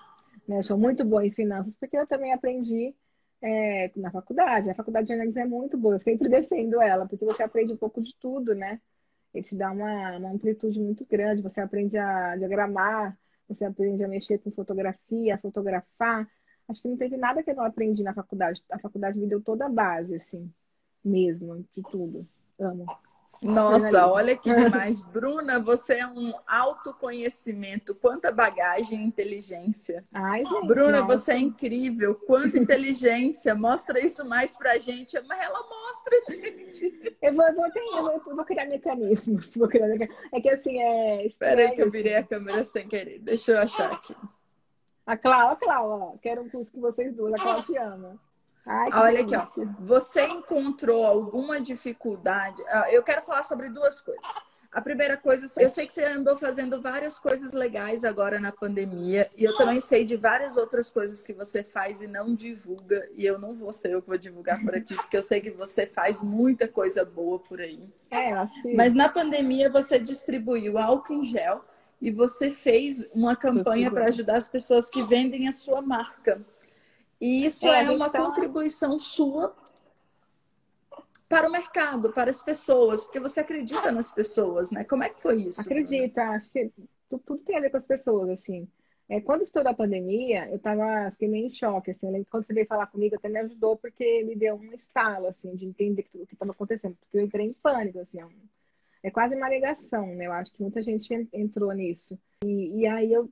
[0.48, 0.58] né?
[0.58, 2.94] Eu sou muito boa em finanças porque eu também aprendi
[3.42, 4.70] é, na faculdade.
[4.70, 7.76] A faculdade de jornalismo é muito boa, eu sempre defendo ela, porque você aprende um
[7.76, 8.80] pouco de tudo, né?
[9.34, 14.08] Ele te dá uma, uma amplitude muito grande, você aprende a diagramar, você aprende a
[14.08, 16.26] mexer com fotografia, a fotografar.
[16.68, 18.62] Acho que não teve nada que eu não aprendi na faculdade.
[18.70, 20.50] A faculdade me deu toda a base, assim,
[21.04, 22.26] mesmo, de tudo.
[22.58, 22.86] Amo.
[23.44, 25.02] Nossa, olha que demais.
[25.02, 27.94] Bruna, você é um autoconhecimento.
[27.94, 30.04] Quanta bagagem e inteligência.
[30.12, 31.18] Ai, gente, Bruna, nossa.
[31.18, 32.14] você é incrível.
[32.14, 33.54] Quanta inteligência.
[33.54, 35.20] Mostra isso mais pra gente.
[35.28, 37.16] Mas ela mostra, gente.
[37.20, 39.54] Eu vou, eu vou, ter, eu vou, vou criar mecanismos.
[39.54, 40.24] Vou criar mecanismos.
[40.32, 41.26] É que assim, é.
[41.26, 43.18] Espera aí que eu virei a câmera sem querer.
[43.18, 44.14] Deixa eu achar aqui.
[45.06, 46.18] A Clau, a Clau, ó.
[46.22, 47.34] Quero um curso com vocês duas.
[47.34, 48.18] A Clau te ama.
[48.66, 49.40] Ai, Olha aqui, ó.
[49.40, 49.76] delícia.
[49.80, 52.62] Você encontrou alguma dificuldade?
[52.68, 54.24] Ah, Eu quero falar sobre duas coisas.
[54.72, 59.30] A primeira coisa, eu sei que você andou fazendo várias coisas legais agora na pandemia,
[59.38, 63.24] e eu também sei de várias outras coisas que você faz e não divulga, e
[63.24, 65.86] eu não vou ser eu que vou divulgar por aqui, porque eu sei que você
[65.86, 67.88] faz muita coisa boa por aí.
[68.10, 68.74] É, eu acho que.
[68.74, 71.64] Mas na pandemia você distribuiu álcool em gel
[72.04, 76.44] e você fez uma campanha para ajudar as pessoas que vendem a sua marca.
[77.18, 79.56] E isso É, é, uma tá- contribuição sua
[81.28, 84.84] para o mercado, para as pessoas, porque você acredita nas pessoas, né?
[84.84, 85.62] Como é que foi isso?
[85.62, 86.70] Acredita, acho que
[87.08, 88.68] tu- tudo tem a ver com as pessoas, assim.
[89.08, 92.24] É, quando estourou a pandemia, eu tava, fiquei meio em choque, assim.
[92.30, 95.64] Quando você veio falar comigo, até me ajudou, porque me deu um estalo, assim, de
[95.64, 96.96] entender o que estava acontecendo.
[97.00, 98.18] Porque eu entrei em pânico, assim.
[99.04, 100.26] É, quase uma negação, né?
[100.26, 102.18] Eu acho que muita gente en- entrou nisso.
[102.44, 103.30] E, e aí eu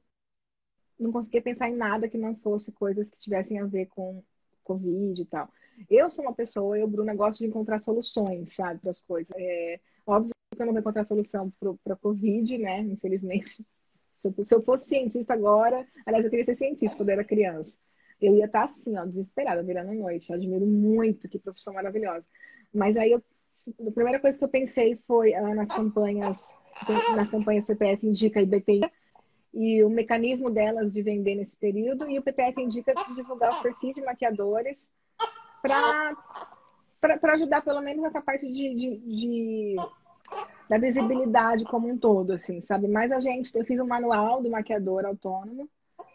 [0.98, 4.22] não conseguia pensar em nada que não fosse coisas que tivessem a ver com
[4.62, 5.48] Covid e tal.
[5.90, 9.32] Eu sou uma pessoa, eu, Bruna, gosto de encontrar soluções, sabe, para as coisas.
[9.36, 11.52] É, óbvio que eu não vou encontrar solução
[11.84, 12.80] para Covid, né?
[12.80, 13.66] Infelizmente.
[14.22, 17.24] Se eu, se eu fosse cientista agora, aliás, eu queria ser cientista quando eu era
[17.24, 17.76] criança.
[18.20, 20.30] Eu ia estar assim, ó, desesperada, virando a noite.
[20.30, 22.24] Eu admiro muito, que profissão maravilhosa.
[22.72, 23.22] Mas aí eu,
[23.68, 26.58] a primeira coisa que eu pensei foi ah, nas campanhas,
[27.16, 28.80] nas campanhas CPF Indica e BTI,
[29.54, 33.60] e o mecanismo delas de vender nesse período, e o PPF indica de divulgar os
[33.60, 34.90] perfis de maquiadores
[35.60, 36.16] para
[37.34, 39.76] ajudar pelo menos nessa parte de, de, de-
[40.68, 42.88] da visibilidade como um todo, assim, sabe?
[42.88, 45.68] Mas a gente, eu fiz um manual do maquiador autônomo,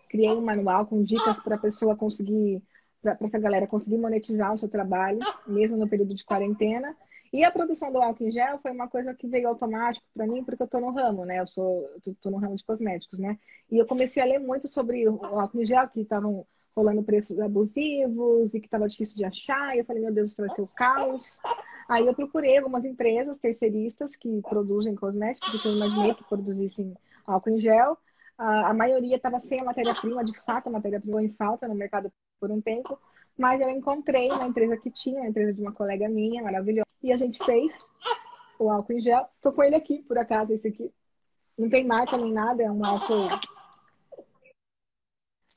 [0.10, 2.62] criei um manual com dicas para a pessoa conseguir,
[3.02, 6.96] para essa galera conseguir monetizar o seu trabalho, mesmo no período de quarentena.
[7.32, 10.44] E a produção do álcool em gel foi uma coisa que veio automático para mim,
[10.44, 11.40] porque eu estou no ramo, né?
[11.40, 13.38] Eu sou, eu tô no ramo de cosméticos, né?
[13.70, 16.46] E eu comecei a ler muito sobre o álcool em gel, que estavam
[16.76, 19.76] rolando preços abusivos e que estava difícil de achar.
[19.76, 21.40] E eu falei, meu Deus, isso vai ser o caos.
[21.90, 26.94] Aí eu procurei algumas empresas terceiristas que produzem cosméticos, porque eu imaginei que produzissem
[27.26, 27.98] álcool em gel.
[28.38, 32.12] A, a maioria estava sem a matéria-prima, de fato, a matéria-prima em falta no mercado
[32.40, 33.00] por um tempo.
[33.38, 37.14] Mas eu encontrei uma empresa que tinha, uma empresa de uma colega minha, maravilhosa, e
[37.14, 37.78] a gente fez
[38.60, 39.26] o álcool em gel.
[39.42, 40.92] Tô com ele aqui, por acaso, esse aqui.
[41.58, 43.30] Não tem marca nem nada, é um álcool.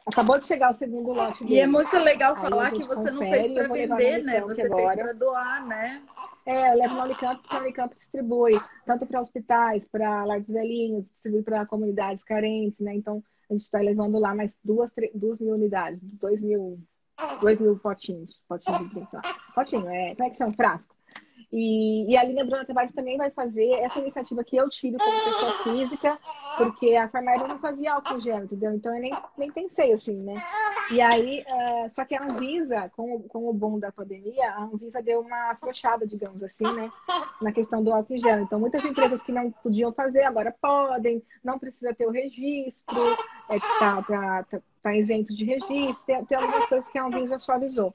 [0.06, 1.56] Acabou de chegar o segundo lote dele.
[1.56, 4.40] E é muito legal Aí falar que você não confere, fez para vender, no né?
[4.42, 4.96] Você fez agora.
[4.96, 6.02] para doar, né?
[6.46, 10.54] É, eu levo na Unicamp, porque a Unicamp distribui tanto para hospitais, para lar dos
[10.54, 12.94] velhinhos, distribui para comunidades carentes, né?
[12.94, 16.78] Então, a gente está levando lá mais duas, três, duas mil unidades, dois mil,
[17.40, 18.40] dois mil potinhos.
[18.48, 19.06] Potinho, de
[19.54, 20.52] potinho é, como é que chama?
[20.52, 20.94] Frasco.
[21.52, 25.24] E, e a linha Bruna Tavares também vai fazer essa iniciativa que eu tive como
[25.24, 26.18] pessoa física,
[26.56, 28.72] porque a farmácia não fazia álcool gel, entendeu?
[28.72, 30.40] Então eu nem, nem pensei assim, né?
[30.92, 35.02] E aí, eh, só que a Anvisa, com, com o boom da pandemia, a Anvisa
[35.02, 36.90] deu uma afrouxada, digamos assim, né?
[37.42, 38.40] Na questão do álcool gel.
[38.40, 43.00] Então, muitas empresas que não podiam fazer, agora podem, não precisa ter o registro,
[43.48, 47.40] é, tá, tá, tá, tá isento de registro, tem, tem algumas coisas que a Anvisa
[47.40, 47.92] suavizou.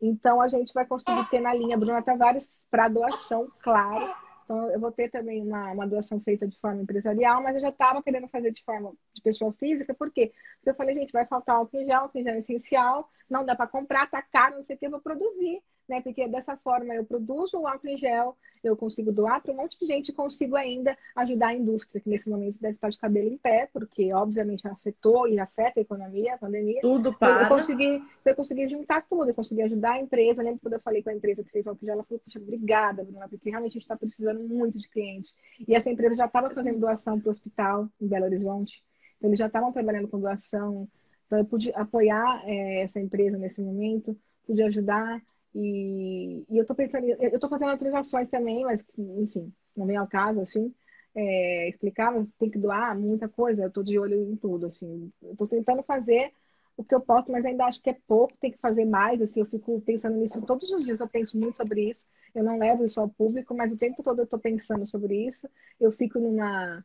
[0.00, 4.14] Então, a gente vai conseguir ter na linha Bruna Tavares para doação, claro.
[4.44, 7.68] Então, eu vou ter também uma, uma doação feita de forma empresarial, mas eu já
[7.68, 10.32] estava querendo fazer de forma de pessoa física, por quê?
[10.56, 13.44] Porque eu falei, gente, vai faltar álcool em gel, álcool em gel é essencial, não
[13.44, 16.00] dá para comprar, tá caro, não sei o que, eu vou produzir, né?
[16.00, 19.78] Porque dessa forma eu produzo o álcool em gel, eu consigo doar para um monte
[19.78, 23.28] de gente e consigo ainda ajudar a indústria, que nesse momento deve estar de cabelo
[23.28, 26.80] em pé, porque obviamente afetou e afeta a economia, a pandemia.
[26.80, 27.48] Tudo Eu, eu para.
[27.48, 30.42] consegui, eu consegui juntar tudo, eu consegui ajudar a empresa.
[30.42, 32.38] Lembro quando eu falei com a empresa que fez o álcool gel, ela falou, puxa,
[32.38, 35.34] obrigada, Bruna, porque realmente a gente está precisando muito de clientes.
[35.66, 38.84] E essa empresa já estava fazendo doação para o hospital em Belo Horizonte,
[39.18, 40.88] então eles já estavam trabalhando com doação.
[41.26, 45.22] Então eu pude apoiar eh, essa empresa nesse momento, pude ajudar.
[45.54, 49.96] E, e eu estou pensando, eu estou fazendo outras ações também, mas enfim, não vem
[49.96, 50.72] ao caso, assim
[51.14, 55.12] é, explicar, tem que doar muita coisa, eu tô de olho em tudo, assim.
[55.22, 56.32] Eu tô tentando fazer
[56.76, 59.40] o que eu posso, mas ainda acho que é pouco, tem que fazer mais, assim,
[59.40, 62.84] eu fico pensando nisso todos os dias, eu penso muito sobre isso, eu não levo
[62.84, 65.48] isso ao público, mas o tempo todo eu tô pensando sobre isso,
[65.78, 66.84] eu fico numa,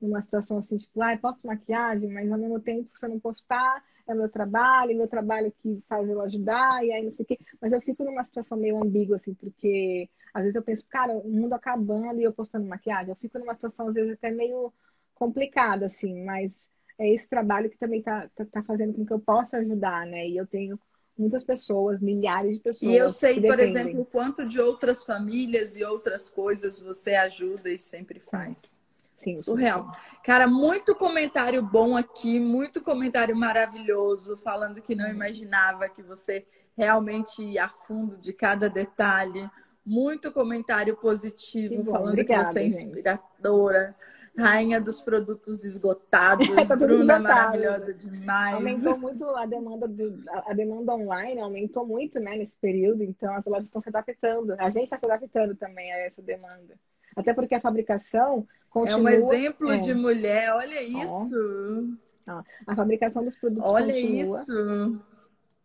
[0.00, 3.82] numa situação assim, tipo, ah, posto maquiagem, mas ao mesmo tempo, se eu não postar,
[4.06, 7.38] é meu trabalho, meu trabalho que faz eu ajudar, e aí não sei o quê.
[7.60, 11.28] Mas eu fico numa situação meio ambígua, assim, porque às vezes eu penso, cara, o
[11.28, 13.10] mundo acabando e eu postando maquiagem.
[13.10, 14.72] Eu fico numa situação, às vezes, até meio
[15.14, 16.68] complicada, assim, mas
[16.98, 20.28] é esse trabalho que também tá, tá, tá fazendo com que eu possa ajudar, né?
[20.28, 20.78] E eu tenho
[21.18, 22.92] muitas pessoas, milhares de pessoas.
[22.92, 27.70] E eu sei, por exemplo, o quanto de outras famílias e outras coisas você ajuda
[27.70, 28.75] e sempre faz.
[29.16, 29.92] Sim, Surreal.
[29.92, 30.16] Sim.
[30.22, 37.42] Cara, muito comentário bom aqui, muito comentário maravilhoso, falando que não imaginava que você realmente
[37.42, 39.48] ia a fundo de cada detalhe.
[39.84, 43.86] Muito comentário positivo, bom, falando obrigada, que você é inspiradora.
[43.86, 46.46] Gente rainha dos produtos esgotados.
[46.68, 47.22] tá Bruna esgotado.
[47.22, 48.54] maravilhosa demais.
[48.54, 53.44] Aumentou muito a demanda do, a demanda online, aumentou muito, né, nesse período, então as
[53.46, 54.54] lojas estão se adaptando.
[54.58, 56.78] A gente está se adaptando também a essa demanda.
[57.16, 59.10] Até porque a fabricação continua...
[59.10, 59.78] É um exemplo é.
[59.78, 61.98] de mulher, olha isso.
[62.28, 64.42] Ó, a fabricação dos produtos olha continua.
[64.42, 65.00] isso.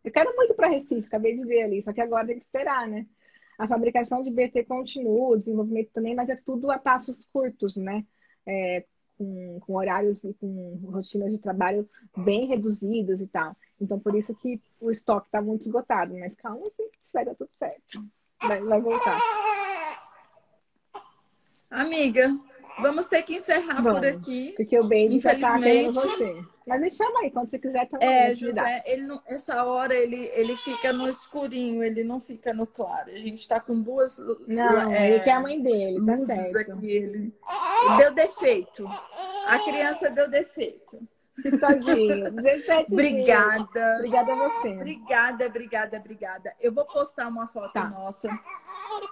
[0.03, 2.88] Eu quero muito para Recife, acabei de ver ali, só que agora tem que esperar,
[2.88, 3.06] né?
[3.60, 8.03] A fabricação de BT continua, o desenvolvimento também, mas é tudo a passos curtos, né?
[8.45, 8.84] é,
[9.18, 11.88] com, com, horários e com rotinas de trabalho
[12.18, 13.56] bem reduzidas e tal.
[13.80, 16.18] Então, por isso que o estoque está muito esgotado.
[16.18, 16.64] Mas calma,
[17.14, 18.06] vai dar tudo certo.
[18.41, 19.19] Vai, vai voltar.
[21.72, 22.38] Amiga,
[22.80, 24.53] Vamos ter que encerrar Vamos, por aqui.
[24.56, 26.43] Porque o Baby tá querendo você.
[26.65, 28.07] Mas me chama aí, quando você quiser também.
[28.07, 32.68] É, José, ele não, essa hora ele, ele fica no escurinho, ele não fica no
[32.68, 33.11] claro.
[33.11, 34.19] A gente tá com duas.
[34.48, 36.72] Não, é, ele quer a mãe dele, tá luzes certo.
[36.72, 36.91] aqui.
[36.91, 37.34] Ele...
[37.98, 38.88] Deu defeito.
[39.48, 40.99] A criança deu defeito.
[41.59, 42.31] Tadinho.
[42.31, 43.95] 17 Obrigada.
[43.97, 44.69] Obrigada a você.
[44.69, 46.55] Obrigada, obrigada, obrigada.
[46.59, 47.89] Eu vou postar uma foto tá.
[47.89, 48.29] nossa.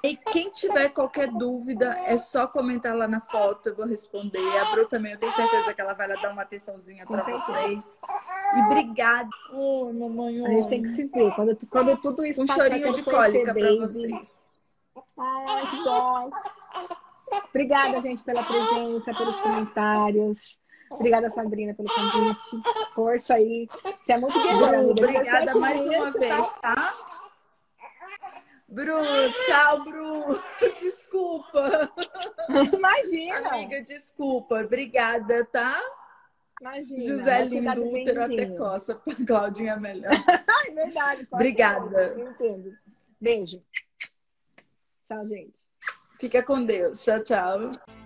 [0.03, 4.39] E quem tiver qualquer dúvida, é só comentar lá na foto, eu vou responder.
[4.59, 7.99] A Bru também, eu tenho certeza que ela vai lá dar uma atençãozinha para vocês.
[8.55, 9.29] E obrigada.
[9.53, 11.33] Oh, mamãe, A gente tem que se ver.
[11.33, 14.59] Quando, quando tudo isso Um chorinho de cólica para vocês.
[15.17, 16.29] Ai, que bom.
[17.49, 20.59] Obrigada, gente, pela presença, pelos comentários.
[20.91, 22.93] Obrigada, Sabrina, pelo convite.
[22.93, 23.67] Força aí.
[24.03, 24.81] Você é muito guerreira.
[24.81, 26.95] Obrigada mais uma vez, tá?
[28.67, 28.93] Bru,
[29.45, 30.39] tchau, Bru.
[30.79, 31.91] Desculpa.
[32.73, 33.49] Imagina.
[33.49, 34.61] Amiga, desculpa.
[34.63, 35.81] Obrigada, tá?
[36.61, 36.99] Imagina.
[36.99, 39.01] José Lindo, útero até coça.
[39.25, 40.11] Claudinha melhor.
[40.67, 41.27] é verdade.
[41.31, 42.15] Obrigada.
[42.19, 42.77] Entendo.
[43.19, 43.63] Beijo.
[45.07, 45.63] Tchau, gente.
[46.19, 47.03] Fica com Deus.
[47.03, 47.98] Tchau, tchau.